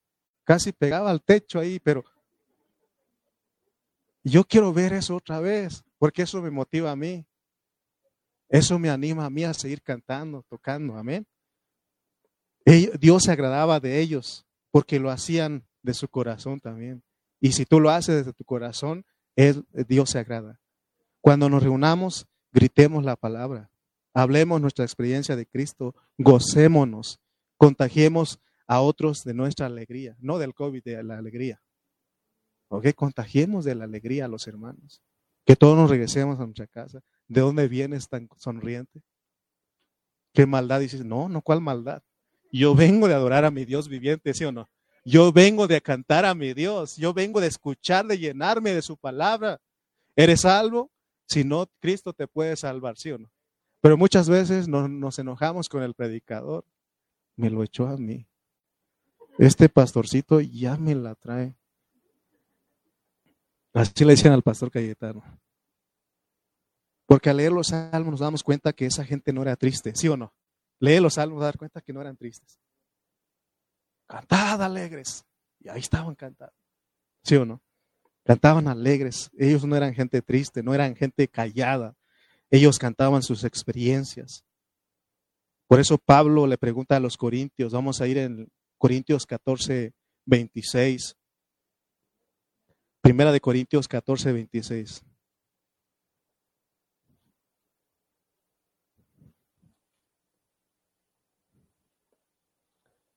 Casi 0.48 0.72
pegaba 0.72 1.10
al 1.10 1.20
techo 1.20 1.60
ahí, 1.60 1.78
pero 1.78 2.06
yo 4.24 4.44
quiero 4.44 4.72
ver 4.72 4.94
eso 4.94 5.14
otra 5.14 5.40
vez, 5.40 5.84
porque 5.98 6.22
eso 6.22 6.40
me 6.40 6.50
motiva 6.50 6.90
a 6.90 6.96
mí. 6.96 7.26
Eso 8.48 8.78
me 8.78 8.88
anima 8.88 9.26
a 9.26 9.28
mí 9.28 9.44
a 9.44 9.52
seguir 9.52 9.82
cantando, 9.82 10.42
tocando, 10.48 10.96
amén. 10.96 11.26
Dios 12.98 13.24
se 13.24 13.32
agradaba 13.32 13.78
de 13.78 14.00
ellos 14.00 14.46
porque 14.70 14.98
lo 14.98 15.10
hacían 15.10 15.66
de 15.82 15.92
su 15.92 16.08
corazón 16.08 16.60
también. 16.60 17.02
Y 17.40 17.52
si 17.52 17.66
tú 17.66 17.78
lo 17.78 17.90
haces 17.90 18.16
desde 18.16 18.32
tu 18.32 18.44
corazón, 18.44 19.04
Dios 19.86 20.08
se 20.08 20.18
agrada. 20.18 20.62
Cuando 21.20 21.50
nos 21.50 21.62
reunamos, 21.62 22.26
gritemos 22.52 23.04
la 23.04 23.16
palabra, 23.16 23.70
hablemos 24.14 24.62
nuestra 24.62 24.86
experiencia 24.86 25.36
de 25.36 25.44
Cristo, 25.44 25.94
gocémonos, 26.16 27.20
contagiemos 27.58 28.40
a 28.68 28.80
otros 28.80 29.24
de 29.24 29.34
nuestra 29.34 29.66
alegría, 29.66 30.16
no 30.20 30.38
del 30.38 30.54
COVID, 30.54 30.84
de 30.84 31.02
la 31.02 31.18
alegría. 31.18 31.60
¿Ok? 32.68 32.94
Contagiemos 32.94 33.64
de 33.64 33.74
la 33.74 33.84
alegría 33.84 34.26
a 34.26 34.28
los 34.28 34.46
hermanos. 34.46 35.02
Que 35.44 35.56
todos 35.56 35.76
nos 35.76 35.90
regresemos 35.90 36.38
a 36.38 36.44
nuestra 36.44 36.66
casa. 36.66 37.00
¿De 37.26 37.40
dónde 37.40 37.66
vienes 37.66 38.08
tan 38.08 38.28
sonriente? 38.36 39.02
¿Qué 40.32 40.46
maldad 40.46 40.80
dices? 40.80 41.04
No, 41.04 41.28
no, 41.28 41.42
¿cuál 41.42 41.60
maldad? 41.60 42.02
Yo 42.52 42.74
vengo 42.74 43.08
de 43.08 43.14
adorar 43.14 43.44
a 43.44 43.50
mi 43.50 43.64
Dios 43.64 43.88
viviente, 43.88 44.34
¿sí 44.34 44.44
o 44.44 44.52
no? 44.52 44.68
Yo 45.04 45.32
vengo 45.32 45.66
de 45.66 45.80
cantar 45.80 46.26
a 46.26 46.34
mi 46.34 46.52
Dios. 46.52 46.96
Yo 46.96 47.14
vengo 47.14 47.40
de 47.40 47.46
escuchar, 47.46 48.06
de 48.06 48.18
llenarme 48.18 48.74
de 48.74 48.82
su 48.82 48.98
palabra. 48.98 49.58
¿Eres 50.14 50.42
salvo? 50.42 50.90
Si 51.26 51.44
no, 51.44 51.66
Cristo 51.80 52.12
te 52.12 52.26
puede 52.26 52.56
salvar, 52.56 52.96
¿sí 52.98 53.12
o 53.12 53.18
no? 53.18 53.30
Pero 53.80 53.96
muchas 53.96 54.28
veces 54.28 54.68
nos, 54.68 55.18
enojamos 55.18 55.68
con 55.68 55.82
el 55.82 55.94
predicador. 55.94 56.66
Me 57.36 57.48
lo 57.48 57.62
echó 57.62 57.86
a 57.86 57.96
mí. 57.96 58.26
Este 59.38 59.68
pastorcito 59.68 60.40
ya 60.40 60.76
me 60.76 60.96
la 60.96 61.14
trae. 61.14 61.56
Así 63.72 64.04
le 64.04 64.12
decían 64.12 64.32
al 64.32 64.42
pastor 64.42 64.70
Cayetano. 64.70 65.22
Porque 67.06 67.30
al 67.30 67.36
leer 67.36 67.52
los 67.52 67.68
salmos 67.68 68.10
nos 68.10 68.20
damos 68.20 68.42
cuenta 68.42 68.72
que 68.72 68.86
esa 68.86 69.04
gente 69.04 69.32
no 69.32 69.42
era 69.42 69.54
triste, 69.54 69.92
¿sí 69.94 70.08
o 70.08 70.16
no? 70.16 70.34
Lee 70.80 70.98
los 70.98 71.14
salmos, 71.14 71.40
dar 71.40 71.56
cuenta 71.56 71.80
que 71.80 71.92
no 71.92 72.00
eran 72.00 72.16
tristes. 72.16 72.58
Cantad 74.08 74.60
alegres. 74.60 75.24
Y 75.60 75.68
ahí 75.68 75.80
estaban 75.80 76.16
cantando. 76.16 76.54
¿Sí 77.22 77.36
o 77.36 77.46
no? 77.46 77.62
Cantaban 78.24 78.66
alegres. 78.66 79.30
Ellos 79.38 79.64
no 79.64 79.76
eran 79.76 79.94
gente 79.94 80.20
triste, 80.20 80.64
no 80.64 80.74
eran 80.74 80.96
gente 80.96 81.28
callada. 81.28 81.94
Ellos 82.50 82.78
cantaban 82.78 83.22
sus 83.22 83.44
experiencias. 83.44 84.44
Por 85.68 85.78
eso 85.78 85.96
Pablo 85.96 86.46
le 86.46 86.58
pregunta 86.58 86.96
a 86.96 87.00
los 87.00 87.16
corintios, 87.16 87.72
vamos 87.72 88.00
a 88.00 88.08
ir 88.08 88.18
en 88.18 88.50
Corintios 88.78 89.26
14, 89.26 89.92
26. 90.26 91.16
Primera 93.02 93.32
de 93.32 93.40
Corintios 93.40 93.88
14, 93.88 94.32
26. 94.32 95.04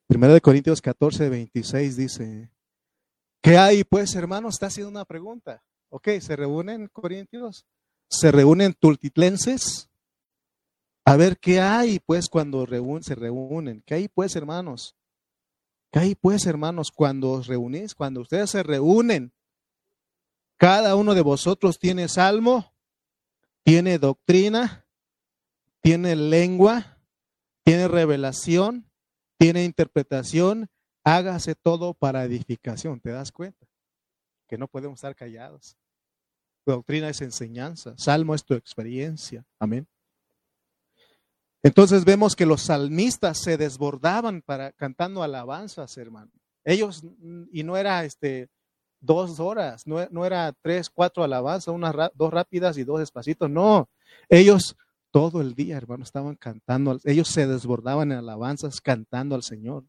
Primera 0.07 0.34
de 0.34 0.41
Corintios 0.41 0.82
14, 0.82 1.30
26 1.30 1.95
dice, 1.95 2.51
¿qué 3.41 3.57
hay 3.57 3.84
pues 3.84 4.14
hermanos? 4.16 4.55
Está 4.55 4.66
haciendo 4.66 4.89
una 4.89 5.05
pregunta. 5.05 5.64
Ok, 5.89 6.09
¿se 6.20 6.36
reúnen 6.36 6.88
Corintios? 6.88 7.66
¿Se 8.09 8.32
reúnen 8.32 8.74
tultitlenses? 8.74 9.89
A 11.05 11.16
ver, 11.16 11.38
¿qué 11.39 11.59
hay 11.59 11.99
pues 11.99 12.28
cuando 12.30 12.66
se 13.01 13.16
reúnen? 13.16 13.82
¿Qué 13.86 13.93
hay 13.95 14.07
pues 14.09 14.36
hermanos? 14.36 14.95
¿Qué 15.92 16.00
hay 16.00 16.16
pues 16.16 16.46
hermanos 16.46 16.89
cuando 16.92 17.32
os 17.32 17.48
reunís? 17.48 17.96
Cuando 17.96 18.22
ustedes 18.22 18.50
se 18.50 18.64
reúnen, 18.64 19.34
cada 20.58 20.96
uno 20.96 21.14
de 21.14 21.22
vosotros 21.22 21.80
tiene 21.80 22.08
salmo, 22.08 22.74
tiene 23.64 24.00
doctrina, 24.00 24.86
tiene 25.82 26.16
lengua, 26.16 26.98
tiene 27.64 27.88
revelación, 27.88 28.89
tiene 29.38 29.66
interpretación, 29.66 30.70
hágase 31.04 31.56
todo 31.56 31.94
para 31.94 32.24
edificación. 32.24 33.02
¿Te 33.02 33.10
das 33.10 33.32
cuenta? 33.32 33.68
Que 34.48 34.58
no 34.58 34.68
podemos 34.68 34.98
estar 34.98 35.16
callados. 35.16 35.78
doctrina 36.66 37.10
es 37.10 37.22
enseñanza, 37.22 37.96
salmo 37.98 38.34
es 38.34 38.46
tu 38.46 38.54
experiencia. 38.54 39.46
Amén. 39.60 39.88
Entonces 41.64 42.05
vemos 42.05 42.36
que 42.36 42.45
los 42.45 42.64
salmistas 42.64 43.39
se 43.39 43.57
desbordaban 43.57 44.41
para 44.41 44.72
cantando 44.72 45.24
alabanzas, 45.24 45.95
hermano. 45.97 46.32
Ellos, 46.64 47.03
y 47.51 47.64
no 47.64 47.78
era 47.78 48.03
este 48.03 48.49
dos 48.99 49.39
horas, 49.39 49.88
no, 49.88 50.05
no 50.12 50.26
era 50.26 50.53
tres, 50.62 50.89
cuatro 50.89 51.24
alabanzas, 51.24 51.74
unas 51.74 51.95
dos 52.14 52.32
rápidas 52.32 52.78
y 52.78 52.84
dos 52.84 52.99
despacitos, 52.99 53.49
no. 53.49 53.89
Ellos 54.30 54.76
todo 55.12 55.41
el 55.41 55.53
día, 55.53 55.78
hermano, 55.78 56.03
estaban 56.03 56.36
cantando. 56.36 56.97
Ellos 57.03 57.28
se 57.28 57.45
desbordaban 57.45 58.12
en 58.12 58.20
alabanzas 58.20 58.80
cantando 58.82 59.36
al 59.36 59.43
Señor. 59.43 59.84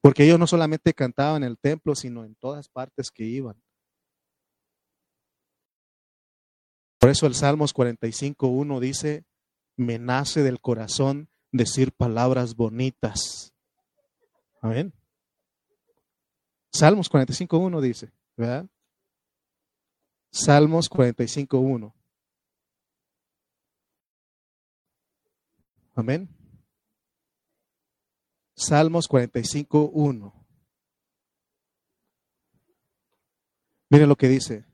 Porque 0.00 0.24
ellos 0.24 0.38
no 0.38 0.46
solamente 0.46 0.92
cantaban 0.92 1.42
en 1.42 1.50
el 1.50 1.58
templo, 1.58 1.94
sino 1.94 2.24
en 2.24 2.34
todas 2.34 2.68
partes 2.68 3.10
que 3.10 3.24
iban. 3.24 3.56
Por 6.98 7.10
eso 7.10 7.26
el 7.26 7.34
Salmos 7.34 7.74
45.1 7.74 8.80
dice, 8.80 9.24
me 9.76 9.98
nace 9.98 10.42
del 10.42 10.60
corazón 10.60 11.28
decir 11.52 11.92
palabras 11.92 12.54
bonitas. 12.54 13.52
Amén. 14.60 14.92
Salmos 16.72 17.10
45.1 17.10 17.80
dice, 17.80 18.12
¿verdad? 18.36 18.66
Salmos 20.32 20.90
45.1. 20.90 21.92
Amén. 25.94 26.28
Salmos 28.56 29.06
45, 29.08 29.90
1. 29.92 30.46
Miren 33.90 34.08
lo 34.08 34.16
que 34.16 34.28
dice. 34.28 34.64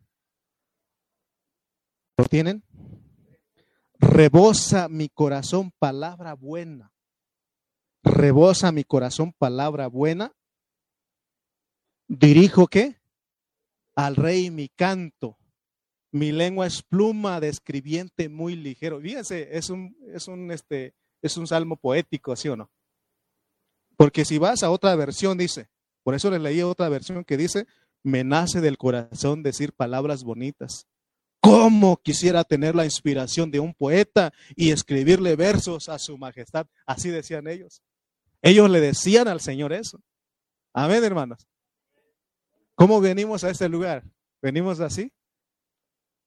¿Lo 2.17 2.25
tienen? 2.25 2.63
Rebosa 4.13 4.89
mi 4.89 5.09
corazón 5.09 5.71
palabra 5.79 6.35
buena. 6.35 6.93
Rebosa 8.03 8.73
mi 8.73 8.83
corazón 8.83 9.33
palabra 9.33 9.87
buena. 9.87 10.33
Dirijo 12.09 12.67
qué? 12.67 13.01
Al 13.95 14.17
rey 14.17 14.51
mi 14.51 14.69
canto. 14.69 15.39
Mi 16.11 16.33
lengua 16.33 16.67
es 16.67 16.83
pluma 16.83 17.39
de 17.39 17.51
escribiente 17.51 18.29
muy 18.29 18.57
ligero. 18.57 19.01
Fíjense, 19.01 19.57
es 19.57 19.71
un, 19.71 19.97
es 20.13 20.27
un, 20.27 20.51
este, 20.51 20.93
es 21.23 21.37
un 21.37 21.47
salmo 21.47 21.77
poético, 21.77 22.35
¿sí 22.35 22.49
o 22.49 22.57
no? 22.57 22.69
Porque 23.97 24.25
si 24.25 24.39
vas 24.39 24.65
a 24.65 24.73
otra 24.73 24.97
versión, 24.97 25.39
dice, 25.39 25.69
por 26.03 26.17
eso 26.17 26.33
le 26.33 26.41
leí 26.41 26.63
otra 26.63 26.89
versión 26.89 27.25
que 27.25 27.37
dice, 27.37 27.69
me 28.03 28.25
nace 28.25 28.61
del 28.61 28.77
corazón 28.77 29.45
decir 29.45 29.73
palabras 29.73 30.25
bonitas. 30.25 30.89
¿Cómo 31.41 31.97
quisiera 31.97 32.45
tener 32.45 32.75
la 32.75 32.85
inspiración 32.85 33.51
de 33.51 33.61
un 33.61 33.73
poeta 33.73 34.33
y 34.55 34.71
escribirle 34.71 35.37
versos 35.37 35.89
a 35.89 35.99
su 35.99 36.19
majestad? 36.19 36.67
Así 36.87 37.09
decían 37.09 37.49
ellos. 37.49 37.83
Ellos 38.43 38.71
le 38.71 38.81
decían 38.81 39.27
al 39.27 39.41
Señor 39.41 39.73
eso. 39.73 40.03
Amén, 40.73 41.03
hermanos. 41.03 41.47
¿Cómo 42.75 43.01
venimos 43.01 43.45
a 43.45 43.51
este 43.51 43.69
lugar? 43.69 44.05
¿Venimos 44.43 44.81
así? 44.81 45.13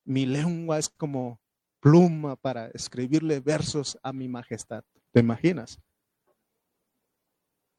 Mi 0.04 0.26
lengua 0.26 0.80
es 0.80 0.90
como 0.90 1.40
pluma 1.80 2.36
para 2.36 2.68
escribirle 2.68 3.40
versos 3.40 3.98
a 4.04 4.14
mi 4.14 4.28
majestad. 4.28 4.84
¿Te 5.12 5.20
imaginas? 5.20 5.80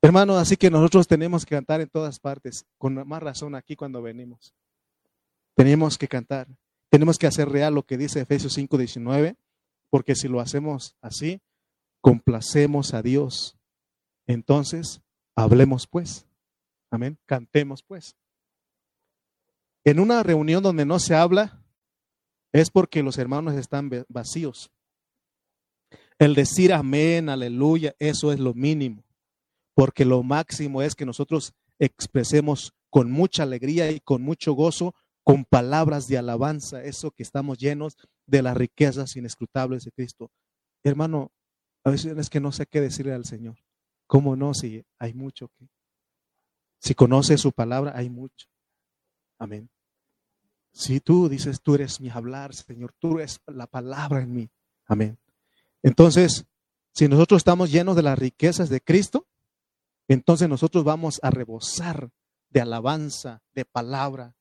Hermano, 0.02 0.36
así 0.36 0.56
que 0.56 0.70
nosotros 0.70 1.06
tenemos 1.08 1.46
que 1.46 1.54
cantar 1.54 1.80
en 1.80 1.88
todas 1.88 2.20
partes, 2.20 2.66
con 2.76 3.06
más 3.08 3.22
razón 3.22 3.54
aquí 3.54 3.74
cuando 3.74 4.02
venimos. 4.02 4.54
Tenemos 5.54 5.96
que 5.96 6.08
cantar, 6.08 6.48
tenemos 6.94 7.18
que 7.18 7.26
hacer 7.26 7.48
real 7.48 7.74
lo 7.74 7.82
que 7.82 7.98
dice 7.98 8.20
Efesios 8.20 8.56
5:19, 8.56 9.34
porque 9.90 10.14
si 10.14 10.28
lo 10.28 10.38
hacemos 10.38 10.94
así, 11.00 11.40
complacemos 12.00 12.94
a 12.94 13.02
Dios. 13.02 13.58
Entonces, 14.28 15.02
hablemos 15.34 15.88
pues. 15.88 16.24
Amén, 16.92 17.18
cantemos 17.26 17.82
pues. 17.82 18.14
En 19.82 19.98
una 19.98 20.22
reunión 20.22 20.62
donde 20.62 20.86
no 20.86 21.00
se 21.00 21.16
habla, 21.16 21.64
es 22.52 22.70
porque 22.70 23.02
los 23.02 23.18
hermanos 23.18 23.54
están 23.54 23.90
vacíos. 24.06 24.70
El 26.20 26.36
decir 26.36 26.72
amén, 26.72 27.28
aleluya, 27.28 27.96
eso 27.98 28.30
es 28.30 28.38
lo 28.38 28.54
mínimo, 28.54 29.02
porque 29.74 30.04
lo 30.04 30.22
máximo 30.22 30.80
es 30.80 30.94
que 30.94 31.06
nosotros 31.06 31.54
expresemos 31.80 32.72
con 32.88 33.10
mucha 33.10 33.42
alegría 33.42 33.90
y 33.90 33.98
con 33.98 34.22
mucho 34.22 34.52
gozo, 34.52 34.94
con 35.24 35.46
palabras 35.46 36.06
de 36.06 36.18
alabanza, 36.18 36.84
eso 36.84 37.10
que 37.10 37.22
estamos 37.22 37.58
llenos 37.58 37.96
de 38.26 38.42
las 38.42 38.56
riquezas 38.56 39.16
inescrutables 39.16 39.84
de 39.84 39.90
Cristo. 39.90 40.30
Hermano, 40.82 41.32
a 41.82 41.90
veces 41.90 42.16
es 42.16 42.28
que 42.28 42.40
no 42.40 42.52
sé 42.52 42.66
qué 42.66 42.82
decirle 42.82 43.14
al 43.14 43.24
Señor. 43.24 43.56
¿Cómo 44.06 44.36
no? 44.36 44.52
Si 44.52 44.84
hay 44.98 45.14
mucho 45.14 45.48
que... 45.48 45.68
Si 46.78 46.94
conoce 46.94 47.38
su 47.38 47.52
palabra, 47.52 47.92
hay 47.96 48.10
mucho. 48.10 48.48
Amén. 49.38 49.70
Si 50.72 51.00
tú 51.00 51.30
dices, 51.30 51.62
tú 51.62 51.74
eres 51.74 52.00
mi 52.00 52.10
hablar, 52.10 52.54
Señor, 52.54 52.92
tú 52.98 53.18
eres 53.18 53.40
la 53.46 53.66
palabra 53.66 54.20
en 54.20 54.34
mí. 54.34 54.50
Amén. 54.86 55.18
Entonces, 55.82 56.44
si 56.92 57.08
nosotros 57.08 57.38
estamos 57.38 57.72
llenos 57.72 57.96
de 57.96 58.02
las 58.02 58.18
riquezas 58.18 58.68
de 58.68 58.82
Cristo, 58.82 59.26
entonces 60.06 60.48
nosotros 60.48 60.84
vamos 60.84 61.18
a 61.22 61.30
rebosar 61.30 62.10
de 62.50 62.60
alabanza, 62.60 63.42
de 63.54 63.64
palabra, 63.64 64.36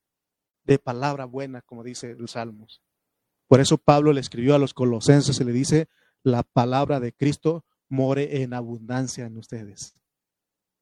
de 0.64 0.80
palabra 0.80 1.26
buena, 1.26 1.62
como 1.62 1.84
dice 1.84 2.16
los 2.16 2.32
Salmos. 2.32 2.82
Por 3.48 3.60
eso 3.60 3.78
Pablo 3.78 4.14
le 4.14 4.22
escribió 4.22 4.56
a 4.56 4.60
los 4.60 4.74
colosenses 4.74 5.40
y 5.40 5.44
le 5.44 5.52
dice, 5.52 5.88
la 6.24 6.44
palabra 6.44 7.00
de 7.00 7.14
Cristo 7.14 7.66
more 7.90 8.42
en 8.42 8.54
abundancia 8.54 9.26
en 9.26 9.38
ustedes. 9.38 9.94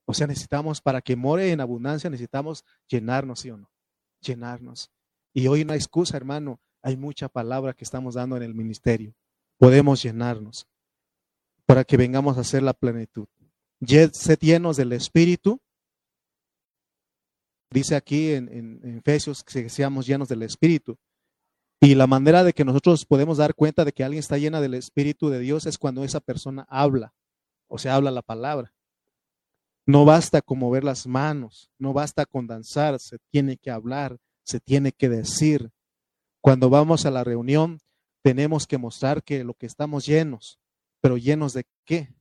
O 0.06 0.14
sea, 0.14 0.28
necesitamos, 0.28 0.82
para 0.82 1.02
que 1.02 1.16
more 1.16 1.52
en 1.52 1.62
abundancia, 1.62 2.10
necesitamos 2.10 2.64
llenarnos, 2.88 3.42
¿sí 3.42 3.50
o 3.50 3.58
no? 3.58 3.70
Llenarnos. 4.22 4.92
Y 5.34 5.48
hoy 5.48 5.66
no 5.66 5.74
hay 5.74 5.80
excusa, 5.80 6.18
hermano. 6.18 6.60
Hay 6.82 6.98
mucha 6.98 7.30
palabra 7.30 7.74
que 7.74 7.84
estamos 7.84 8.16
dando 8.16 8.38
en 8.38 8.44
el 8.44 8.56
ministerio. 8.56 9.14
Podemos 9.58 10.02
llenarnos 10.02 10.68
para 11.66 11.84
que 11.84 11.98
vengamos 11.98 12.38
a 12.38 12.42
hacer 12.42 12.64
la 12.64 12.74
plenitud. 12.74 13.28
Sed 14.12 14.40
llenos 14.40 14.78
del 14.78 14.94
Espíritu. 14.94 15.62
Dice 17.72 17.96
aquí 17.96 18.34
en, 18.34 18.50
en 18.84 18.98
Efesios 18.98 19.44
que 19.44 19.70
seamos 19.70 20.06
llenos 20.06 20.28
del 20.28 20.44
Espíritu. 20.44 20.98
Y 21.84 21.96
la 21.96 22.06
manera 22.06 22.44
de 22.44 22.54
que 22.54 22.64
nosotros 22.64 23.06
podemos 23.06 23.38
dar 23.38 23.56
cuenta 23.56 23.84
de 23.84 23.92
que 23.92 24.04
alguien 24.04 24.20
está 24.20 24.38
llena 24.38 24.62
del 24.62 24.76
Espíritu 24.76 25.30
de 25.30 25.40
Dios 25.40 25.66
es 25.66 25.80
cuando 25.80 26.04
esa 26.04 26.20
persona 26.20 26.68
habla, 26.70 27.16
o 27.68 27.80
sea, 27.80 27.96
habla 27.96 28.12
la 28.12 28.22
palabra. 28.22 28.72
No 29.88 30.06
basta 30.06 30.44
con 30.44 30.60
mover 30.60 30.84
las 30.84 31.08
manos, 31.08 31.72
no 31.80 31.92
basta 31.92 32.28
con 32.28 32.46
danzar, 32.46 33.00
se 33.00 33.18
tiene 33.32 33.58
que 33.58 33.72
hablar, 33.72 34.20
se 34.44 34.60
tiene 34.60 34.92
que 34.92 35.10
decir. 35.10 35.72
Cuando 36.40 36.70
vamos 36.70 37.08
a 37.08 37.12
la 37.12 37.24
reunión, 37.24 37.80
tenemos 38.22 38.68
que 38.68 38.78
mostrar 38.78 39.24
que 39.24 39.44
lo 39.44 39.56
que 39.56 39.66
estamos 39.66 40.06
llenos, 40.06 40.60
pero 41.02 41.18
llenos 41.18 41.54
de 41.54 41.66
qué? 41.84 42.14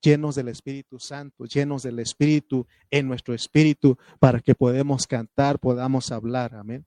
llenos 0.00 0.34
del 0.34 0.48
Espíritu 0.48 0.98
Santo, 0.98 1.44
llenos 1.44 1.82
del 1.82 1.98
Espíritu 1.98 2.66
en 2.90 3.08
nuestro 3.08 3.34
espíritu, 3.34 3.98
para 4.18 4.40
que 4.40 4.54
podamos 4.54 5.06
cantar, 5.06 5.58
podamos 5.58 6.10
hablar. 6.12 6.54
Amén. 6.54 6.86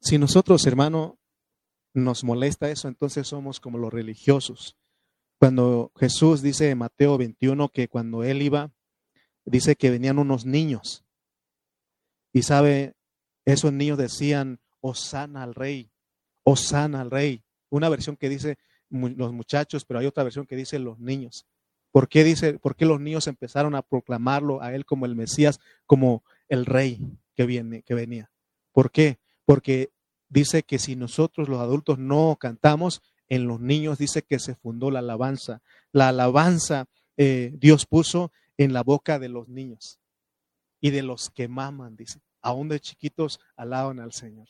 Si 0.00 0.18
nosotros, 0.18 0.64
hermano, 0.66 1.18
nos 1.92 2.22
molesta 2.22 2.70
eso, 2.70 2.88
entonces 2.88 3.26
somos 3.26 3.58
como 3.58 3.78
los 3.78 3.92
religiosos. 3.92 4.76
Cuando 5.38 5.92
Jesús 5.96 6.42
dice 6.42 6.70
en 6.70 6.78
Mateo 6.78 7.18
21 7.18 7.68
que 7.70 7.88
cuando 7.88 8.22
él 8.22 8.42
iba, 8.42 8.70
dice 9.44 9.76
que 9.76 9.90
venían 9.90 10.18
unos 10.18 10.46
niños. 10.46 11.04
Y 12.32 12.42
sabe, 12.42 12.94
esos 13.44 13.72
niños 13.72 13.98
decían, 13.98 14.60
Osana 14.80 15.42
al 15.42 15.54
rey, 15.54 15.90
Osana 16.44 17.00
al 17.00 17.10
rey. 17.10 17.42
Una 17.70 17.88
versión 17.88 18.16
que 18.16 18.28
dice, 18.28 18.58
los 18.90 19.32
muchachos, 19.32 19.84
pero 19.84 20.00
hay 20.00 20.06
otra 20.06 20.24
versión 20.24 20.46
que 20.46 20.56
dice 20.56 20.78
los 20.78 20.98
niños. 20.98 21.46
¿Por 21.92 22.08
qué 22.08 22.24
dice, 22.24 22.58
por 22.58 22.76
qué 22.76 22.84
los 22.84 23.00
niños 23.00 23.26
empezaron 23.26 23.74
a 23.74 23.82
proclamarlo 23.82 24.62
a 24.62 24.74
él 24.74 24.84
como 24.84 25.06
el 25.06 25.14
Mesías, 25.14 25.60
como 25.86 26.22
el 26.48 26.66
rey 26.66 27.00
que 27.34 27.46
viene, 27.46 27.82
que 27.82 27.94
venía? 27.94 28.30
¿Por 28.72 28.90
qué? 28.90 29.18
Porque 29.44 29.90
dice 30.28 30.62
que 30.62 30.78
si 30.78 30.96
nosotros 30.96 31.48
los 31.48 31.60
adultos 31.60 31.98
no 31.98 32.36
cantamos, 32.38 33.02
en 33.28 33.46
los 33.46 33.60
niños 33.60 33.98
dice 33.98 34.22
que 34.22 34.38
se 34.38 34.54
fundó 34.54 34.90
la 34.90 34.98
alabanza. 35.00 35.62
La 35.92 36.08
alabanza 36.08 36.86
eh, 37.16 37.52
Dios 37.54 37.86
puso 37.86 38.30
en 38.56 38.72
la 38.72 38.82
boca 38.82 39.18
de 39.18 39.28
los 39.28 39.48
niños 39.48 39.98
y 40.80 40.90
de 40.90 41.02
los 41.02 41.30
que 41.30 41.48
maman, 41.48 41.96
dice. 41.96 42.20
Aún 42.42 42.68
de 42.68 42.78
chiquitos 42.78 43.40
alaban 43.56 43.98
al 43.98 44.12
Señor. 44.12 44.46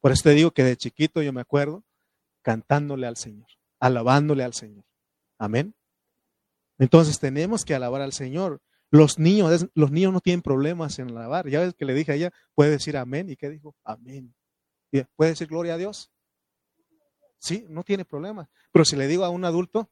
Por 0.00 0.12
eso 0.12 0.24
te 0.24 0.30
digo 0.30 0.52
que 0.52 0.62
de 0.62 0.76
chiquito 0.76 1.22
yo 1.22 1.32
me 1.32 1.40
acuerdo 1.40 1.82
cantándole 2.46 3.08
al 3.08 3.16
Señor, 3.16 3.48
alabándole 3.80 4.44
al 4.44 4.54
Señor. 4.54 4.84
Amén. 5.36 5.74
Entonces 6.78 7.18
tenemos 7.18 7.64
que 7.64 7.74
alabar 7.74 8.02
al 8.02 8.12
Señor. 8.12 8.62
Los 8.88 9.18
niños, 9.18 9.66
los 9.74 9.90
niños 9.90 10.12
no 10.12 10.20
tienen 10.20 10.42
problemas 10.42 10.96
en 11.00 11.10
alabar. 11.10 11.48
Ya 11.48 11.58
ves 11.58 11.74
que 11.74 11.84
le 11.84 11.92
dije 11.92 12.12
a 12.12 12.14
ella, 12.14 12.32
puede 12.54 12.70
decir 12.70 12.96
amén. 12.96 13.28
¿Y 13.28 13.34
qué 13.34 13.50
dijo? 13.50 13.74
Amén. 13.82 14.32
¿Puede 15.16 15.32
decir 15.32 15.48
gloria 15.48 15.74
a 15.74 15.76
Dios? 15.76 16.12
Sí, 17.40 17.66
no 17.68 17.82
tiene 17.82 18.04
problema. 18.04 18.48
Pero 18.70 18.84
si 18.84 18.94
le 18.94 19.08
digo 19.08 19.24
a 19.24 19.30
un 19.30 19.44
adulto, 19.44 19.90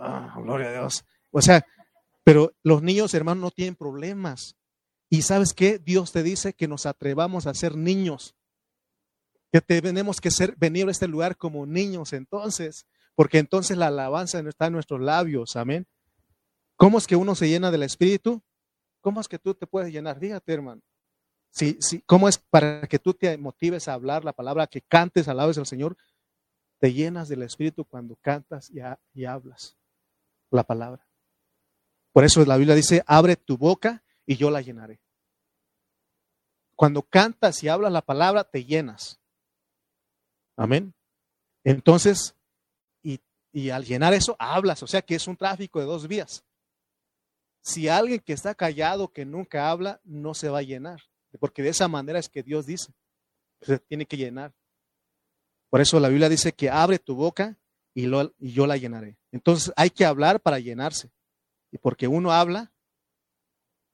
ah, 0.00 0.34
gloria 0.36 0.70
a 0.70 0.72
Dios. 0.72 1.04
O 1.30 1.40
sea, 1.40 1.64
pero 2.24 2.56
los 2.64 2.82
niños, 2.82 3.14
hermanos, 3.14 3.40
no 3.40 3.50
tienen 3.52 3.76
problemas. 3.76 4.56
Y 5.08 5.22
sabes 5.22 5.54
qué? 5.54 5.78
Dios 5.78 6.10
te 6.10 6.24
dice 6.24 6.54
que 6.54 6.66
nos 6.66 6.86
atrevamos 6.86 7.46
a 7.46 7.54
ser 7.54 7.76
niños. 7.76 8.34
Que 9.52 9.60
tenemos 9.60 10.20
que 10.20 10.30
ser, 10.30 10.54
venir 10.56 10.86
a 10.88 10.90
este 10.90 11.08
lugar 11.08 11.36
como 11.36 11.66
niños 11.66 12.12
entonces. 12.12 12.86
Porque 13.14 13.38
entonces 13.38 13.76
la 13.76 13.88
alabanza 13.88 14.40
está 14.40 14.66
en 14.66 14.74
nuestros 14.74 15.00
labios. 15.00 15.56
Amén. 15.56 15.86
¿Cómo 16.76 16.98
es 16.98 17.06
que 17.06 17.16
uno 17.16 17.34
se 17.34 17.48
llena 17.48 17.70
del 17.70 17.82
Espíritu? 17.82 18.42
¿Cómo 19.00 19.20
es 19.20 19.28
que 19.28 19.38
tú 19.38 19.54
te 19.54 19.66
puedes 19.66 19.92
llenar? 19.92 20.18
Fíjate, 20.18 20.52
hermano. 20.52 20.82
Sí, 21.50 21.76
sí. 21.80 22.02
¿Cómo 22.06 22.28
es 22.28 22.38
para 22.38 22.86
que 22.86 22.98
tú 22.98 23.12
te 23.12 23.36
motives 23.36 23.88
a 23.88 23.94
hablar 23.94 24.24
la 24.24 24.32
palabra, 24.32 24.66
que 24.66 24.80
cantes, 24.82 25.28
alabes 25.28 25.58
al 25.58 25.66
Señor? 25.66 25.96
Te 26.78 26.92
llenas 26.92 27.28
del 27.28 27.42
Espíritu 27.42 27.84
cuando 27.84 28.16
cantas 28.16 28.70
y, 28.70 29.24
hablas 29.24 29.76
la 30.50 30.64
palabra. 30.64 31.06
Por 32.12 32.24
eso 32.24 32.44
la 32.44 32.56
Biblia 32.56 32.74
dice, 32.74 33.02
abre 33.06 33.36
tu 33.36 33.58
boca 33.58 34.02
y 34.24 34.36
yo 34.36 34.50
la 34.50 34.62
llenaré. 34.62 35.00
Cuando 36.74 37.02
cantas 37.02 37.62
y 37.62 37.68
hablas 37.68 37.92
la 37.92 38.00
palabra, 38.00 38.44
te 38.44 38.64
llenas. 38.64 39.19
Amén. 40.56 40.94
Entonces, 41.64 42.34
y, 43.02 43.20
y, 43.52 43.70
al 43.70 43.84
llenar 43.84 44.14
eso, 44.14 44.36
hablas. 44.38 44.82
O 44.82 44.86
sea 44.86 45.02
que 45.02 45.14
es 45.14 45.26
un 45.26 45.36
tráfico 45.36 45.80
de 45.80 45.86
dos 45.86 46.08
vías. 46.08 46.44
Si 47.62 47.88
alguien 47.88 48.20
que 48.20 48.32
está 48.32 48.54
callado, 48.54 49.12
que 49.12 49.24
nunca 49.24 49.70
habla, 49.70 50.00
no 50.04 50.34
se 50.34 50.48
va 50.48 50.58
a 50.58 50.62
llenar. 50.62 51.00
Porque 51.38 51.62
de 51.62 51.68
esa 51.68 51.88
manera 51.88 52.18
es 52.18 52.28
que 52.28 52.42
Dios 52.42 52.66
dice. 52.66 52.92
Se 53.60 53.78
tiene 53.78 54.06
que 54.06 54.16
llenar. 54.16 54.54
Por 55.68 55.80
eso 55.80 56.00
la 56.00 56.08
Biblia 56.08 56.28
dice 56.28 56.52
que 56.52 56.70
abre 56.70 56.98
tu 56.98 57.14
boca 57.14 57.58
y, 57.94 58.06
y 58.38 58.52
yo 58.52 58.66
la 58.66 58.76
llenaré. 58.76 59.16
Entonces 59.30 59.72
hay 59.76 59.90
que 59.90 60.04
hablar 60.04 60.40
para 60.40 60.58
llenarse. 60.58 61.10
Y 61.70 61.78
porque 61.78 62.08
uno 62.08 62.32
habla 62.32 62.72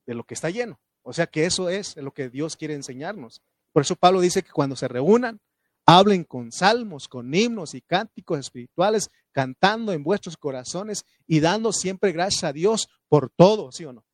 de 0.07 0.15
lo 0.15 0.25
que 0.25 0.35
está 0.35 0.51
lleno. 0.51 0.81
O 1.03 1.13
sea 1.13 1.27
que 1.27 1.45
eso 1.45 1.69
es 1.69 1.97
lo 1.97 2.13
que 2.13 2.31
Dios 2.31 2.57
quiere 2.57 2.75
enseñarnos. 2.75 3.43
Por 3.73 3.83
eso 3.83 3.97
Pablo 3.97 4.21
dice 4.21 4.43
que 4.43 4.51
cuando 4.51 4.75
se 4.75 4.89
reúnan, 4.89 5.41
hablen 5.87 6.25
con 6.25 6.51
salmos, 6.51 7.09
con 7.09 7.33
himnos 7.33 7.75
y 7.75 7.81
cánticos 7.81 8.41
espirituales, 8.41 9.09
cantando 9.33 9.93
en 9.93 10.03
vuestros 10.03 10.37
corazones 10.37 11.05
y 11.27 11.41
dando 11.41 11.73
siempre 11.73 12.13
gracias 12.13 12.45
a 12.45 12.53
Dios 12.53 12.89
por 13.09 13.31
todo, 13.31 13.71
¿sí 13.71 13.85
o 13.85 13.93
no? 13.93 14.05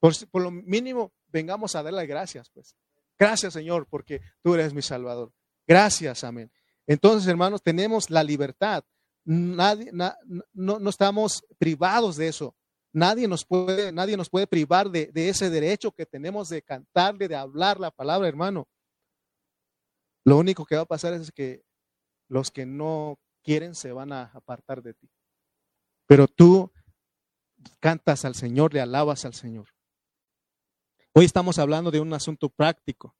Por, 0.00 0.42
lo 0.42 0.50
mínimo, 0.50 1.12
vengamos 1.28 1.74
a 1.74 1.82
darle 1.82 2.06
gracias, 2.06 2.50
pues. 2.50 2.74
Gracias, 3.18 3.52
Señor, 3.52 3.86
porque 3.88 4.20
tú 4.42 4.54
eres 4.54 4.74
mi 4.74 4.82
Salvador. 4.82 5.32
Gracias, 5.66 6.22
amén. 6.22 6.50
Entonces, 6.86 7.28
hermanos, 7.28 7.62
tenemos 7.62 8.10
la 8.10 8.22
libertad. 8.22 8.84
Nadie, 9.24 9.90
no, 9.92 10.88
estamos 10.88 11.44
privados 11.58 12.16
de 12.16 12.28
eso. 12.28 12.54
Nadie 12.92 13.26
nos 13.26 13.44
puede, 13.44 13.90
nadie 13.90 14.16
nos 14.16 14.30
puede 14.30 14.46
privar 14.46 14.90
de, 14.90 15.10
ese 15.14 15.50
derecho 15.50 15.92
que 15.92 16.06
tenemos 16.06 16.48
de 16.48 16.62
cantarle, 16.62 17.26
de 17.26 17.36
hablar 17.36 17.80
la 17.80 17.90
palabra, 17.90 18.28
hermano. 18.28 18.68
Lo 20.26 20.36
único 20.36 20.66
que 20.66 20.76
va 20.76 20.82
a 20.82 20.86
pasar 20.86 21.14
es 21.14 21.32
que 21.32 21.64
los 22.28 22.50
que 22.50 22.66
no 22.66 23.18
quieren 23.42 23.74
se 23.74 23.92
van 23.92 24.12
a 24.12 24.24
apartar 24.34 24.82
de 24.82 24.92
ti. 24.92 25.08
Pero 26.06 26.28
tú 26.28 26.70
cantas 27.80 28.26
al 28.26 28.34
Señor, 28.34 28.74
le 28.74 28.82
alabas 28.82 29.24
al 29.24 29.32
Señor. 29.32 29.68
Hoy 31.14 31.24
estamos 31.24 31.58
hablando 31.58 31.90
de 31.90 32.00
un 32.00 32.12
asunto 32.12 32.50
práctico, 32.50 33.16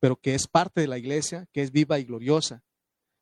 pero 0.00 0.16
que 0.16 0.34
es 0.34 0.46
parte 0.46 0.80
de 0.80 0.86
la 0.86 0.96
iglesia, 0.96 1.46
que 1.52 1.60
es 1.60 1.70
viva 1.70 1.98
y 1.98 2.04
gloriosa 2.04 2.62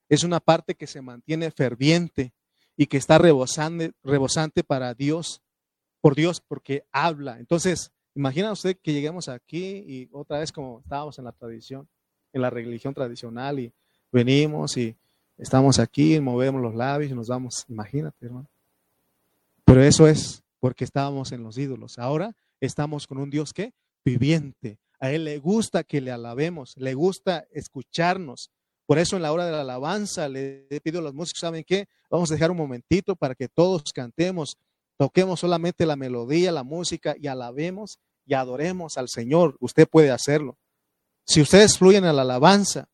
es 0.09 0.25
una 0.25 0.41
parte 0.41 0.75
que 0.75 0.87
se 0.87 1.03
mantiene 1.03 1.51
ferviente 1.51 2.35
y 2.77 2.87
que 2.87 2.97
está 2.97 3.19
rebosante, 3.19 3.93
rebosante 4.03 4.65
para 4.65 4.95
Dios, 4.95 5.43
por 6.01 6.15
Dios, 6.15 6.41
porque 6.41 6.87
habla. 6.93 7.39
Entonces, 7.39 7.93
imagina 8.15 8.53
usted 8.53 8.79
que 8.83 8.93
lleguemos 8.93 9.29
aquí 9.29 9.85
y 9.87 10.09
otra 10.13 10.39
vez 10.39 10.53
como 10.53 10.81
estábamos 10.81 11.19
en 11.19 11.25
la 11.25 11.33
tradición, 11.33 11.89
en 12.35 12.43
la 12.43 12.51
religión 12.51 12.93
tradicional 12.93 13.61
y 13.61 13.73
venimos 14.13 14.77
y 14.77 14.95
estamos 15.39 15.79
aquí, 15.79 16.21
movemos 16.21 16.61
los 16.61 16.75
labios 16.75 17.11
y 17.11 17.15
nos 17.15 17.29
vamos, 17.29 17.65
imagínate, 17.69 18.27
hermano. 18.27 18.49
Pero 19.65 19.83
eso 19.83 20.07
es 20.07 20.43
porque 20.61 20.85
estábamos 20.85 21.33
en 21.33 21.43
los 21.43 21.57
ídolos. 21.57 21.99
Ahora 21.99 22.37
estamos 22.61 23.07
con 23.07 23.19
un 23.19 23.31
Dios 23.31 23.53
que 23.53 23.73
viviente. 24.05 24.79
A 25.01 25.11
Él 25.11 25.25
le 25.25 25.39
gusta 25.39 25.85
que 25.85 26.01
le 26.01 26.11
alabemos, 26.11 26.75
le 26.77 26.95
gusta 26.95 27.47
escucharnos, 27.53 28.51
por 28.87 28.99
eso 28.99 29.17
en 29.17 29.23
la 29.23 29.33
hora 29.33 29.47
de 29.47 29.53
la 29.53 29.63
alabanza 29.63 30.29
le 30.29 30.67
pido 30.83 30.99
a 30.99 31.03
los 31.03 31.15
músicos, 31.15 31.41
¿saben 31.41 31.65
qué? 31.67 31.87
Vamos 32.11 32.31
a 32.31 32.35
dejar 32.35 32.51
un 32.51 32.59
momentito 32.59 33.17
para 33.17 33.35
que 33.35 33.49
todos 33.49 33.93
cantemos, 33.93 34.59
toquemos 34.99 35.41
solamente 35.41 35.87
la 35.87 35.97
melodía, 35.97 36.53
la 36.53 36.65
música 36.65 37.15
y 37.19 37.29
alabemos 37.29 37.99
y 38.27 38.35
adoremos 38.35 38.99
al 38.99 39.09
Señor. 39.09 39.57
Usted 39.61 39.89
puede 39.89 40.11
hacerlo. 40.11 40.59
Si 41.25 41.41
ustedes 41.41 41.79
fluyen 41.79 42.05
a 42.05 42.13
la 42.13 42.23
alabanza, 42.23 42.89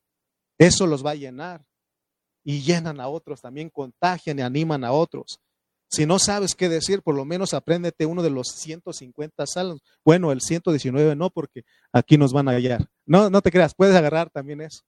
eso 0.59 0.87
los 0.87 1.05
va 1.05 1.13
a 1.13 1.17
llenar 1.17 1.65
y 2.45 2.61
llenan 2.63 3.01
a 3.01 3.09
otros, 3.09 3.41
también 3.41 3.71
contagian 3.71 4.39
y 4.39 4.43
animan 4.43 4.85
a 4.85 4.93
otros. 4.93 5.41
Si 5.89 6.07
no 6.07 6.21
sabes 6.21 6.55
qué 6.55 6.69
decir, 6.69 7.03
por 7.03 7.17
lo 7.17 7.25
menos 7.25 7.53
apréndete 7.53 8.07
uno 8.07 8.23
de 8.23 8.31
los 8.31 8.49
150 8.49 9.45
salmos. 9.47 9.83
Bueno, 10.05 10.31
el 10.31 10.41
119 10.41 11.17
no, 11.17 11.31
porque 11.31 11.65
aquí 11.93 12.17
nos 12.17 12.33
van 12.33 12.49
a 12.49 12.53
hallar. 12.53 12.89
No, 13.07 13.29
no 13.29 13.43
te 13.43 13.51
creas, 13.51 13.75
puedes 13.75 13.97
agarrar 13.97 14.31
también 14.31 14.61
eso. 14.61 14.83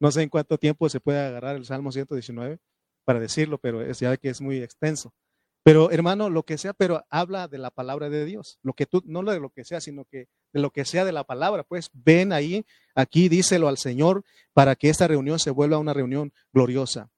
No 0.00 0.10
sé 0.10 0.22
en 0.22 0.28
cuánto 0.28 0.58
tiempo 0.58 0.88
se 0.88 0.98
puede 0.98 1.20
agarrar 1.20 1.54
el 1.54 1.64
Salmo 1.64 1.92
119 1.92 2.58
para 3.04 3.20
decirlo, 3.20 3.58
pero 3.58 3.82
es 3.82 4.00
ya 4.00 4.16
que 4.16 4.30
es 4.30 4.40
muy 4.40 4.58
extenso. 4.58 5.14
Pero 5.62 5.90
hermano, 5.92 6.28
lo 6.28 6.42
que 6.42 6.58
sea, 6.58 6.74
pero 6.74 7.04
habla 7.08 7.46
de 7.46 7.58
la 7.58 7.70
palabra 7.70 8.10
de 8.10 8.24
Dios. 8.24 8.58
Lo 8.62 8.72
que 8.72 8.86
tú, 8.86 9.02
no 9.06 9.22
de 9.22 9.40
lo 9.40 9.50
que 9.50 9.64
sea, 9.64 9.80
sino 9.80 10.04
que 10.04 10.26
de 10.54 10.60
lo 10.60 10.70
que 10.70 10.86
sea 10.86 11.04
de 11.04 11.12
la 11.12 11.24
palabra. 11.24 11.64
Pues 11.64 11.90
ven 11.92 12.32
ahí, 12.32 12.64
aquí 12.94 13.28
díselo 13.28 13.68
al 13.68 13.76
Señor 13.76 14.24
para 14.54 14.76
que 14.76 14.88
esta 14.88 15.06
reunión 15.06 15.38
se 15.38 15.50
vuelva 15.50 15.76
una 15.76 15.92
reunión 15.92 16.32
gloriosa. 16.52 17.10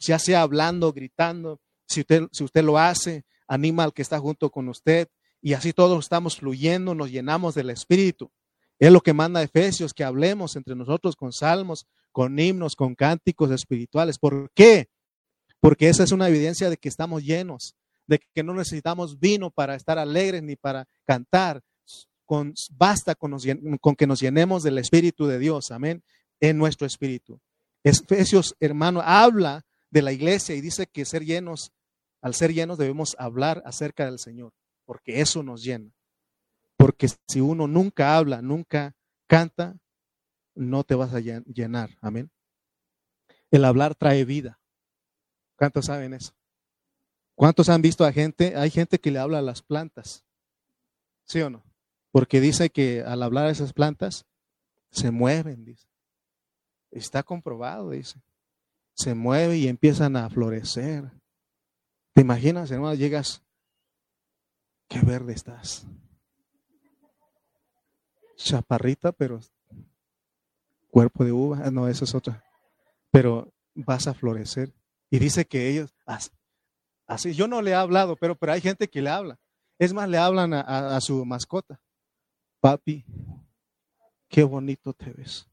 Ya 0.00 0.18
sea 0.18 0.42
hablando, 0.42 0.92
gritando, 0.92 1.60
si 1.86 2.00
usted, 2.00 2.24
si 2.32 2.42
usted 2.42 2.64
lo 2.64 2.78
hace, 2.78 3.24
anima 3.46 3.84
al 3.84 3.92
que 3.92 4.02
está 4.02 4.18
junto 4.18 4.50
con 4.50 4.68
usted 4.68 5.08
y 5.40 5.52
así 5.52 5.72
todos 5.72 6.02
estamos 6.02 6.36
fluyendo, 6.36 6.94
nos 6.94 7.10
llenamos 7.10 7.54
del 7.54 7.70
Espíritu. 7.70 8.32
Es 8.78 8.90
lo 8.90 9.00
que 9.00 9.12
manda 9.12 9.42
Efesios, 9.42 9.92
que 9.92 10.02
hablemos 10.02 10.56
entre 10.56 10.74
nosotros 10.74 11.14
con 11.14 11.32
salmos, 11.32 11.86
con 12.10 12.38
himnos, 12.38 12.74
con 12.74 12.94
cánticos 12.94 13.50
espirituales. 13.50 14.18
¿Por 14.18 14.50
qué? 14.54 14.88
Porque 15.60 15.88
esa 15.88 16.02
es 16.02 16.10
una 16.10 16.28
evidencia 16.28 16.70
de 16.70 16.78
que 16.78 16.88
estamos 16.88 17.22
llenos, 17.22 17.76
de 18.06 18.18
que 18.18 18.42
no 18.42 18.54
necesitamos 18.54 19.20
vino 19.20 19.50
para 19.50 19.74
estar 19.74 19.98
alegres 19.98 20.42
ni 20.42 20.56
para 20.56 20.88
cantar. 21.04 21.62
Basta 22.70 23.14
con, 23.14 23.36
con 23.80 23.96
que 23.96 24.06
nos 24.06 24.20
llenemos 24.20 24.62
del 24.62 24.78
Espíritu 24.78 25.26
de 25.26 25.38
Dios, 25.38 25.70
amén, 25.70 26.02
en 26.40 26.58
nuestro 26.58 26.86
espíritu. 26.86 27.40
Efesios, 27.84 28.54
hermano, 28.60 29.00
habla 29.02 29.64
de 29.90 30.02
la 30.02 30.12
iglesia 30.12 30.54
y 30.54 30.60
dice 30.60 30.86
que 30.86 31.04
ser 31.04 31.24
llenos, 31.24 31.72
al 32.20 32.34
ser 32.34 32.52
llenos 32.52 32.78
debemos 32.78 33.16
hablar 33.18 33.62
acerca 33.66 34.06
del 34.06 34.18
Señor, 34.18 34.52
porque 34.84 35.20
eso 35.20 35.42
nos 35.42 35.62
llena. 35.62 35.92
Porque 36.76 37.08
si 37.28 37.40
uno 37.40 37.66
nunca 37.68 38.16
habla, 38.16 38.42
nunca 38.42 38.96
canta, 39.26 39.76
no 40.54 40.84
te 40.84 40.94
vas 40.94 41.14
a 41.14 41.20
llenar. 41.20 41.90
Amén. 42.00 42.30
El 43.50 43.64
hablar 43.64 43.94
trae 43.94 44.24
vida. 44.24 44.60
¿Cuántos 45.56 45.86
saben 45.86 46.14
eso? 46.14 46.34
¿Cuántos 47.34 47.68
han 47.68 47.82
visto 47.82 48.04
a 48.04 48.12
gente? 48.12 48.56
Hay 48.56 48.70
gente 48.70 48.98
que 48.98 49.10
le 49.10 49.18
habla 49.18 49.38
a 49.38 49.42
las 49.42 49.62
plantas. 49.62 50.24
¿Sí 51.24 51.40
o 51.40 51.50
no? 51.50 51.62
Porque 52.12 52.40
dice 52.40 52.68
que 52.70 53.02
al 53.02 53.22
hablar 53.22 53.46
a 53.46 53.50
esas 53.50 53.72
plantas 53.72 54.26
se 54.90 55.10
mueven, 55.10 55.64
dice. 55.64 55.88
Está 56.90 57.22
comprobado, 57.22 57.90
dice. 57.90 58.20
Se 58.94 59.14
mueve 59.14 59.56
y 59.56 59.66
empiezan 59.66 60.16
a 60.16 60.28
florecer. 60.28 61.10
¿Te 62.12 62.20
imaginas, 62.20 62.70
hermano? 62.70 62.94
Llegas, 62.94 63.42
qué 64.88 65.00
verde 65.00 65.32
estás. 65.32 65.86
Chaparrita, 68.36 69.12
pero 69.12 69.40
cuerpo 70.90 71.24
de 71.24 71.32
uva. 71.32 71.62
Ah, 71.64 71.70
no, 71.70 71.88
eso 71.88 72.04
es 72.04 72.14
otra. 72.14 72.44
Pero 73.10 73.50
vas 73.74 74.06
a 74.06 74.12
florecer. 74.12 74.74
Y 75.08 75.18
dice 75.18 75.46
que 75.46 75.70
ellos, 75.70 75.94
así, 77.06 77.32
yo 77.32 77.48
no 77.48 77.62
le 77.62 77.70
he 77.70 77.74
hablado, 77.74 78.16
pero, 78.16 78.34
pero 78.34 78.52
hay 78.52 78.60
gente 78.60 78.88
que 78.88 79.00
le 79.00 79.08
habla. 79.08 79.38
Es 79.78 79.94
más, 79.94 80.10
le 80.10 80.18
hablan 80.18 80.52
a, 80.52 80.96
a 80.96 81.00
su 81.00 81.24
mascota. 81.24 81.80
Papi, 82.62 83.04
qué 84.28 84.44
bonito 84.44 84.92
te 84.92 85.10
ves. 85.10 85.50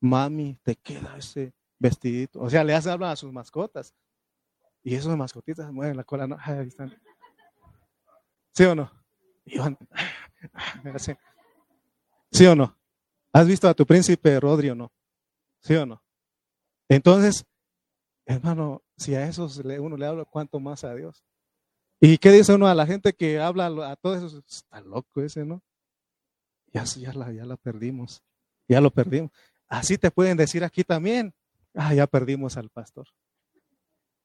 Mami, 0.00 0.58
te 0.64 0.74
queda 0.74 1.16
ese 1.16 1.54
vestidito. 1.78 2.40
O 2.40 2.50
sea, 2.50 2.64
le 2.64 2.74
hace 2.74 2.90
hablar 2.90 3.12
a 3.12 3.16
sus 3.16 3.32
mascotas. 3.32 3.94
Y 4.82 4.96
esos 4.96 5.16
mascotitas 5.16 5.72
mueven 5.72 5.96
la 5.96 6.02
cola, 6.02 6.26
¿no? 6.26 6.36
ahí 6.40 6.66
están. 6.66 6.92
¿Sí 8.52 8.64
o 8.64 8.74
no? 8.74 8.90
¿Sí 12.32 12.44
o 12.46 12.56
no? 12.56 12.76
¿Has 13.32 13.46
visto 13.46 13.68
a 13.68 13.74
tu 13.74 13.86
príncipe 13.86 14.40
Rodri 14.40 14.70
o 14.70 14.74
no? 14.74 14.90
¿Sí 15.60 15.76
o 15.76 15.86
no? 15.86 16.02
Entonces, 16.88 17.46
hermano, 18.24 18.82
si 18.96 19.14
a 19.14 19.28
esos 19.28 19.58
uno 19.58 19.96
le 19.96 20.06
habla, 20.06 20.24
¿cuánto 20.24 20.58
más 20.58 20.82
a 20.82 20.92
Dios? 20.92 21.22
¿Y 22.00 22.18
qué 22.18 22.32
dice 22.32 22.52
uno 22.52 22.66
a 22.66 22.74
la 22.74 22.84
gente 22.84 23.12
que 23.12 23.38
habla 23.38 23.66
a 23.88 23.94
todos 23.94 24.18
esos? 24.18 24.44
Está 24.44 24.80
loco 24.80 25.22
ese, 25.22 25.44
¿no? 25.44 25.62
Ya, 26.76 26.84
ya, 26.84 27.12
la, 27.14 27.32
ya 27.32 27.46
la 27.46 27.56
perdimos. 27.56 28.22
Ya 28.68 28.82
lo 28.82 28.90
perdimos. 28.90 29.30
Así 29.66 29.96
te 29.96 30.10
pueden 30.10 30.36
decir 30.36 30.62
aquí 30.62 30.84
también. 30.84 31.32
Ah, 31.72 31.94
ya 31.94 32.06
perdimos 32.06 32.58
al 32.58 32.68
pastor. 32.68 33.08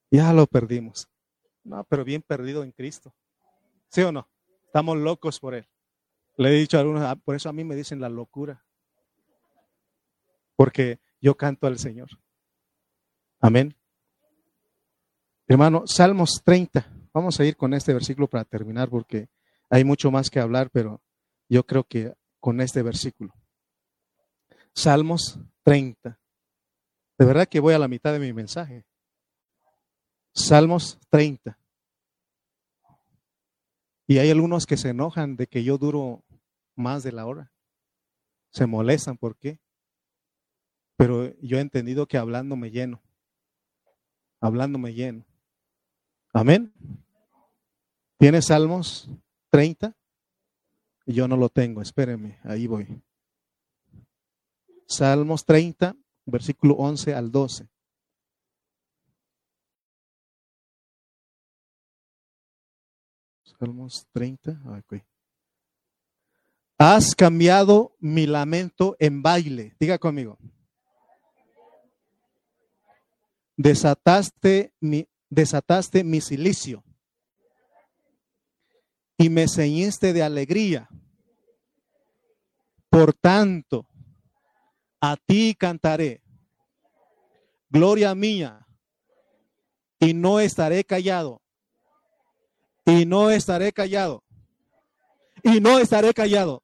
Ya 0.09 0.33
lo 0.33 0.45
perdimos. 0.47 1.07
No, 1.63 1.85
pero 1.85 2.03
bien 2.03 2.21
perdido 2.21 2.63
en 2.63 2.73
Cristo. 2.73 3.15
¿Sí 3.87 4.01
o 4.01 4.11
no? 4.11 4.27
Estamos 4.65 4.97
locos 4.97 5.39
por 5.39 5.55
Él. 5.55 5.65
Le 6.35 6.49
he 6.49 6.59
dicho 6.59 6.75
a 6.75 6.81
algunos, 6.81 7.03
ah, 7.03 7.15
por 7.15 7.35
eso 7.35 7.47
a 7.47 7.53
mí 7.53 7.63
me 7.63 7.73
dicen 7.73 8.01
la 8.01 8.09
locura. 8.09 8.65
Porque 10.57 10.99
yo 11.21 11.37
canto 11.37 11.67
al 11.67 11.79
Señor. 11.79 12.09
Amén. 13.39 13.77
Hermano, 15.47 15.83
Salmos 15.85 16.41
30. 16.43 16.85
Vamos 17.13 17.39
a 17.39 17.45
ir 17.45 17.55
con 17.55 17.73
este 17.73 17.93
versículo 17.93 18.27
para 18.27 18.43
terminar 18.43 18.89
porque 18.89 19.29
hay 19.69 19.85
mucho 19.85 20.11
más 20.11 20.29
que 20.29 20.41
hablar, 20.41 20.69
pero 20.69 21.01
yo 21.47 21.65
creo 21.65 21.85
que 21.85 22.13
con 22.41 22.59
este 22.59 22.81
versículo. 22.81 23.33
Salmos 24.73 25.39
30. 25.63 26.19
De 27.17 27.25
verdad 27.25 27.47
que 27.47 27.59
voy 27.61 27.73
a 27.73 27.79
la 27.79 27.87
mitad 27.87 28.11
de 28.11 28.19
mi 28.19 28.33
mensaje. 28.33 28.83
Salmos 30.33 30.99
30. 31.09 31.57
Y 34.07 34.17
hay 34.17 34.31
algunos 34.31 34.65
que 34.65 34.75
se 34.75 34.89
enojan 34.89 35.37
de 35.37 35.47
que 35.47 35.63
yo 35.63 35.77
duro 35.77 36.25
más 36.75 37.03
de 37.03 37.11
la 37.13 37.25
hora. 37.25 37.53
Se 38.49 38.65
molestan, 38.65 39.17
¿por 39.17 39.37
qué? 39.37 39.59
Pero 40.97 41.33
yo 41.39 41.57
he 41.57 41.61
entendido 41.61 42.07
que 42.07 42.17
hablando 42.17 42.55
me 42.55 42.71
lleno. 42.71 43.01
Hablando 44.41 44.79
me 44.79 44.93
lleno. 44.93 45.25
Amén. 46.33 46.73
¿Tiene 48.17 48.41
Salmos 48.41 49.09
30? 49.51 49.95
Yo 51.11 51.27
no 51.27 51.37
lo 51.37 51.49
tengo, 51.49 51.81
espérenme, 51.81 52.39
ahí 52.43 52.67
voy. 52.67 53.01
Salmos 54.87 55.45
30, 55.45 55.95
versículo 56.25 56.75
11 56.75 57.15
al 57.15 57.31
12. 57.31 57.67
Salmos 63.43 64.07
30. 64.11 64.59
Has 66.77 67.15
cambiado 67.15 67.95
mi 67.99 68.25
lamento 68.25 68.95
en 68.99 69.21
baile. 69.21 69.75
Diga 69.79 69.99
conmigo. 69.99 70.37
Desataste 73.55 74.73
mi, 74.79 75.07
desataste 75.29 76.03
mi 76.03 76.21
silicio 76.21 76.83
y 79.21 79.29
me 79.29 79.47
ceñiste 79.47 80.13
de 80.13 80.23
alegría. 80.23 80.89
Por 82.91 83.13
tanto, 83.13 83.87
a 84.99 85.15
ti 85.15 85.55
cantaré, 85.57 86.21
gloria 87.69 88.13
mía, 88.13 88.67
y 89.97 90.13
no 90.13 90.41
estaré 90.41 90.83
callado, 90.83 91.41
y 92.85 93.05
no 93.05 93.31
estaré 93.31 93.71
callado, 93.71 94.25
y 95.41 95.61
no 95.61 95.79
estaré 95.79 96.13
callado. 96.13 96.63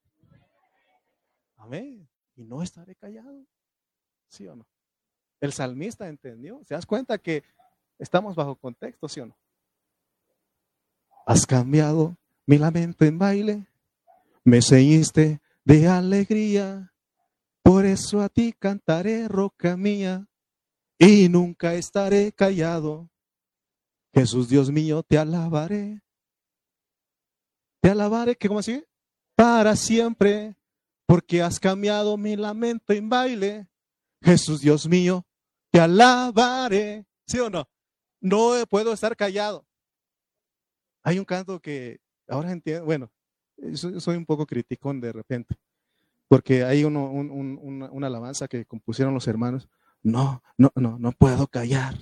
Amén, 1.56 2.06
y 2.36 2.44
no 2.44 2.62
estaré 2.62 2.94
callado. 2.94 3.46
¿Sí 4.28 4.46
o 4.46 4.54
no? 4.54 4.66
El 5.40 5.54
salmista 5.54 6.08
entendió, 6.08 6.60
¿se 6.64 6.74
das 6.74 6.84
cuenta 6.84 7.16
que 7.16 7.42
estamos 7.98 8.36
bajo 8.36 8.54
contexto, 8.54 9.08
sí 9.08 9.20
o 9.20 9.26
no? 9.26 9.36
Has 11.24 11.46
cambiado 11.46 12.18
mi 12.44 12.58
lamento 12.58 13.06
en 13.06 13.18
baile, 13.18 13.66
me 14.44 14.60
ceñiste 14.60 15.40
de 15.68 15.86
alegría, 15.86 16.94
por 17.62 17.84
eso 17.84 18.22
a 18.22 18.30
ti 18.30 18.54
cantaré, 18.58 19.28
roca 19.28 19.76
mía, 19.76 20.26
y 20.98 21.28
nunca 21.28 21.74
estaré 21.74 22.32
callado. 22.32 23.10
Jesús 24.14 24.48
Dios 24.48 24.70
mío, 24.70 25.02
te 25.02 25.18
alabaré. 25.18 26.00
Te 27.82 27.90
alabaré, 27.90 28.34
¿qué 28.34 28.48
cómo 28.48 28.60
así? 28.60 28.82
Para 29.36 29.76
siempre, 29.76 30.56
porque 31.04 31.42
has 31.42 31.60
cambiado 31.60 32.16
mi 32.16 32.34
lamento 32.34 32.94
en 32.94 33.10
baile. 33.10 33.68
Jesús 34.22 34.62
Dios 34.62 34.88
mío, 34.88 35.26
te 35.70 35.80
alabaré. 35.80 37.06
¿Sí 37.26 37.38
o 37.40 37.50
no? 37.50 37.68
No 38.22 38.54
puedo 38.70 38.94
estar 38.94 39.14
callado. 39.14 39.66
Hay 41.02 41.18
un 41.18 41.26
canto 41.26 41.60
que 41.60 42.00
Ahora 42.28 42.52
entiendo, 42.52 42.84
bueno, 42.84 43.10
soy 43.74 44.16
un 44.16 44.26
poco 44.26 44.46
criticón 44.46 45.00
de 45.00 45.12
repente, 45.12 45.56
porque 46.28 46.64
hay 46.64 46.84
uno, 46.84 47.06
una, 47.10 48.06
alabanza 48.06 48.48
que 48.48 48.64
compusieron 48.64 49.14
los 49.14 49.26
hermanos. 49.26 49.68
No, 50.02 50.42
no, 50.56 50.70
no, 50.74 50.98
no 50.98 51.12
puedo 51.12 51.46
callar. 51.46 51.94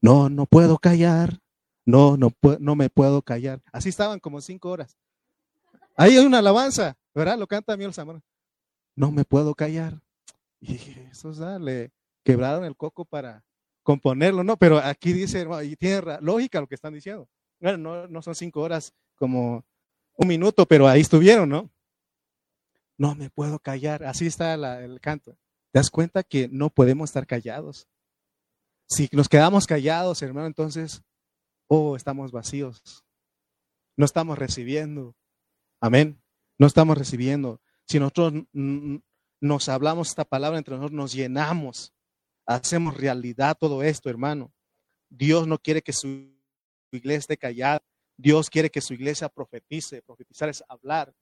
No, 0.00 0.28
no 0.28 0.46
puedo 0.46 0.78
callar. 0.78 1.40
No, 1.84 2.16
no, 2.16 2.32
no 2.60 2.76
me 2.76 2.90
puedo 2.90 3.22
callar. 3.22 3.62
Así 3.72 3.88
estaban 3.88 4.20
como 4.20 4.40
cinco 4.40 4.70
horas. 4.70 4.96
Ahí 5.96 6.16
hay 6.16 6.26
una 6.26 6.38
alabanza, 6.38 6.96
¿verdad? 7.14 7.38
Lo 7.38 7.46
canta 7.46 7.76
Miel 7.76 7.94
Zamora. 7.94 8.22
No 8.94 9.10
me 9.10 9.24
puedo 9.24 9.54
callar. 9.54 10.00
Y 10.60 10.76
eso 11.10 11.32
le 11.58 11.92
quebraron 12.22 12.64
el 12.64 12.76
coco 12.76 13.04
para 13.04 13.44
componerlo, 13.82 14.42
¿no? 14.42 14.56
Pero 14.56 14.78
aquí 14.78 15.12
dice, 15.12 15.46
y 15.64 15.76
tiene 15.76 16.18
lógica 16.20 16.60
lo 16.60 16.66
que 16.66 16.74
están 16.74 16.92
diciendo. 16.92 17.28
Bueno, 17.60 17.78
no, 17.78 18.08
no 18.08 18.22
son 18.22 18.34
cinco 18.34 18.60
horas 18.60 18.92
como 19.14 19.64
un 20.16 20.28
minuto, 20.28 20.66
pero 20.66 20.88
ahí 20.88 21.02
estuvieron, 21.02 21.48
¿no? 21.48 21.70
No 22.98 23.14
me 23.14 23.30
puedo 23.30 23.58
callar. 23.58 24.04
Así 24.04 24.26
está 24.26 24.54
el 24.54 25.00
canto. 25.00 25.32
¿Te 25.72 25.78
das 25.78 25.90
cuenta 25.90 26.22
que 26.22 26.48
no 26.48 26.70
podemos 26.70 27.10
estar 27.10 27.26
callados? 27.26 27.86
Si 28.88 29.08
nos 29.12 29.28
quedamos 29.28 29.66
callados, 29.66 30.22
hermano, 30.22 30.46
entonces, 30.46 31.02
oh, 31.66 31.96
estamos 31.96 32.32
vacíos. 32.32 33.04
No 33.96 34.04
estamos 34.04 34.38
recibiendo. 34.38 35.14
Amén. 35.80 36.22
No 36.58 36.66
estamos 36.66 36.96
recibiendo. 36.96 37.60
Si 37.84 37.98
nosotros 37.98 38.44
nos 38.52 39.68
hablamos 39.68 40.08
esta 40.08 40.24
palabra 40.24 40.58
entre 40.58 40.76
nosotros, 40.76 40.96
nos 40.96 41.12
llenamos. 41.12 41.92
Hacemos 42.46 42.96
realidad 42.96 43.56
todo 43.58 43.82
esto, 43.82 44.08
hermano. 44.08 44.52
Dios 45.08 45.46
no 45.46 45.58
quiere 45.58 45.82
que 45.82 45.92
su 45.92 46.32
iglesia 46.92 47.18
esté 47.18 47.36
callada. 47.36 47.82
Dios 48.16 48.50
quiere 48.50 48.70
que 48.70 48.80
su 48.80 48.94
iglesia 48.94 49.28
profetice. 49.28 50.02
Profetizar 50.02 50.48
es 50.48 50.64
hablar, 50.68 51.12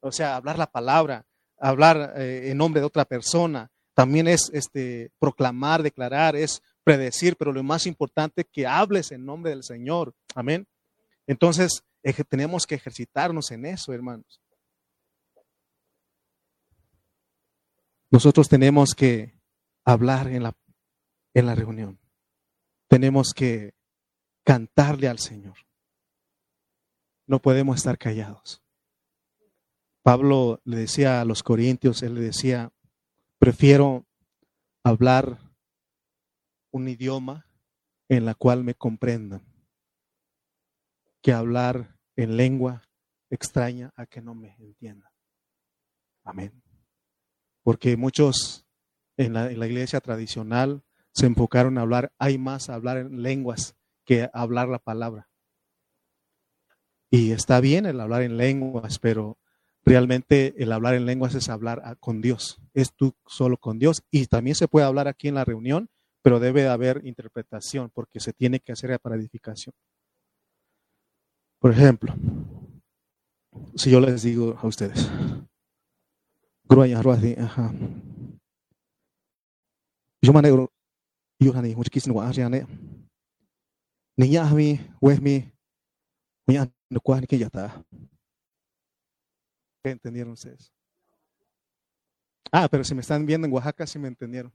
o 0.00 0.10
sea, 0.10 0.36
hablar 0.36 0.58
la 0.58 0.70
palabra, 0.70 1.26
hablar 1.58 2.14
eh, 2.16 2.50
en 2.50 2.58
nombre 2.58 2.80
de 2.80 2.86
otra 2.86 3.04
persona. 3.04 3.70
También 3.94 4.26
es 4.26 4.50
este, 4.52 5.10
proclamar, 5.18 5.82
declarar, 5.82 6.34
es 6.34 6.62
predecir, 6.82 7.36
pero 7.36 7.52
lo 7.52 7.62
más 7.62 7.86
importante 7.86 8.42
es 8.42 8.46
que 8.50 8.66
hables 8.66 9.12
en 9.12 9.24
nombre 9.24 9.50
del 9.50 9.62
Señor. 9.62 10.14
Amén. 10.34 10.66
Entonces, 11.26 11.84
tenemos 12.28 12.66
que 12.66 12.74
ejercitarnos 12.74 13.50
en 13.50 13.66
eso, 13.66 13.92
hermanos. 13.92 14.40
Nosotros 18.10 18.48
tenemos 18.48 18.94
que 18.94 19.40
hablar 19.84 20.28
en 20.28 20.42
la, 20.42 20.56
en 21.34 21.46
la 21.46 21.54
reunión. 21.54 21.98
Tenemos 22.88 23.32
que 23.34 23.74
cantarle 24.44 25.08
al 25.08 25.18
Señor. 25.18 25.56
No 27.26 27.40
podemos 27.40 27.76
estar 27.76 27.98
callados. 27.98 28.62
Pablo 30.02 30.60
le 30.64 30.78
decía 30.78 31.20
a 31.20 31.24
los 31.24 31.42
corintios, 31.42 32.02
él 32.02 32.14
le 32.14 32.22
decía, 32.22 32.72
prefiero 33.38 34.06
hablar 34.82 35.38
un 36.72 36.88
idioma 36.88 37.46
en 38.08 38.24
la 38.24 38.34
cual 38.34 38.64
me 38.64 38.74
comprendan 38.74 39.42
que 41.22 41.32
hablar 41.32 41.98
en 42.16 42.36
lengua 42.36 42.82
extraña 43.30 43.92
a 43.96 44.06
que 44.06 44.20
no 44.20 44.34
me 44.34 44.56
entiendan. 44.58 45.10
Amén. 46.24 46.62
Porque 47.62 47.96
muchos 47.96 48.66
en 49.16 49.34
la, 49.34 49.52
iglesia 49.52 50.00
tradicional 50.00 50.82
se 51.12 51.26
enfocaron 51.26 51.78
a 51.78 51.82
hablar, 51.82 52.12
hay 52.18 52.38
más 52.38 52.68
a 52.68 52.74
hablar 52.74 52.96
en 52.96 53.22
lenguas 53.22 53.76
que 54.04 54.28
hablar 54.32 54.68
la 54.68 54.78
palabra. 54.78 55.28
Y 57.14 57.32
está 57.32 57.60
bien 57.60 57.84
el 57.84 58.00
hablar 58.00 58.22
en 58.22 58.38
lenguas, 58.38 58.98
pero 58.98 59.36
realmente 59.84 60.54
el 60.56 60.72
hablar 60.72 60.94
en 60.94 61.04
lenguas 61.04 61.34
es 61.34 61.50
hablar 61.50 61.98
con 62.00 62.22
Dios. 62.22 62.58
Es 62.72 62.94
tú 62.94 63.14
solo 63.26 63.58
con 63.58 63.78
Dios. 63.78 64.02
Y 64.10 64.28
también 64.28 64.56
se 64.56 64.66
puede 64.66 64.86
hablar 64.86 65.08
aquí 65.08 65.28
en 65.28 65.34
la 65.34 65.44
reunión, 65.44 65.90
pero 66.22 66.40
debe 66.40 66.66
haber 66.68 67.02
interpretación 67.04 67.90
porque 67.92 68.18
se 68.18 68.32
tiene 68.32 68.60
que 68.60 68.72
hacer 68.72 68.98
para 68.98 69.16
edificación. 69.16 69.74
Por 71.58 71.72
ejemplo, 71.72 72.14
si 73.74 73.90
yo 73.90 74.00
les 74.00 74.22
digo 74.22 74.56
a 74.58 74.66
ustedes. 74.66 75.10
Yo 80.22 80.32
me 80.32 80.40
yo 81.40 81.52
hani. 81.52 81.74
Niña 84.16 84.50
mi, 84.54 84.80
niña 86.46 86.72
no 86.92 87.00
cuál 87.00 87.26
que 87.26 87.38
ya 87.38 87.46
está. 87.46 87.82
¿Qué 89.82 89.90
entendieron 89.90 90.34
ustedes? 90.34 90.72
Ah, 92.52 92.68
pero 92.70 92.84
si 92.84 92.94
me 92.94 93.00
están 93.00 93.24
viendo 93.24 93.46
en 93.46 93.52
Oaxaca, 93.52 93.86
sí 93.86 93.98
me 93.98 94.08
entendieron. 94.08 94.52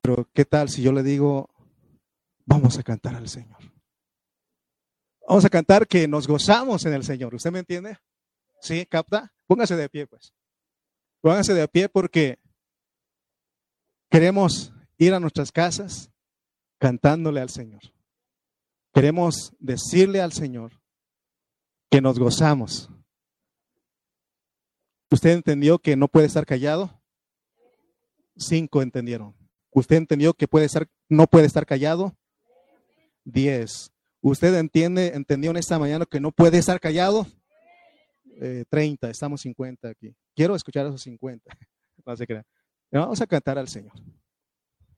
Pero 0.00 0.26
¿qué 0.32 0.46
tal 0.46 0.70
si 0.70 0.82
yo 0.82 0.92
le 0.92 1.02
digo, 1.02 1.50
vamos 2.46 2.78
a 2.78 2.82
cantar 2.82 3.14
al 3.14 3.28
Señor? 3.28 3.58
Vamos 5.28 5.44
a 5.44 5.50
cantar 5.50 5.86
que 5.86 6.08
nos 6.08 6.26
gozamos 6.26 6.86
en 6.86 6.94
el 6.94 7.04
Señor. 7.04 7.34
¿Usted 7.34 7.52
me 7.52 7.58
entiende? 7.58 7.98
¿Sí? 8.62 8.86
¿Capta? 8.86 9.30
Póngase 9.46 9.76
de 9.76 9.90
pie, 9.90 10.06
pues. 10.06 10.32
Póngase 11.20 11.52
de 11.52 11.68
pie 11.68 11.90
porque 11.90 12.38
queremos 14.08 14.72
ir 14.96 15.12
a 15.12 15.20
nuestras 15.20 15.52
casas 15.52 16.10
cantándole 16.78 17.40
al 17.40 17.50
Señor. 17.50 17.82
Queremos 18.92 19.52
decirle 19.58 20.20
al 20.20 20.32
Señor 20.32 20.80
que 21.90 22.00
nos 22.00 22.18
gozamos. 22.18 22.90
¿Usted 25.10 25.30
entendió 25.30 25.78
que 25.78 25.96
no 25.96 26.08
puede 26.08 26.26
estar 26.26 26.46
callado? 26.46 27.00
Cinco 28.36 28.82
entendieron. 28.82 29.34
¿Usted 29.72 29.96
entendió 29.96 30.34
que 30.34 30.48
puede 30.48 30.66
estar, 30.66 30.88
no 31.08 31.26
puede 31.26 31.46
estar 31.46 31.66
callado? 31.66 32.16
Diez. 33.24 33.92
¿Usted 34.20 34.54
entiende, 34.56 35.12
entendió 35.14 35.50
en 35.50 35.56
esta 35.56 35.78
mañana 35.78 36.06
que 36.06 36.20
no 36.20 36.30
puede 36.32 36.58
estar 36.58 36.78
callado? 36.80 37.26
Eh, 38.40 38.64
treinta, 38.68 39.10
estamos 39.10 39.40
cincuenta 39.40 39.88
aquí. 39.88 40.14
Quiero 40.34 40.54
escuchar 40.54 40.86
esos 40.86 41.02
cincuenta. 41.02 41.50
Vamos 42.92 43.20
a 43.20 43.26
cantar 43.26 43.58
al 43.58 43.68
Señor. 43.68 43.92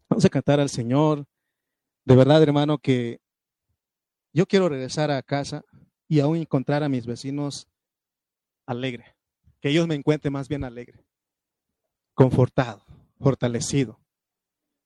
Vamos 0.09 0.25
a 0.25 0.29
cantar 0.29 0.61
al 0.61 0.69
Señor. 0.69 1.25
De 2.05 2.17
verdad, 2.17 2.43
hermano, 2.43 2.79
que 2.79 3.22
yo 4.33 4.47
quiero 4.47 4.69
regresar 4.69 5.11
a 5.11 5.23
casa 5.23 5.65
y 6.09 6.21
aún 6.21 6.37
encontrar 6.37 6.83
a 6.83 6.89
mis 6.89 7.07
vecinos 7.07 7.69
alegre. 8.67 9.17
Que 9.61 9.71
ellos 9.71 9.87
me 9.87 9.95
encuentren 9.95 10.33
más 10.33 10.49
bien 10.49 10.65
alegre, 10.65 11.05
confortado, 12.15 12.85
fortalecido. 13.21 14.01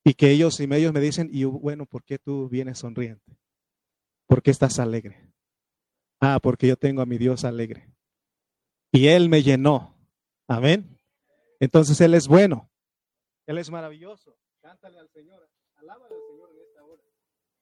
Y 0.04 0.14
que 0.14 0.30
ellos, 0.30 0.60
y 0.60 0.64
ellos 0.72 0.92
me 0.92 1.00
dicen, 1.00 1.28
y 1.32 1.44
bueno, 1.44 1.86
¿por 1.86 2.04
qué 2.04 2.18
tú 2.18 2.48
vienes 2.48 2.78
sonriente? 2.78 3.36
¿Por 4.26 4.42
qué 4.42 4.50
estás 4.50 4.78
alegre? 4.78 5.32
Ah, 6.20 6.38
porque 6.42 6.66
yo 6.68 6.76
tengo 6.76 7.02
a 7.02 7.06
mi 7.06 7.18
Dios 7.18 7.44
alegre. 7.44 7.92
Y 8.92 9.08
Él 9.08 9.28
me 9.28 9.42
llenó. 9.42 9.96
Amén. 10.46 10.98
Entonces 11.60 12.00
Él 12.00 12.14
es 12.14 12.28
bueno. 12.28 12.70
Él 13.46 13.58
es 13.58 13.70
maravilloso. 13.70 14.36
Cántale 14.60 14.98
al 14.98 15.08
Señor. 15.08 15.48
Alábale 15.74 16.14
al 16.14 16.22
Señor 16.28 16.50
en 16.50 16.60
esta 16.60 16.84
hora. 16.84 17.02